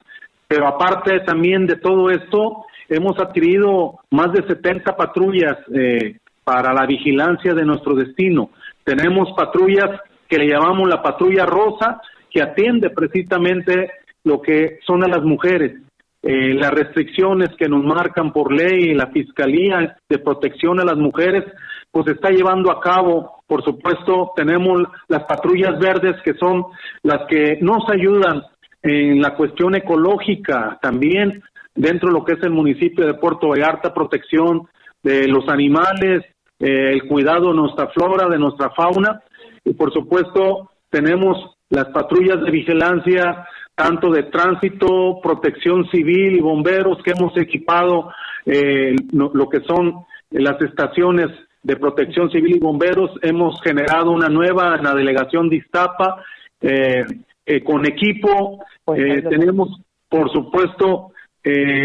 Pero 0.47 0.67
aparte 0.67 1.19
también 1.21 1.67
de 1.67 1.75
todo 1.75 2.09
esto, 2.09 2.65
hemos 2.89 3.19
adquirido 3.19 3.99
más 4.11 4.31
de 4.31 4.45
70 4.47 4.95
patrullas 4.95 5.57
eh, 5.73 6.17
para 6.43 6.73
la 6.73 6.85
vigilancia 6.85 7.53
de 7.53 7.65
nuestro 7.65 7.95
destino. 7.95 8.51
Tenemos 8.83 9.29
patrullas 9.35 9.99
que 10.27 10.37
le 10.37 10.47
llamamos 10.47 10.87
la 10.87 11.01
patrulla 11.01 11.45
rosa, 11.45 12.01
que 12.29 12.41
atiende 12.41 12.89
precisamente 12.89 13.91
lo 14.23 14.41
que 14.41 14.79
son 14.85 15.03
a 15.03 15.07
las 15.07 15.23
mujeres. 15.23 15.81
Eh, 16.21 16.55
las 16.55 16.71
restricciones 16.71 17.49
que 17.57 17.69
nos 17.69 17.83
marcan 17.83 18.33
por 18.33 18.51
ley 18.51 18.95
la 18.95 19.07
Fiscalía 19.07 19.95
de 20.09 20.17
Protección 20.17 20.79
a 20.79 20.85
las 20.85 20.97
Mujeres, 20.97 21.43
pues 21.91 22.07
está 22.07 22.29
llevando 22.29 22.71
a 22.71 22.81
cabo. 22.81 23.43
Por 23.45 23.63
supuesto, 23.63 24.31
tenemos 24.35 24.83
las 25.07 25.23
patrullas 25.25 25.77
verdes 25.79 26.15
que 26.23 26.33
son 26.33 26.65
las 27.03 27.27
que 27.27 27.59
nos 27.61 27.87
ayudan 27.89 28.41
en 28.81 29.21
la 29.21 29.35
cuestión 29.35 29.75
ecológica 29.75 30.79
también 30.81 31.43
dentro 31.75 32.09
de 32.09 32.13
lo 32.13 32.25
que 32.25 32.33
es 32.33 32.43
el 32.43 32.51
municipio 32.51 33.05
de 33.05 33.13
Puerto 33.15 33.49
Vallarta, 33.49 33.93
protección 33.93 34.67
de 35.03 35.27
los 35.27 35.47
animales, 35.49 36.23
eh, 36.59 36.91
el 36.93 37.07
cuidado 37.07 37.49
de 37.49 37.57
nuestra 37.57 37.87
flora, 37.89 38.27
de 38.29 38.39
nuestra 38.39 38.69
fauna 38.71 39.21
y 39.63 39.73
por 39.73 39.91
supuesto 39.91 40.71
tenemos 40.89 41.57
las 41.69 41.85
patrullas 41.87 42.41
de 42.41 42.51
vigilancia 42.51 43.45
tanto 43.75 44.09
de 44.09 44.23
tránsito, 44.23 45.19
protección 45.21 45.85
civil 45.89 46.37
y 46.37 46.39
bomberos 46.39 47.03
que 47.03 47.11
hemos 47.11 47.35
equipado 47.37 48.09
eh, 48.45 48.95
lo 49.11 49.49
que 49.49 49.59
son 49.61 50.05
las 50.31 50.61
estaciones 50.61 51.27
de 51.61 51.75
protección 51.75 52.31
civil 52.31 52.55
y 52.55 52.59
bomberos. 52.59 53.11
Hemos 53.21 53.59
generado 53.61 54.11
una 54.11 54.29
nueva 54.29 54.75
en 54.77 54.83
la 54.83 54.93
delegación 54.93 55.49
de 55.49 55.57
Iztapa 55.57 56.23
eh, 56.61 57.03
eh, 57.45 57.63
con 57.63 57.85
equipo. 57.85 58.63
Pues, 58.85 59.23
tenemos, 59.27 59.81
por 60.07 60.31
supuesto, 60.31 61.11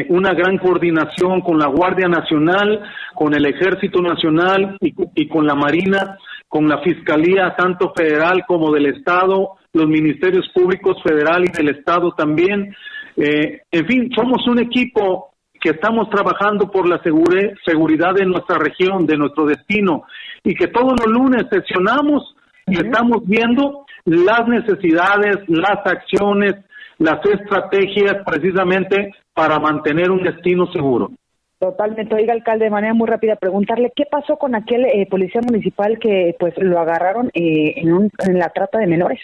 una 0.08 0.32
gran 0.32 0.58
coordinación 0.58 1.42
con 1.42 1.58
la 1.58 1.66
Guardia 1.68 2.08
Nacional, 2.08 2.82
con 3.14 3.34
el 3.34 3.44
Ejército 3.46 4.00
Nacional 4.00 4.76
y, 4.80 4.94
y 5.14 5.28
con 5.28 5.46
la 5.46 5.54
Marina, 5.54 6.16
con 6.48 6.68
la 6.68 6.78
Fiscalía 6.78 7.54
tanto 7.56 7.92
federal 7.94 8.44
como 8.46 8.72
del 8.72 8.86
Estado 8.86 9.58
los 9.72 9.86
ministerios 9.86 10.48
públicos 10.54 10.96
federal 11.02 11.44
y 11.44 11.52
del 11.52 11.68
Estado 11.68 12.12
también. 12.12 12.74
Eh, 13.16 13.60
en 13.70 13.86
fin, 13.86 14.10
somos 14.14 14.46
un 14.46 14.60
equipo 14.60 15.34
que 15.60 15.70
estamos 15.70 16.08
trabajando 16.08 16.70
por 16.70 16.88
la 16.88 17.00
seguridad 17.02 18.14
de 18.14 18.24
nuestra 18.24 18.58
región, 18.58 19.06
de 19.06 19.16
nuestro 19.16 19.44
destino, 19.44 20.04
y 20.42 20.54
que 20.54 20.68
todos 20.68 20.94
los 21.04 21.12
lunes 21.12 21.44
sesionamos 21.50 22.34
y 22.66 22.76
estamos 22.76 23.26
viendo 23.26 23.84
las 24.06 24.48
necesidades, 24.48 25.36
las 25.48 25.84
acciones, 25.84 26.54
las 26.98 27.24
estrategias 27.26 28.16
precisamente 28.24 29.14
para 29.40 29.58
mantener 29.58 30.10
un 30.10 30.22
destino 30.22 30.70
seguro. 30.70 31.12
Totalmente. 31.58 32.14
Oiga, 32.14 32.34
alcalde, 32.34 32.66
de 32.66 32.70
manera 32.70 32.92
muy 32.92 33.08
rápida, 33.08 33.36
preguntarle 33.36 33.90
qué 33.96 34.04
pasó 34.04 34.36
con 34.36 34.54
aquel 34.54 34.84
eh, 34.84 35.06
policía 35.08 35.40
municipal 35.40 35.98
que 35.98 36.36
pues 36.38 36.52
lo 36.58 36.78
agarraron 36.78 37.28
eh, 37.32 37.72
en, 37.76 38.10
en 38.18 38.38
la 38.38 38.50
trata 38.50 38.78
de 38.78 38.86
menores. 38.86 39.18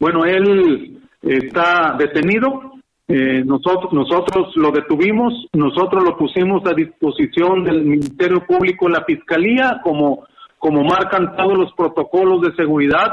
Bueno, 0.00 0.24
él 0.24 0.98
está 1.22 1.94
detenido. 1.96 2.72
Eh, 3.06 3.44
nosotros, 3.44 3.92
nosotros 3.92 4.52
lo 4.56 4.72
detuvimos, 4.72 5.46
nosotros 5.52 6.02
lo 6.02 6.16
pusimos 6.16 6.66
a 6.66 6.74
disposición 6.74 7.62
del 7.62 7.84
Ministerio 7.84 8.44
Público 8.44 8.88
la 8.88 9.04
Fiscalía, 9.04 9.80
como, 9.84 10.26
como 10.58 10.82
marcan 10.82 11.36
todos 11.36 11.56
los 11.56 11.72
protocolos 11.74 12.40
de 12.40 12.52
seguridad, 12.56 13.12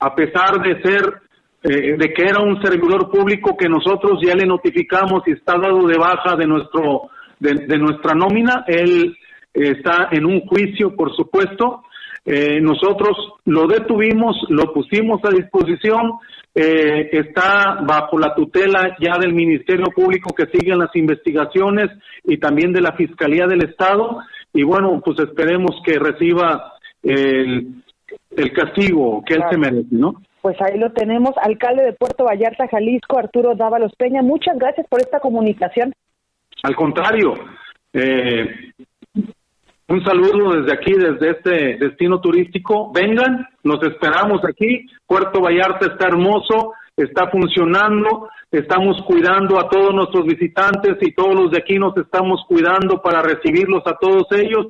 a 0.00 0.14
pesar 0.14 0.62
de 0.62 0.80
ser, 0.80 1.27
eh, 1.62 1.96
de 1.98 2.12
que 2.12 2.22
era 2.22 2.40
un 2.40 2.62
servidor 2.62 3.10
público 3.10 3.56
que 3.56 3.68
nosotros 3.68 4.20
ya 4.24 4.34
le 4.34 4.46
notificamos 4.46 5.22
y 5.26 5.32
está 5.32 5.58
dado 5.58 5.86
de 5.86 5.98
baja 5.98 6.36
de 6.36 6.46
nuestro, 6.46 7.10
de, 7.40 7.78
nuestra 7.78 8.14
nómina, 8.14 8.64
él 8.66 9.16
está 9.52 10.08
en 10.12 10.24
un 10.24 10.40
juicio, 10.42 10.94
por 10.94 11.14
supuesto, 11.16 11.82
eh, 12.24 12.60
nosotros 12.60 13.16
lo 13.46 13.66
detuvimos, 13.66 14.36
lo 14.50 14.72
pusimos 14.72 15.20
a 15.24 15.30
disposición, 15.30 16.18
eh, 16.54 17.08
está 17.12 17.78
bajo 17.86 18.18
la 18.18 18.34
tutela 18.34 18.96
ya 19.00 19.18
del 19.18 19.32
Ministerio 19.32 19.86
Público 19.94 20.34
que 20.34 20.46
siguen 20.46 20.78
las 20.78 20.94
investigaciones 20.94 21.88
y 22.24 22.36
también 22.38 22.72
de 22.72 22.82
la 22.82 22.92
Fiscalía 22.92 23.46
del 23.46 23.64
Estado. 23.64 24.18
Y 24.52 24.62
bueno, 24.62 25.00
pues 25.04 25.18
esperemos 25.20 25.80
que 25.84 25.98
reciba 25.98 26.74
el, 27.02 27.82
castigo 28.54 29.22
que 29.26 29.34
él 29.34 29.42
se 29.50 29.56
merece, 29.58 29.88
¿no? 29.92 30.20
Pues 30.40 30.56
ahí 30.60 30.78
lo 30.78 30.92
tenemos, 30.92 31.32
alcalde 31.42 31.82
de 31.82 31.92
Puerto 31.92 32.24
Vallarta, 32.24 32.68
Jalisco, 32.68 33.18
Arturo 33.18 33.54
Dávalos 33.54 33.92
Peña. 33.96 34.22
Muchas 34.22 34.56
gracias 34.58 34.86
por 34.88 35.00
esta 35.00 35.20
comunicación. 35.20 35.92
Al 36.62 36.76
contrario, 36.76 37.34
eh, 37.92 38.72
un 39.88 40.04
saludo 40.04 40.60
desde 40.60 40.74
aquí, 40.74 40.92
desde 40.92 41.30
este 41.30 41.76
destino 41.78 42.20
turístico. 42.20 42.92
Vengan, 42.92 43.46
nos 43.64 43.82
esperamos 43.82 44.42
aquí. 44.44 44.86
Puerto 45.06 45.40
Vallarta 45.40 45.86
está 45.86 46.08
hermoso, 46.08 46.74
está 46.96 47.30
funcionando, 47.30 48.28
estamos 48.50 49.02
cuidando 49.06 49.58
a 49.58 49.68
todos 49.68 49.94
nuestros 49.94 50.24
visitantes 50.24 50.96
y 51.00 51.12
todos 51.12 51.34
los 51.34 51.50
de 51.50 51.58
aquí 51.58 51.78
nos 51.78 51.96
estamos 51.96 52.44
cuidando 52.46 53.00
para 53.00 53.22
recibirlos 53.22 53.82
a 53.86 53.94
todos 53.94 54.26
ellos 54.32 54.66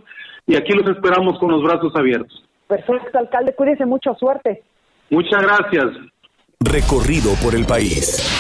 y 0.47 0.57
aquí 0.57 0.73
los 0.73 0.89
esperamos 0.89 1.39
con 1.39 1.51
los 1.51 1.63
brazos 1.63 1.93
abiertos. 1.97 2.45
Perfecto, 2.69 3.19
alcalde, 3.19 3.55
cuídese 3.55 3.87
mucho, 3.87 4.15
suerte. 4.15 4.63
Muchas 5.11 5.43
gracias. 5.43 5.87
Recorrido 6.61 7.35
por 7.43 7.55
el 7.55 7.65
país. 7.65 8.38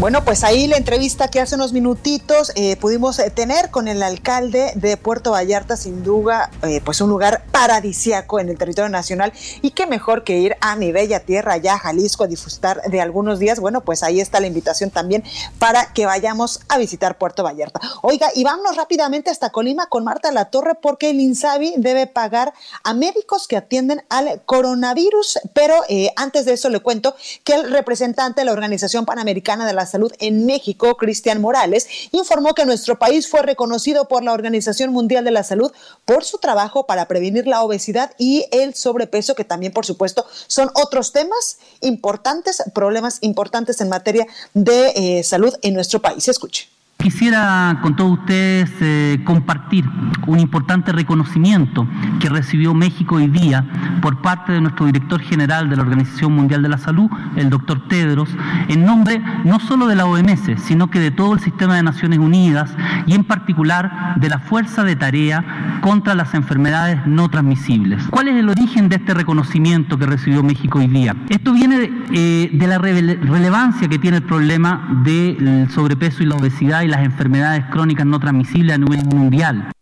Bueno, 0.00 0.24
pues 0.24 0.44
ahí 0.44 0.66
la 0.66 0.78
entrevista 0.78 1.28
que 1.28 1.40
hace 1.40 1.56
unos 1.56 1.74
minutitos 1.74 2.52
eh, 2.54 2.76
pudimos 2.76 3.18
eh, 3.18 3.28
tener 3.28 3.70
con 3.70 3.86
el 3.86 4.02
alcalde 4.02 4.72
de 4.74 4.96
Puerto 4.96 5.32
Vallarta, 5.32 5.76
sin 5.76 6.02
duda, 6.02 6.50
eh, 6.62 6.80
pues 6.82 7.02
un 7.02 7.10
lugar 7.10 7.44
paradisiaco 7.52 8.40
en 8.40 8.48
el 8.48 8.56
territorio 8.56 8.88
nacional 8.88 9.30
y 9.60 9.72
qué 9.72 9.86
mejor 9.86 10.24
que 10.24 10.38
ir 10.38 10.56
a 10.62 10.74
mi 10.74 10.90
bella 10.90 11.20
tierra 11.20 11.52
allá, 11.52 11.76
Jalisco, 11.76 12.24
a 12.24 12.28
disfrutar 12.28 12.80
de 12.80 12.98
algunos 13.02 13.38
días. 13.38 13.60
Bueno, 13.60 13.82
pues 13.82 14.02
ahí 14.02 14.20
está 14.20 14.40
la 14.40 14.46
invitación 14.46 14.88
también 14.88 15.22
para 15.58 15.92
que 15.92 16.06
vayamos 16.06 16.60
a 16.70 16.78
visitar 16.78 17.18
Puerto 17.18 17.42
Vallarta. 17.42 17.78
Oiga, 18.00 18.30
y 18.34 18.42
vámonos 18.42 18.76
rápidamente 18.76 19.28
hasta 19.28 19.50
Colima 19.50 19.88
con 19.88 20.04
Marta 20.04 20.32
La 20.32 20.46
Torre 20.46 20.76
porque 20.80 21.10
el 21.10 21.20
INSABI 21.20 21.74
debe 21.76 22.06
pagar 22.06 22.54
a 22.84 22.94
médicos 22.94 23.46
que 23.46 23.58
atienden 23.58 24.02
al 24.08 24.40
coronavirus, 24.46 25.40
pero 25.52 25.74
antes 26.16 26.46
de 26.46 26.54
eso 26.54 26.70
le 26.70 26.80
cuento 26.80 27.14
que 27.44 27.52
el 27.52 27.70
representante 27.70 28.40
de 28.40 28.46
la 28.46 28.52
Organización 28.52 29.04
Panamericana 29.04 29.66
de 29.66 29.74
la 29.74 29.89
Salud 29.90 30.12
en 30.18 30.46
México, 30.46 30.96
Cristian 30.96 31.40
Morales, 31.40 31.86
informó 32.12 32.54
que 32.54 32.64
nuestro 32.64 32.98
país 32.98 33.28
fue 33.28 33.42
reconocido 33.42 34.08
por 34.08 34.22
la 34.22 34.32
Organización 34.32 34.92
Mundial 34.92 35.24
de 35.24 35.30
la 35.30 35.44
Salud 35.44 35.70
por 36.06 36.24
su 36.24 36.38
trabajo 36.38 36.86
para 36.86 37.06
prevenir 37.06 37.46
la 37.46 37.62
obesidad 37.62 38.12
y 38.16 38.46
el 38.50 38.74
sobrepeso, 38.74 39.34
que 39.34 39.44
también, 39.44 39.72
por 39.72 39.84
supuesto, 39.84 40.24
son 40.46 40.70
otros 40.74 41.12
temas 41.12 41.58
importantes, 41.80 42.62
problemas 42.74 43.18
importantes 43.20 43.80
en 43.82 43.88
materia 43.90 44.26
de 44.54 44.92
eh, 44.96 45.22
salud 45.22 45.54
en 45.62 45.74
nuestro 45.74 46.00
país. 46.00 46.26
Escuche. 46.28 46.79
Quisiera 47.02 47.78
con 47.80 47.96
todos 47.96 48.18
ustedes 48.18 48.70
eh, 48.80 49.20
compartir 49.24 49.86
un 50.26 50.38
importante 50.38 50.92
reconocimiento 50.92 51.86
que 52.20 52.28
recibió 52.28 52.74
México 52.74 53.14
hoy 53.14 53.26
día 53.26 53.64
por 54.02 54.20
parte 54.20 54.52
de 54.52 54.60
nuestro 54.60 54.84
director 54.84 55.20
general 55.20 55.70
de 55.70 55.76
la 55.76 55.82
Organización 55.82 56.34
Mundial 56.34 56.62
de 56.62 56.68
la 56.68 56.76
Salud, 56.76 57.10
el 57.36 57.48
doctor 57.48 57.88
Tedros, 57.88 58.28
en 58.68 58.84
nombre 58.84 59.22
no 59.44 59.60
solo 59.60 59.86
de 59.86 59.96
la 59.96 60.04
OMS, 60.04 60.62
sino 60.62 60.90
que 60.90 61.00
de 61.00 61.10
todo 61.10 61.32
el 61.32 61.40
sistema 61.40 61.76
de 61.76 61.82
Naciones 61.82 62.18
Unidas 62.18 62.70
y 63.06 63.14
en 63.14 63.24
particular 63.24 64.14
de 64.16 64.28
la 64.28 64.38
Fuerza 64.38 64.84
de 64.84 64.94
Tarea 64.94 65.80
contra 65.80 66.14
las 66.14 66.34
enfermedades 66.34 67.06
no 67.06 67.30
transmisibles. 67.30 68.02
¿Cuál 68.10 68.28
es 68.28 68.36
el 68.36 68.50
origen 68.50 68.90
de 68.90 68.96
este 68.96 69.14
reconocimiento 69.14 69.98
que 69.98 70.04
recibió 70.04 70.42
México 70.42 70.78
hoy 70.78 70.88
día? 70.88 71.16
Esto 71.30 71.54
viene 71.54 71.78
de, 71.78 71.92
eh, 72.12 72.50
la 72.52 72.78
relevancia 72.78 73.88
que 73.88 73.98
tiene 73.98 74.18
el 74.18 74.22
problema 74.22 75.00
del 75.02 75.68
sobrepeso 75.70 76.22
y 76.22 76.26
la 76.26 76.36
obesidad 76.36 76.84
las 76.90 77.04
enfermedades 77.04 77.64
crónicas 77.70 78.06
no 78.06 78.20
transmisibles 78.20 78.74
a 78.74 78.78
nivel 78.78 79.04
mundial. 79.06 79.72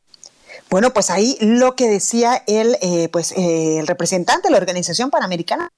Bueno, 0.70 0.90
pues 0.90 1.10
ahí 1.10 1.36
lo 1.40 1.74
que 1.74 1.88
decía 1.88 2.42
el, 2.46 2.76
eh, 2.82 3.08
pues, 3.10 3.32
eh, 3.32 3.78
el 3.78 3.86
representante 3.86 4.48
de 4.48 4.52
la 4.52 4.58
Organización 4.58 5.10
Panamericana 5.10 5.70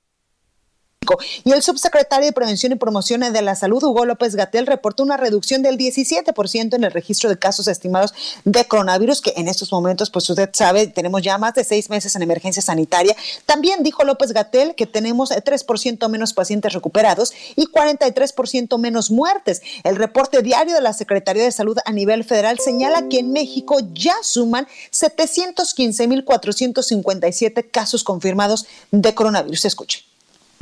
y 1.44 1.53
el 1.53 1.62
subsecretario 1.62 2.26
de 2.26 2.32
Prevención 2.32 2.72
y 2.72 2.76
Promoción 2.76 3.20
de 3.20 3.42
la 3.42 3.55
Salud, 3.55 3.82
Hugo 3.82 4.05
López 4.05 4.34
Gatel, 4.36 4.66
reportó 4.66 5.03
una 5.03 5.16
reducción 5.16 5.62
del 5.62 5.78
17% 5.78 6.74
en 6.74 6.84
el 6.84 6.92
registro 6.92 7.30
de 7.30 7.38
casos 7.38 7.68
estimados 7.68 8.12
de 8.44 8.66
coronavirus, 8.66 9.22
que 9.22 9.32
en 9.36 9.48
estos 9.48 9.72
momentos, 9.72 10.11
pues 10.11 10.28
usted 10.28 10.51
sabe, 10.53 10.86
tenemos 10.86 11.22
ya 11.22 11.38
más 11.38 11.55
de 11.55 11.64
seis 11.64 11.88
meses 11.90 12.14
en 12.16 12.22
emergencia 12.22 12.62
sanitaria. 12.62 13.16
También 13.46 13.82
dijo 13.82 14.05
López 14.05 14.32
Gatel 14.32 14.74
que 14.74 14.84
tenemos 14.86 15.30
3% 15.30 16.07
menos 16.09 16.34
pacientes 16.34 16.74
recuperados 16.74 17.32
y 17.57 17.66
43% 17.66 18.78
menos 18.78 19.11
muertes. 19.11 19.62
El 19.84 19.96
reporte 19.96 20.42
diario 20.42 20.74
de 20.74 20.82
la 20.82 20.92
Secretaría 20.92 21.44
de 21.44 21.53
Salud 21.53 21.78
a 21.84 21.92
nivel 21.92 22.24
federal 22.24 22.59
señala 22.59 23.09
que 23.09 23.20
en 23.20 23.32
México 23.32 23.78
ya 23.94 24.16
suman 24.22 24.66
715.457 24.92 27.70
casos 27.70 28.05
confirmados 28.05 28.66
de 28.90 29.14
coronavirus. 29.14 29.64
Escuche. 29.64 30.09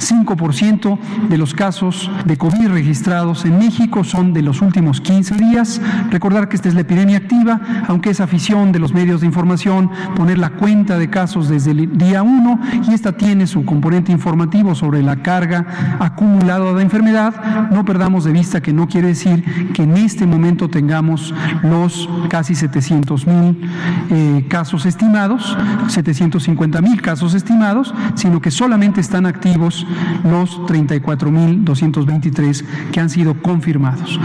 5% 0.00 0.96
de 1.28 1.38
los 1.38 1.54
casos 1.54 2.08
de 2.24 2.36
COVID 2.36 2.68
registrados 2.68 3.44
en 3.44 3.58
México 3.58 4.04
son 4.04 4.32
de 4.32 4.42
los 4.42 4.62
últimos 4.62 5.00
15 5.00 5.34
días. 5.34 5.80
Recordar 6.12 6.48
que 6.48 6.54
esta 6.54 6.68
es 6.68 6.76
la 6.76 6.82
epidemia 6.82 7.18
activa, 7.18 7.60
aunque 7.88 8.10
es 8.10 8.20
afición 8.20 8.70
de 8.70 8.78
los 8.78 8.94
medios 8.94 9.22
de 9.22 9.26
información 9.26 9.90
poner 10.14 10.38
la 10.38 10.50
cuenta 10.50 10.98
de 10.98 11.10
casos 11.10 11.48
desde 11.48 11.72
el 11.72 11.98
día 11.98 12.22
1 12.22 12.60
y 12.88 12.94
esta 12.94 13.16
tiene 13.16 13.48
su 13.48 13.64
componente 13.64 14.12
informativo 14.12 14.76
sobre 14.76 15.02
la 15.02 15.16
carga 15.16 15.66
acumulada 15.98 16.72
de 16.74 16.82
enfermedad. 16.82 17.68
No 17.72 17.84
perdamos 17.84 18.22
de 18.22 18.30
vista 18.30 18.62
que 18.62 18.72
no 18.72 18.86
quiere 18.86 19.08
decir 19.08 19.72
que 19.72 19.82
en 19.82 19.96
este 19.96 20.26
momento 20.26 20.70
tengamos 20.70 21.34
los 21.64 22.08
casi 22.28 22.54
700 22.54 23.26
mil 23.26 23.68
eh, 24.10 24.46
casos 24.48 24.86
estimados, 24.86 25.58
750 25.88 26.80
mil 26.82 27.02
casos 27.02 27.34
estimados, 27.34 27.92
sino 28.14 28.40
que 28.40 28.52
solamente 28.52 29.00
están 29.00 29.26
activos 29.26 29.87
los 30.24 30.58
34.223 30.60 32.90
que 32.92 33.00
han 33.00 33.10
sido 33.10 33.42
confirmados. 33.42 34.18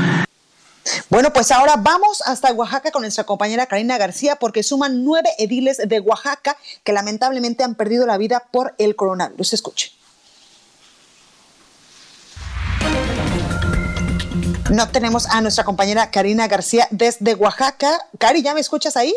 Bueno, 1.09 1.31
pues 1.31 1.51
ahora 1.51 1.75
vamos 1.77 2.21
hasta 2.25 2.51
Oaxaca 2.51 2.91
con 2.91 3.03
nuestra 3.03 3.23
compañera 3.23 3.67
Karina 3.67 3.97
García 3.97 4.35
porque 4.35 4.63
suman 4.63 5.03
nueve 5.03 5.29
ediles 5.37 5.77
de 5.77 5.99
Oaxaca 5.99 6.57
que 6.83 6.91
lamentablemente 6.91 7.63
han 7.63 7.75
perdido 7.75 8.05
la 8.05 8.17
vida 8.17 8.43
por 8.51 8.75
el 8.77 8.95
coronavirus. 8.95 9.53
Escuche. 9.53 9.91
No 14.71 14.89
tenemos 14.89 15.27
a 15.27 15.41
nuestra 15.41 15.63
compañera 15.63 16.09
Karina 16.09 16.47
García 16.47 16.87
desde 16.89 17.35
Oaxaca. 17.35 17.99
Cari, 18.17 18.41
¿ya 18.41 18.53
me 18.53 18.59
escuchas 18.59 18.97
ahí? 18.97 19.13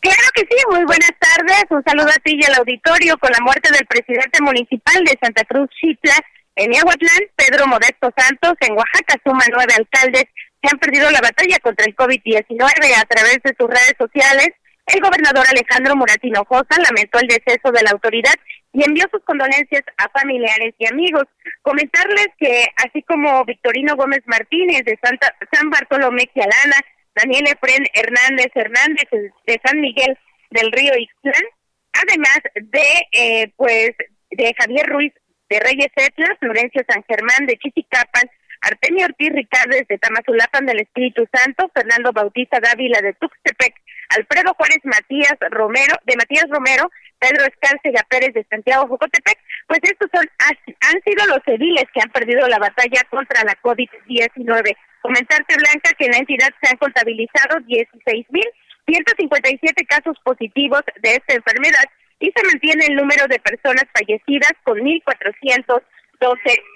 Claro 0.00 0.28
que 0.34 0.42
sí, 0.42 0.56
muy 0.70 0.84
buenas 0.84 1.12
tardes. 1.18 1.64
Un 1.70 1.82
saludo 1.84 2.08
a 2.08 2.22
ti 2.22 2.38
y 2.38 2.44
al 2.44 2.54
auditorio. 2.58 3.16
Con 3.18 3.30
la 3.32 3.40
muerte 3.40 3.72
del 3.72 3.86
presidente 3.86 4.40
municipal 4.42 5.02
de 5.04 5.18
Santa 5.20 5.44
Cruz 5.44 5.68
Chitla, 5.80 6.14
en 6.56 6.72
Yahuatlán, 6.72 7.28
Pedro 7.36 7.66
Modesto 7.66 8.10
Santos, 8.16 8.54
en 8.60 8.72
Oaxaca 8.76 9.20
suman 9.24 9.48
nueve 9.52 9.74
alcaldes 9.76 10.24
que 10.62 10.68
han 10.70 10.78
perdido 10.78 11.10
la 11.10 11.20
batalla 11.20 11.58
contra 11.60 11.84
el 11.84 11.94
COVID-19 11.94 12.62
a 12.96 13.04
través 13.04 13.40
de 13.44 13.54
sus 13.58 13.68
redes 13.68 13.94
sociales. 13.98 14.48
El 14.86 15.00
gobernador 15.00 15.44
Alejandro 15.50 15.96
Muratino 15.96 16.44
Josa 16.44 16.80
lamentó 16.80 17.18
el 17.18 17.28
deceso 17.28 17.72
de 17.72 17.82
la 17.82 17.90
autoridad 17.90 18.34
y 18.72 18.84
envió 18.84 19.04
sus 19.10 19.22
condolencias 19.24 19.82
a 19.98 20.08
familiares 20.10 20.74
y 20.78 20.86
amigos. 20.86 21.24
Comentarles 21.62 22.28
que 22.38 22.66
así 22.86 23.02
como 23.02 23.44
Victorino 23.44 23.96
Gómez 23.96 24.22
Martínez 24.26 24.82
de 24.84 24.98
Santa, 25.02 25.34
San 25.52 25.70
Bartolomé 25.70 26.26
Quialana, 26.28 26.76
Daniel 27.16 27.46
Efren 27.48 27.86
Hernández 27.94 28.52
Hernández 28.54 29.08
de 29.10 29.60
San 29.64 29.80
Miguel 29.80 30.16
del 30.50 30.70
Río 30.70 30.92
Ixtlán, 30.96 31.44
además 31.92 32.40
de 32.54 33.06
eh, 33.12 33.52
pues 33.56 33.92
de 34.30 34.54
Javier 34.58 34.86
Ruiz 34.86 35.12
de 35.48 35.60
Reyes 35.60 35.90
Etla, 35.96 36.36
Florencio 36.38 36.82
San 36.88 37.02
Germán 37.08 37.46
de 37.46 37.56
Chichicapan, 37.56 38.28
Artemio 38.60 39.06
Ortiz 39.06 39.30
Ricardes 39.32 39.86
de 39.88 39.98
Tamazulapan 39.98 40.66
del 40.66 40.80
Espíritu 40.80 41.26
Santo, 41.32 41.70
Fernando 41.72 42.12
Bautista 42.12 42.58
Dávila 42.60 43.00
de 43.00 43.14
Tuxtepec, 43.14 43.74
Alfredo 44.10 44.54
Juárez 44.54 44.80
Matías 44.84 45.36
Romero, 45.50 45.96
de 46.04 46.16
Matías 46.16 46.46
Romero, 46.50 46.90
Pedro 47.18 47.46
Escárcega 47.46 48.04
Pérez 48.10 48.34
de 48.34 48.44
Santiago 48.50 48.86
Jocotepec, 48.88 49.38
pues 49.66 49.80
estos 49.82 50.10
son 50.12 50.26
han 50.38 51.02
sido 51.02 51.26
los 51.26 51.40
ediles 51.46 51.84
que 51.94 52.00
han 52.02 52.10
perdido 52.10 52.46
la 52.48 52.58
batalla 52.58 53.02
contra 53.08 53.42
la 53.44 53.54
COVID-19. 53.62 54.76
Comentarte, 55.02 55.56
Blanca, 55.56 55.90
que 55.98 56.06
en 56.06 56.12
la 56.12 56.18
entidad 56.18 56.48
se 56.60 56.68
han 56.70 56.76
contabilizado 56.78 57.58
16.157 57.66 59.86
casos 59.86 60.16
positivos 60.24 60.82
de 61.02 61.14
esta 61.14 61.34
enfermedad 61.34 61.84
y 62.20 62.32
se 62.34 62.42
mantiene 62.44 62.86
el 62.86 62.96
número 62.96 63.26
de 63.28 63.38
personas 63.38 63.84
fallecidas 63.92 64.52
con 64.64 64.78
1.412 64.78 65.82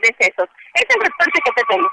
decesos. 0.03 0.49
Es 0.75 0.85
el 0.89 1.03
reporte 1.03 1.41
que 1.45 1.53
te 1.53 1.63
tengo. 1.69 1.89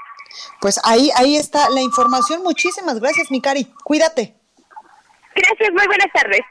Pues 0.60 0.80
ahí, 0.84 1.10
ahí 1.16 1.36
está 1.36 1.70
la 1.70 1.80
información. 1.80 2.42
Muchísimas 2.42 3.00
gracias, 3.00 3.30
Mikari. 3.30 3.64
Cuídate. 3.84 4.34
Gracias, 5.34 5.70
muy 5.72 5.86
buenas 5.86 6.12
tardes. 6.12 6.42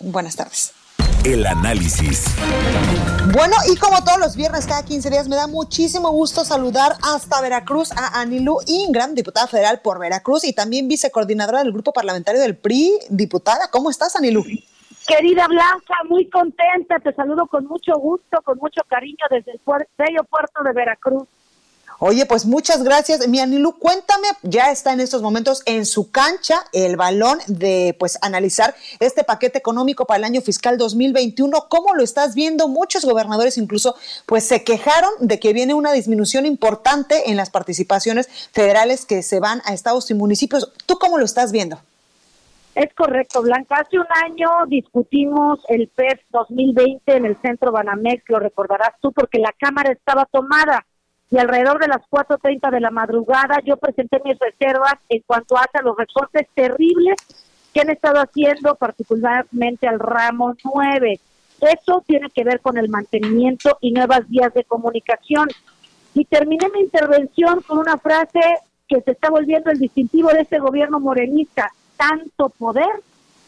Buenas 0.00 0.36
tardes. 0.36 0.74
El 1.24 1.44
análisis. 1.46 2.34
Bueno, 3.32 3.56
y 3.70 3.76
como 3.76 4.02
todos 4.04 4.18
los 4.18 4.36
viernes, 4.36 4.66
cada 4.66 4.84
15 4.84 5.10
días, 5.10 5.28
me 5.28 5.36
da 5.36 5.46
muchísimo 5.46 6.10
gusto 6.10 6.44
saludar 6.44 6.92
hasta 7.02 7.40
Veracruz 7.40 7.90
a 7.92 8.20
Anilu 8.20 8.58
Ingram, 8.66 9.14
diputada 9.14 9.46
federal 9.46 9.80
por 9.80 9.98
Veracruz 9.98 10.44
y 10.44 10.52
también 10.52 10.88
vicecoordinadora 10.88 11.62
del 11.62 11.72
grupo 11.72 11.92
parlamentario 11.92 12.40
del 12.40 12.56
PRI. 12.56 12.92
Diputada, 13.10 13.68
¿cómo 13.70 13.90
estás, 13.90 14.16
Anilu? 14.16 14.44
Querida 15.06 15.46
Blanca, 15.48 15.94
muy 16.08 16.28
contenta, 16.28 16.98
te 17.00 17.12
saludo 17.14 17.46
con 17.46 17.66
mucho 17.66 17.98
gusto, 17.98 18.40
con 18.42 18.58
mucho 18.58 18.82
cariño 18.88 19.24
desde 19.30 19.52
el 19.52 19.60
bello 19.98 20.24
puerto 20.24 20.62
de 20.62 20.72
Veracruz. 20.72 21.26
Oye, 22.00 22.26
pues 22.26 22.46
muchas 22.46 22.84
gracias. 22.84 23.26
Mi 23.26 23.40
Anilu, 23.40 23.76
cuéntame, 23.76 24.28
ya 24.42 24.70
está 24.70 24.92
en 24.92 25.00
estos 25.00 25.20
momentos 25.20 25.62
en 25.66 25.84
su 25.84 26.12
cancha 26.12 26.60
el 26.72 26.96
balón 26.96 27.38
de 27.48 27.96
pues 27.98 28.18
analizar 28.22 28.76
este 29.00 29.24
paquete 29.24 29.58
económico 29.58 30.04
para 30.06 30.18
el 30.18 30.24
año 30.24 30.40
fiscal 30.40 30.78
2021. 30.78 31.66
¿Cómo 31.68 31.96
lo 31.96 32.04
estás 32.04 32.36
viendo? 32.36 32.68
Muchos 32.68 33.04
gobernadores 33.04 33.58
incluso 33.58 33.96
pues 34.26 34.44
se 34.46 34.62
quejaron 34.62 35.10
de 35.18 35.40
que 35.40 35.52
viene 35.52 35.74
una 35.74 35.90
disminución 35.90 36.46
importante 36.46 37.30
en 37.30 37.36
las 37.36 37.50
participaciones 37.50 38.28
federales 38.52 39.04
que 39.04 39.24
se 39.24 39.40
van 39.40 39.60
a 39.64 39.74
estados 39.74 40.08
y 40.12 40.14
municipios. 40.14 40.72
¿Tú 40.86 41.00
cómo 41.00 41.18
lo 41.18 41.24
estás 41.24 41.50
viendo? 41.50 41.80
Es 42.76 42.94
correcto, 42.94 43.42
Blanca. 43.42 43.78
Hace 43.80 43.98
un 43.98 44.06
año 44.24 44.48
discutimos 44.68 45.58
el 45.68 45.88
PES 45.88 46.20
2020 46.30 47.16
en 47.16 47.26
el 47.26 47.36
centro 47.42 47.72
Banamex, 47.72 48.22
lo 48.28 48.38
recordarás 48.38 48.92
tú, 49.00 49.10
porque 49.10 49.40
la 49.40 49.52
Cámara 49.58 49.90
estaba 49.90 50.26
tomada 50.26 50.86
y 51.30 51.38
alrededor 51.38 51.78
de 51.80 51.88
las 51.88 52.02
4.30 52.10 52.70
de 52.70 52.80
la 52.80 52.90
madrugada 52.90 53.60
yo 53.64 53.76
presenté 53.76 54.20
mis 54.24 54.38
reservas 54.38 54.94
en 55.08 55.22
cuanto 55.26 55.56
a 55.56 55.66
los 55.82 55.96
recortes 55.96 56.48
terribles 56.54 57.16
que 57.72 57.80
han 57.80 57.90
estado 57.90 58.20
haciendo 58.20 58.74
particularmente 58.76 59.86
al 59.86 59.98
ramo 59.98 60.54
9. 60.64 61.20
Eso 61.60 62.02
tiene 62.06 62.30
que 62.30 62.44
ver 62.44 62.60
con 62.60 62.78
el 62.78 62.88
mantenimiento 62.88 63.76
y 63.80 63.92
nuevas 63.92 64.28
vías 64.28 64.54
de 64.54 64.64
comunicación. 64.64 65.48
Y 66.14 66.24
terminé 66.24 66.68
mi 66.72 66.80
intervención 66.80 67.60
con 67.62 67.78
una 67.78 67.98
frase 67.98 68.40
que 68.86 69.02
se 69.02 69.10
está 69.10 69.28
volviendo 69.28 69.70
el 69.70 69.78
distintivo 69.78 70.30
de 70.30 70.40
este 70.40 70.58
gobierno 70.58 70.98
morenista, 70.98 71.70
tanto 71.96 72.48
poder 72.48 72.88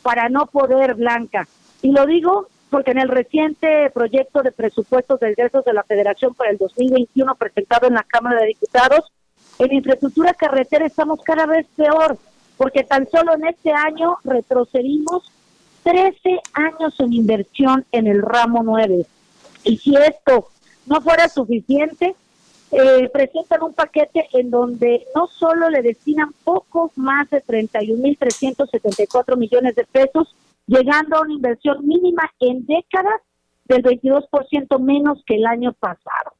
para 0.02 0.28
no 0.28 0.46
poder, 0.46 0.94
Blanca. 0.94 1.48
Y 1.82 1.92
lo 1.92 2.04
digo 2.04 2.48
porque 2.70 2.92
en 2.92 2.98
el 2.98 3.08
reciente 3.08 3.90
proyecto 3.90 4.42
de 4.42 4.52
presupuestos 4.52 5.18
de 5.20 5.30
ingresos 5.30 5.64
de 5.64 5.72
la 5.72 5.82
Federación 5.82 6.34
para 6.34 6.50
el 6.50 6.58
2021 6.58 7.34
presentado 7.34 7.88
en 7.88 7.94
la 7.94 8.04
Cámara 8.04 8.40
de 8.40 8.46
Diputados, 8.48 9.12
en 9.58 9.72
infraestructura 9.74 10.32
carretera 10.34 10.86
estamos 10.86 11.20
cada 11.22 11.46
vez 11.46 11.66
peor, 11.76 12.16
porque 12.56 12.84
tan 12.84 13.08
solo 13.08 13.34
en 13.34 13.46
este 13.46 13.72
año 13.72 14.16
retrocedimos 14.24 15.30
13 15.82 16.40
años 16.52 16.94
en 16.98 17.12
inversión 17.12 17.84
en 17.90 18.06
el 18.06 18.22
ramo 18.22 18.62
9. 18.62 19.04
Y 19.64 19.76
si 19.76 19.96
esto 19.96 20.48
no 20.86 21.00
fuera 21.00 21.28
suficiente, 21.28 22.14
eh, 22.72 23.10
presentan 23.12 23.64
un 23.64 23.72
paquete 23.72 24.28
en 24.32 24.50
donde 24.50 25.04
no 25.14 25.26
solo 25.26 25.68
le 25.70 25.82
destinan 25.82 26.32
poco 26.44 26.92
más 26.94 27.28
de 27.30 27.42
31.374 27.42 29.36
millones 29.36 29.74
de 29.74 29.84
pesos, 29.84 30.36
llegando 30.70 31.16
a 31.16 31.22
una 31.22 31.34
inversión 31.34 31.84
mínima 31.84 32.22
en 32.38 32.64
décadas 32.64 33.20
del 33.64 33.82
22% 33.82 34.78
menos 34.78 35.20
que 35.26 35.34
el 35.34 35.46
año 35.46 35.72
pasado. 35.72 36.36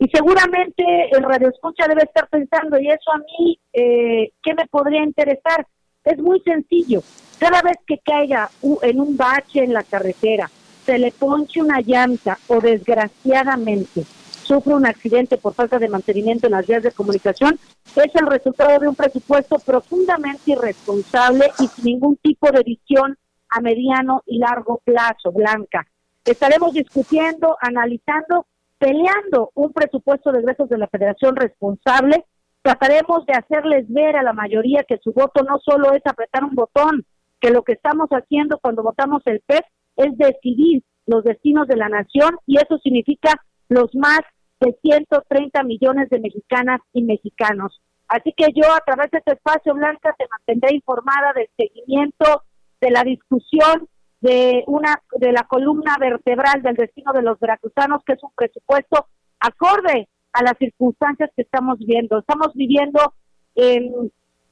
Y 0.00 0.08
seguramente 0.08 0.84
el 1.12 1.22
Radio 1.22 1.48
Escucha 1.48 1.86
debe 1.88 2.02
estar 2.02 2.28
pensando, 2.28 2.78
y 2.78 2.88
eso 2.88 3.12
a 3.12 3.18
mí, 3.18 3.58
eh, 3.72 4.32
¿qué 4.42 4.54
me 4.54 4.66
podría 4.66 5.02
interesar? 5.02 5.66
Es 6.04 6.18
muy 6.18 6.40
sencillo. 6.40 7.02
Cada 7.38 7.62
vez 7.62 7.76
que 7.86 7.98
caiga 7.98 8.50
en 8.82 9.00
un 9.00 9.16
bache 9.16 9.62
en 9.62 9.72
la 9.72 9.84
carretera, 9.84 10.50
se 10.84 10.98
le 10.98 11.12
ponche 11.12 11.62
una 11.62 11.80
llanta 11.80 12.36
o 12.48 12.60
desgraciadamente 12.60 14.04
sufre 14.48 14.74
un 14.74 14.86
accidente 14.86 15.36
por 15.36 15.52
falta 15.52 15.78
de 15.78 15.90
mantenimiento 15.90 16.46
en 16.46 16.52
las 16.52 16.66
vías 16.66 16.82
de 16.82 16.90
comunicación, 16.90 17.58
es 17.94 18.14
el 18.14 18.26
resultado 18.26 18.78
de 18.78 18.88
un 18.88 18.94
presupuesto 18.94 19.58
profundamente 19.58 20.52
irresponsable 20.52 21.50
y 21.60 21.66
sin 21.66 21.84
ningún 21.84 22.16
tipo 22.16 22.50
de 22.50 22.62
visión 22.62 23.18
a 23.50 23.60
mediano 23.60 24.22
y 24.26 24.38
largo 24.38 24.80
plazo, 24.84 25.32
Blanca. 25.32 25.86
Estaremos 26.24 26.72
discutiendo, 26.72 27.56
analizando, 27.60 28.46
peleando 28.78 29.50
un 29.54 29.72
presupuesto 29.72 30.32
de 30.32 30.40
ingresos 30.40 30.68
de 30.68 30.78
la 30.78 30.88
Federación 30.88 31.36
responsable. 31.36 32.24
Trataremos 32.62 33.24
de 33.26 33.34
hacerles 33.34 33.86
ver 33.88 34.16
a 34.16 34.22
la 34.22 34.32
mayoría 34.32 34.84
que 34.86 34.98
su 34.98 35.12
voto 35.12 35.42
no 35.42 35.58
solo 35.58 35.92
es 35.94 36.02
apretar 36.04 36.44
un 36.44 36.54
botón, 36.54 37.06
que 37.40 37.50
lo 37.50 37.62
que 37.62 37.72
estamos 37.72 38.08
haciendo 38.10 38.58
cuando 38.58 38.82
votamos 38.82 39.22
el 39.26 39.40
PEP 39.40 39.64
es 39.96 40.16
decidir 40.18 40.82
los 41.06 41.24
destinos 41.24 41.66
de 41.66 41.76
la 41.76 41.88
nación 41.88 42.36
y 42.46 42.56
eso 42.58 42.78
significa 42.78 43.32
los 43.68 43.94
más 43.94 44.20
de 44.60 44.76
130 44.82 45.62
millones 45.62 46.10
de 46.10 46.20
mexicanas 46.20 46.80
y 46.92 47.02
mexicanos. 47.02 47.80
Así 48.08 48.32
que 48.36 48.46
yo 48.54 48.64
a 48.72 48.80
través 48.84 49.10
de 49.10 49.18
este 49.18 49.32
espacio 49.32 49.74
Blanca 49.74 50.14
te 50.18 50.26
mantendré 50.30 50.74
informada 50.74 51.32
del 51.34 51.48
seguimiento 51.56 52.42
de 52.80 52.90
la 52.90 53.02
discusión 53.02 53.88
de 54.20 54.64
una 54.66 55.00
de 55.18 55.32
la 55.32 55.44
columna 55.44 55.96
vertebral 55.98 56.62
del 56.62 56.74
destino 56.74 57.12
de 57.12 57.22
los 57.22 57.38
veracruzanos, 57.38 58.02
que 58.04 58.14
es 58.14 58.22
un 58.22 58.30
presupuesto 58.34 59.06
acorde 59.40 60.08
a 60.32 60.42
las 60.42 60.56
circunstancias 60.58 61.30
que 61.36 61.42
estamos 61.42 61.78
viendo. 61.78 62.18
Estamos 62.18 62.52
viviendo 62.54 63.14
en 63.54 64.10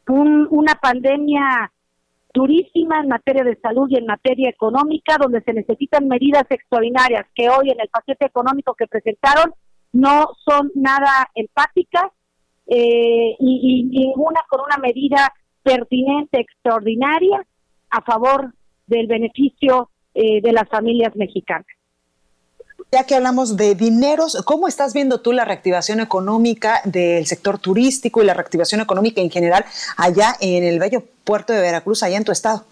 una 0.08 0.74
pandemia 0.74 1.72
durísima 2.32 3.00
en 3.00 3.08
materia 3.08 3.42
de 3.44 3.56
salud 3.56 3.88
y 3.88 3.96
en 3.96 4.06
materia 4.06 4.50
económica, 4.50 5.16
donde 5.18 5.40
se 5.42 5.52
necesitan 5.52 6.06
medidas 6.06 6.44
extraordinarias 6.48 7.26
que 7.34 7.48
hoy 7.48 7.70
en 7.70 7.80
el 7.80 7.88
paquete 7.88 8.26
económico 8.26 8.74
que 8.74 8.86
presentaron 8.86 9.52
no 9.92 10.28
son 10.44 10.70
nada 10.74 11.30
empáticas 11.34 12.12
eh, 12.66 13.36
y 13.38 13.84
ninguna 13.84 14.40
con 14.48 14.60
una 14.60 14.76
medida 14.76 15.32
pertinente, 15.62 16.40
extraordinaria, 16.40 17.44
a 17.90 18.02
favor 18.02 18.52
del 18.86 19.06
beneficio 19.06 19.90
eh, 20.14 20.40
de 20.40 20.52
las 20.52 20.68
familias 20.68 21.14
mexicanas. 21.16 21.66
Ya 22.92 23.04
que 23.04 23.16
hablamos 23.16 23.56
de 23.56 23.74
dineros, 23.74 24.42
¿cómo 24.44 24.68
estás 24.68 24.94
viendo 24.94 25.20
tú 25.20 25.32
la 25.32 25.44
reactivación 25.44 26.00
económica 26.00 26.80
del 26.84 27.26
sector 27.26 27.58
turístico 27.58 28.22
y 28.22 28.26
la 28.26 28.34
reactivación 28.34 28.80
económica 28.80 29.20
en 29.20 29.30
general 29.30 29.64
allá 29.96 30.34
en 30.40 30.62
el 30.62 30.78
bello 30.78 31.02
puerto 31.24 31.52
de 31.52 31.60
Veracruz, 31.60 32.02
allá 32.02 32.16
en 32.16 32.24
tu 32.24 32.32
estado? 32.32 32.64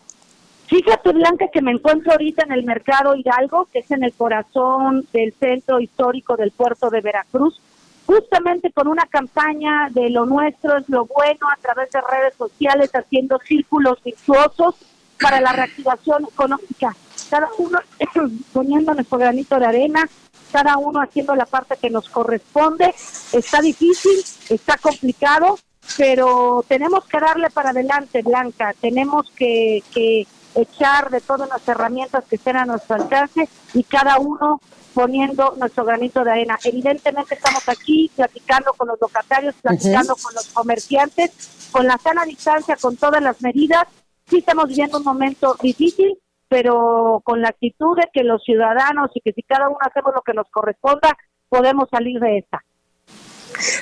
Fíjate, 0.66 1.12
Blanca, 1.12 1.46
que 1.52 1.60
me 1.60 1.72
encuentro 1.72 2.12
ahorita 2.12 2.44
en 2.44 2.52
el 2.52 2.64
mercado 2.64 3.14
Hidalgo, 3.16 3.68
que 3.72 3.80
es 3.80 3.90
en 3.90 4.04
el 4.04 4.12
corazón 4.12 5.06
del 5.12 5.34
centro 5.34 5.80
histórico 5.80 6.36
del 6.36 6.52
puerto 6.52 6.88
de 6.90 7.00
Veracruz, 7.00 7.60
justamente 8.06 8.72
con 8.72 8.88
una 8.88 9.04
campaña 9.06 9.88
de 9.90 10.10
lo 10.10 10.26
nuestro 10.26 10.78
es 10.78 10.88
lo 10.88 11.06
bueno 11.06 11.48
a 11.52 11.60
través 11.60 11.90
de 11.90 12.00
redes 12.00 12.34
sociales, 12.36 12.90
haciendo 12.94 13.38
círculos 13.40 14.02
virtuosos 14.02 14.76
para 15.20 15.40
la 15.40 15.52
reactivación 15.52 16.24
económica. 16.24 16.94
Cada 17.30 17.48
uno 17.58 17.78
poniendo 18.52 18.94
nuestro 18.94 19.18
granito 19.18 19.58
de 19.58 19.66
arena, 19.66 20.08
cada 20.52 20.76
uno 20.78 21.00
haciendo 21.00 21.34
la 21.34 21.46
parte 21.46 21.76
que 21.80 21.90
nos 21.90 22.08
corresponde. 22.08 22.94
Está 23.32 23.60
difícil, 23.60 24.24
está 24.48 24.76
complicado, 24.78 25.58
pero 25.96 26.64
tenemos 26.68 27.04
que 27.06 27.18
darle 27.18 27.50
para 27.50 27.70
adelante, 27.70 28.22
Blanca. 28.22 28.74
Tenemos 28.80 29.30
que, 29.36 29.82
que 29.92 30.26
echar 30.54 31.10
de 31.10 31.20
todas 31.20 31.48
las 31.48 31.66
herramientas 31.66 32.24
que 32.28 32.36
estén 32.36 32.56
a 32.56 32.66
nuestro 32.66 32.96
alcance 32.96 33.48
y 33.72 33.82
cada 33.82 34.18
uno 34.18 34.60
poniendo 34.94 35.56
nuestro 35.58 35.84
granito 35.84 36.22
de 36.22 36.30
arena. 36.30 36.58
Evidentemente 36.62 37.34
estamos 37.34 37.68
aquí 37.68 38.10
platicando 38.14 38.72
con 38.74 38.88
los 38.88 39.00
locatarios, 39.00 39.54
platicando 39.60 40.14
con 40.14 40.34
los 40.34 40.46
comerciantes, 40.50 41.32
con 41.72 41.86
la 41.86 41.98
sana 41.98 42.24
distancia, 42.24 42.76
con 42.76 42.96
todas 42.96 43.20
las 43.20 43.42
medidas 43.42 43.86
sí 44.28 44.38
estamos 44.38 44.68
viviendo 44.68 44.98
un 44.98 45.04
momento 45.04 45.56
difícil, 45.62 46.18
pero 46.48 47.20
con 47.24 47.40
la 47.40 47.48
actitud 47.48 47.96
de 47.96 48.08
que 48.12 48.22
los 48.22 48.42
ciudadanos 48.42 49.10
y 49.14 49.20
que 49.20 49.32
si 49.32 49.42
cada 49.42 49.68
uno 49.68 49.78
hacemos 49.80 50.12
lo 50.14 50.22
que 50.22 50.34
nos 50.34 50.48
corresponda, 50.50 51.16
podemos 51.48 51.88
salir 51.90 52.20
de 52.20 52.38
esta. 52.38 52.62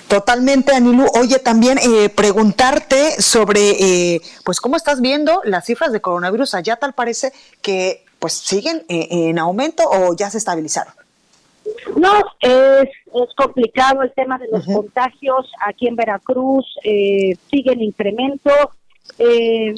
Totalmente, 0.08 0.74
Anilu. 0.74 1.06
Oye, 1.18 1.38
también 1.38 1.78
eh, 1.78 2.08
preguntarte 2.10 3.20
sobre, 3.20 3.70
eh, 3.70 4.20
pues, 4.44 4.60
cómo 4.60 4.76
estás 4.76 5.00
viendo 5.00 5.40
las 5.44 5.64
cifras 5.64 5.92
de 5.92 6.00
coronavirus 6.00 6.54
allá. 6.54 6.76
Tal 6.76 6.92
parece 6.92 7.32
que, 7.62 8.04
pues, 8.18 8.34
siguen 8.34 8.84
eh, 8.88 9.08
en 9.10 9.38
aumento 9.38 9.84
o 9.86 10.14
ya 10.14 10.30
se 10.30 10.38
estabilizaron. 10.38 10.92
No, 11.96 12.12
es, 12.40 12.88
es 12.88 13.34
complicado 13.36 14.02
el 14.02 14.12
tema 14.12 14.36
de 14.36 14.48
los 14.48 14.66
contagios 14.66 15.50
aquí 15.64 15.86
en 15.86 15.96
Veracruz. 15.96 16.66
sigue 16.82 17.72
en 17.72 17.82
incremento. 17.82 18.50
Eh, 19.24 19.74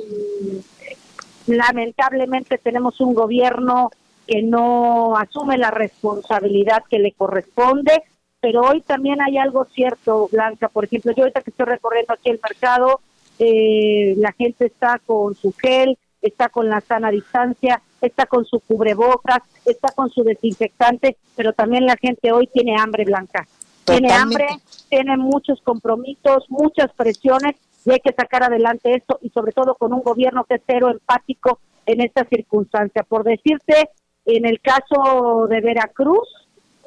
lamentablemente 1.47 2.57
tenemos 2.57 3.01
un 3.01 3.13
gobierno 3.13 3.91
que 4.27 4.43
no 4.43 5.17
asume 5.17 5.59
la 5.59 5.71
responsabilidad 5.71 6.83
que 6.89 6.99
le 6.99 7.13
corresponde, 7.13 8.03
pero 8.41 8.63
hoy 8.63 8.81
también 8.81 9.21
hay 9.21 9.37
algo 9.37 9.67
cierto, 9.67 10.29
Blanca. 10.33 10.69
Por 10.69 10.85
ejemplo, 10.85 11.13
yo 11.15 11.25
ahorita 11.25 11.43
que 11.43 11.51
estoy 11.51 11.67
recorriendo 11.67 12.15
aquí 12.15 12.31
el 12.31 12.41
mercado, 12.43 13.01
eh, 13.39 14.15
la 14.17 14.33
gente 14.33 14.67
está 14.67 14.99
con 15.05 15.35
su 15.35 15.53
gel, 15.53 15.99
está 16.23 16.49
con 16.49 16.71
la 16.71 16.81
sana 16.81 17.11
distancia, 17.11 17.83
está 18.01 18.25
con 18.25 18.47
su 18.47 18.61
cubrebocas, 18.61 19.43
está 19.67 19.93
con 19.93 20.09
su 20.09 20.25
desinfectante, 20.25 21.19
pero 21.37 21.53
también 21.53 21.85
la 21.85 21.97
gente 21.97 22.33
hoy 22.33 22.47
tiene 22.47 22.77
hambre, 22.81 23.05
Blanca. 23.05 23.47
Tiene 23.85 24.11
hambre, 24.15 24.47
tiene 24.89 25.19
muchos 25.19 25.61
compromisos, 25.61 26.47
muchas 26.49 26.91
presiones 26.95 27.57
y 27.85 27.93
hay 27.93 28.01
que 28.01 28.15
sacar 28.17 28.43
adelante 28.43 28.95
esto 28.95 29.19
y 29.23 29.31
sobre 29.31 29.53
todo 29.53 29.75
con 29.75 29.93
un 29.93 30.01
gobierno 30.01 30.45
que 30.45 30.57
es 30.57 30.63
cero 30.67 30.91
empático 30.91 31.61
en 31.87 32.01
esta 32.01 32.25
circunstancia. 32.25 33.03
Por 33.03 33.25
decirte, 33.25 33.91
en 34.25 34.47
el 34.47 34.61
caso 34.61 35.47
de 35.49 35.61
Veracruz, 35.61 36.29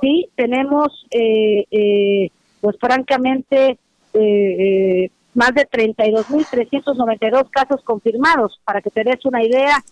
sí, 0.02 0.30
tenemos 0.36 1.06
eh, 1.12 1.66
eh, 1.70 2.32
pues 2.62 2.78
francamente 2.80 3.78
eh, 4.14 5.12
más 5.36 5.54
de 5.54 5.68
32.392 5.70 7.50
casos 7.52 7.84
confirmados, 7.84 8.60
para 8.66 8.82
que 8.82 8.90
te 8.90 9.04
des 9.04 9.24
una 9.26 9.44
idea 9.44 9.84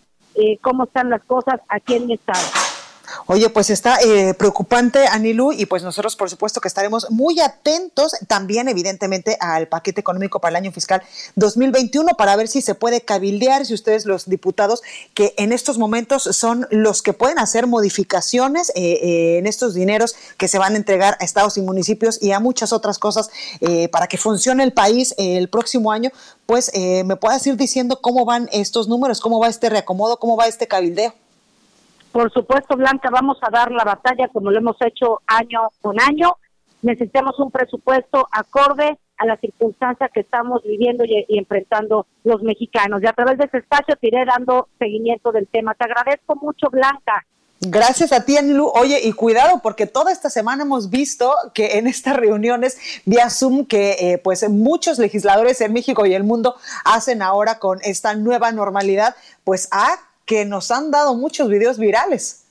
cómo 0.62 0.84
están 0.84 1.10
las 1.10 1.24
cosas 1.24 1.62
aquí 1.70 1.96
en 1.96 2.08
mi 2.08 2.16
estado. 2.16 2.65
Oye, 3.28 3.50
pues 3.50 3.70
está 3.70 3.98
eh, 4.02 4.34
preocupante, 4.34 5.08
Anilú, 5.08 5.52
y 5.52 5.66
pues 5.66 5.84
nosotros 5.84 6.16
por 6.16 6.30
supuesto 6.30 6.62
que 6.62 6.68
estaremos 6.68 7.10
muy 7.10 7.40
atentos 7.40 8.16
también, 8.28 8.68
evidentemente, 8.68 9.38
al 9.40 9.68
paquete 9.68 10.02
económico 10.02 10.40
para 10.40 10.52
el 10.52 10.64
año 10.64 10.72
fiscal 10.72 11.02
2021 11.36 12.16
para 12.18 12.36
ver 12.36 12.48
si 12.48 12.62
se 12.62 12.76
puede 12.76 13.02
cabildear, 13.02 13.66
si 13.66 13.74
ustedes 13.74 14.06
los 14.06 14.30
diputados, 14.30 14.82
que 15.14 15.34
en 15.38 15.52
estos 15.52 15.78
momentos 15.78 16.24
son 16.24 16.68
los 16.72 17.02
que 17.02 17.14
pueden 17.14 17.40
hacer 17.40 17.68
modificaciones 17.68 18.70
eh, 18.70 19.00
eh, 19.02 19.38
en 19.40 19.48
estos 19.48 19.74
dineros 19.74 20.16
que 20.38 20.48
se 20.48 20.58
van 20.58 20.74
a 20.74 20.78
entregar 20.78 21.18
a 21.20 21.26
estados 21.26 21.58
y 21.58 21.62
municipios 21.62 22.22
y 22.22 22.32
a 22.32 22.40
muchas 22.40 22.74
otras 22.74 23.00
cosas 23.00 23.30
para 23.92 24.08
que 24.08 24.18
funcione 24.18 24.64
el 24.64 24.74
país 24.74 25.16
el 25.18 25.50
próximo 25.50 25.92
año, 25.92 26.12
pues 26.46 26.72
me 26.74 27.16
puedas 27.16 27.46
ir 27.48 27.56
diciendo 27.56 28.00
cómo 28.02 28.26
van 28.26 28.50
estos 28.52 28.88
números, 28.88 29.20
cómo 29.20 29.40
va 29.40 29.48
este 29.48 29.70
reacomodo, 29.70 30.18
cómo 30.18 30.38
va 30.38 30.48
este 30.48 30.68
cabildeo. 30.68 31.14
Por 32.16 32.32
supuesto, 32.32 32.78
Blanca, 32.78 33.10
vamos 33.12 33.38
a 33.42 33.50
dar 33.52 33.74
la 33.74 33.84
batalla 33.84 34.30
como 34.30 34.50
lo 34.50 34.58
hemos 34.58 34.78
hecho 34.80 35.20
año 35.28 35.64
con 35.82 36.00
año. 36.00 36.38
Necesitamos 36.82 37.38
un 37.40 37.52
presupuesto 37.52 38.26
acorde 38.32 38.98
a 39.18 39.26
la 39.26 39.36
circunstancia 39.36 40.10
que 40.14 40.22
estamos 40.22 40.64
viviendo 40.64 41.04
y, 41.04 41.26
enfrentando 41.38 42.08
los 42.24 42.42
mexicanos. 42.42 43.04
Y 43.04 43.08
a 43.08 43.12
través 43.12 43.38
de 43.38 43.44
este 43.44 43.58
espacio 43.58 43.98
te 43.98 44.08
iré 44.08 44.24
dando 44.24 44.70
seguimiento 44.80 45.34
del 45.34 45.46
tema. 45.50 45.74
Te 45.74 45.84
agradezco 45.84 46.38
mucho, 46.38 46.70
Blanca. 46.70 47.26
Gracias 47.60 48.14
a 48.14 48.24
ti, 48.24 48.38
Anilu. 48.38 48.72
Oye, 48.74 49.02
y 49.04 49.12
cuidado, 49.12 49.60
porque 49.62 49.86
toda 49.86 50.14
esta 50.14 50.30
semana 50.30 50.64
hemos 50.64 50.90
visto 50.90 51.34
que 51.54 51.80
en 51.80 51.86
estas 51.86 52.16
reuniones 52.16 52.78
vía 53.04 53.30
Zoom 53.30 53.66
que 53.66 53.98
eh, 54.00 54.22
pues 54.24 54.48
muchos 54.50 55.00
legisladores 55.00 55.60
en 55.60 55.74
México 55.74 56.06
y 56.06 56.14
el 56.14 56.24
mundo 56.24 56.56
hacen 56.86 57.22
ahora 57.22 57.60
con 57.60 57.80
esta 57.84 58.16
nueva 58.16 58.54
normalidad, 58.54 59.18
pues 59.44 59.68
ha 59.74 60.00
que 60.26 60.46
nos 60.46 60.72
han 60.72 60.92
dado 60.92 61.16
muchos 61.16 61.50
videos 61.50 61.78
virales. 61.78 62.46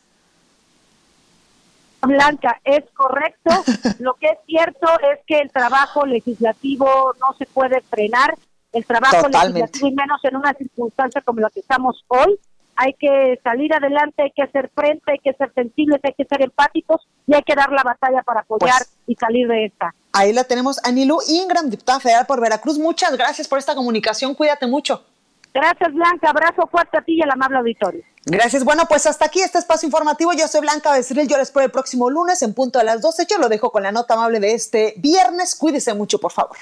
Blanca, 2.02 2.60
es 2.64 2.84
correcto. 2.94 3.50
Lo 3.98 4.14
que 4.14 4.26
es 4.28 4.38
cierto 4.46 4.86
es 5.00 5.20
que 5.26 5.40
el 5.40 5.50
trabajo 5.50 6.06
legislativo 6.06 7.14
no 7.20 7.36
se 7.38 7.46
puede 7.46 7.80
frenar. 7.82 8.36
El 8.72 8.84
trabajo 8.84 9.28
legislativo, 9.28 9.88
y 9.88 9.92
menos 9.92 10.20
en 10.24 10.36
una 10.36 10.52
circunstancia 10.54 11.20
como 11.22 11.40
la 11.40 11.50
que 11.50 11.60
estamos 11.60 12.04
hoy, 12.08 12.40
hay 12.76 12.92
que 12.94 13.38
salir 13.44 13.72
adelante, 13.72 14.24
hay 14.24 14.32
que 14.32 14.42
hacer 14.42 14.68
frente, 14.74 15.12
hay 15.12 15.18
que 15.20 15.32
ser 15.34 15.52
sensibles, 15.54 16.00
hay 16.02 16.12
que 16.12 16.24
ser 16.24 16.42
empáticos 16.42 17.06
y 17.24 17.34
hay 17.34 17.42
que 17.42 17.54
dar 17.54 17.70
la 17.70 17.84
batalla 17.84 18.22
para 18.22 18.40
apoyar 18.40 18.78
pues, 18.78 18.90
y 19.06 19.14
salir 19.14 19.46
de 19.46 19.66
esta. 19.66 19.94
Ahí 20.12 20.32
la 20.32 20.42
tenemos, 20.42 20.84
Anilú 20.84 21.18
Ingram, 21.28 21.70
diputada 21.70 22.00
federal 22.00 22.26
por 22.26 22.40
Veracruz. 22.40 22.78
Muchas 22.78 23.16
gracias 23.16 23.46
por 23.46 23.60
esta 23.60 23.76
comunicación. 23.76 24.34
Cuídate 24.34 24.66
mucho. 24.66 25.04
Gracias, 25.54 25.92
Blanca. 25.94 26.30
Abrazo 26.30 26.66
fuerte 26.66 26.98
a 26.98 27.00
ti 27.00 27.14
y 27.14 27.22
al 27.22 27.30
amable 27.30 27.58
auditorio. 27.58 28.02
Gracias. 28.26 28.64
Bueno, 28.64 28.86
pues 28.88 29.06
hasta 29.06 29.26
aquí 29.26 29.40
este 29.40 29.58
espacio 29.58 29.86
informativo. 29.86 30.32
Yo 30.32 30.48
soy 30.48 30.62
Blanca 30.62 30.92
Becerril. 30.92 31.28
Yo 31.28 31.36
les 31.36 31.48
espero 31.48 31.64
el 31.64 31.70
próximo 31.70 32.10
lunes 32.10 32.42
en 32.42 32.54
punto 32.54 32.80
a 32.80 32.84
las 32.84 33.00
12. 33.00 33.26
Yo 33.30 33.38
lo 33.38 33.48
dejo 33.48 33.70
con 33.70 33.84
la 33.84 33.92
nota 33.92 34.14
amable 34.14 34.40
de 34.40 34.52
este 34.52 34.94
viernes. 34.96 35.54
Cuídese 35.54 35.94
mucho, 35.94 36.18
por 36.18 36.32
favor. 36.32 36.56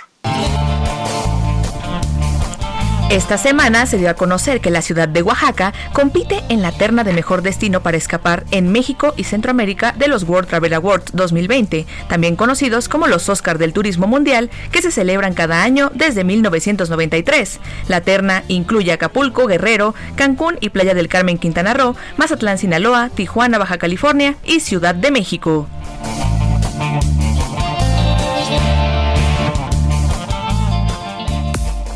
Esta 3.12 3.36
semana 3.36 3.84
se 3.84 3.98
dio 3.98 4.08
a 4.08 4.14
conocer 4.14 4.62
que 4.62 4.70
la 4.70 4.80
ciudad 4.80 5.06
de 5.06 5.20
Oaxaca 5.20 5.74
compite 5.92 6.42
en 6.48 6.62
la 6.62 6.72
terna 6.72 7.04
de 7.04 7.12
mejor 7.12 7.42
destino 7.42 7.82
para 7.82 7.98
escapar 7.98 8.44
en 8.52 8.72
México 8.72 9.12
y 9.18 9.24
Centroamérica 9.24 9.92
de 9.92 10.08
los 10.08 10.22
World 10.22 10.48
Travel 10.48 10.72
Awards 10.72 11.12
2020, 11.12 11.84
también 12.08 12.36
conocidos 12.36 12.88
como 12.88 13.08
los 13.08 13.28
Oscar 13.28 13.58
del 13.58 13.74
Turismo 13.74 14.06
Mundial, 14.06 14.48
que 14.70 14.80
se 14.80 14.90
celebran 14.90 15.34
cada 15.34 15.62
año 15.62 15.92
desde 15.94 16.24
1993. 16.24 17.60
La 17.86 18.00
terna 18.00 18.44
incluye 18.48 18.92
Acapulco, 18.92 19.46
Guerrero, 19.46 19.94
Cancún 20.16 20.56
y 20.62 20.70
Playa 20.70 20.94
del 20.94 21.08
Carmen, 21.08 21.36
Quintana 21.36 21.74
Roo, 21.74 21.94
Mazatlán, 22.16 22.56
Sinaloa, 22.56 23.10
Tijuana, 23.10 23.58
Baja 23.58 23.76
California 23.76 24.36
y 24.42 24.60
Ciudad 24.60 24.94
de 24.94 25.10
México. 25.10 25.68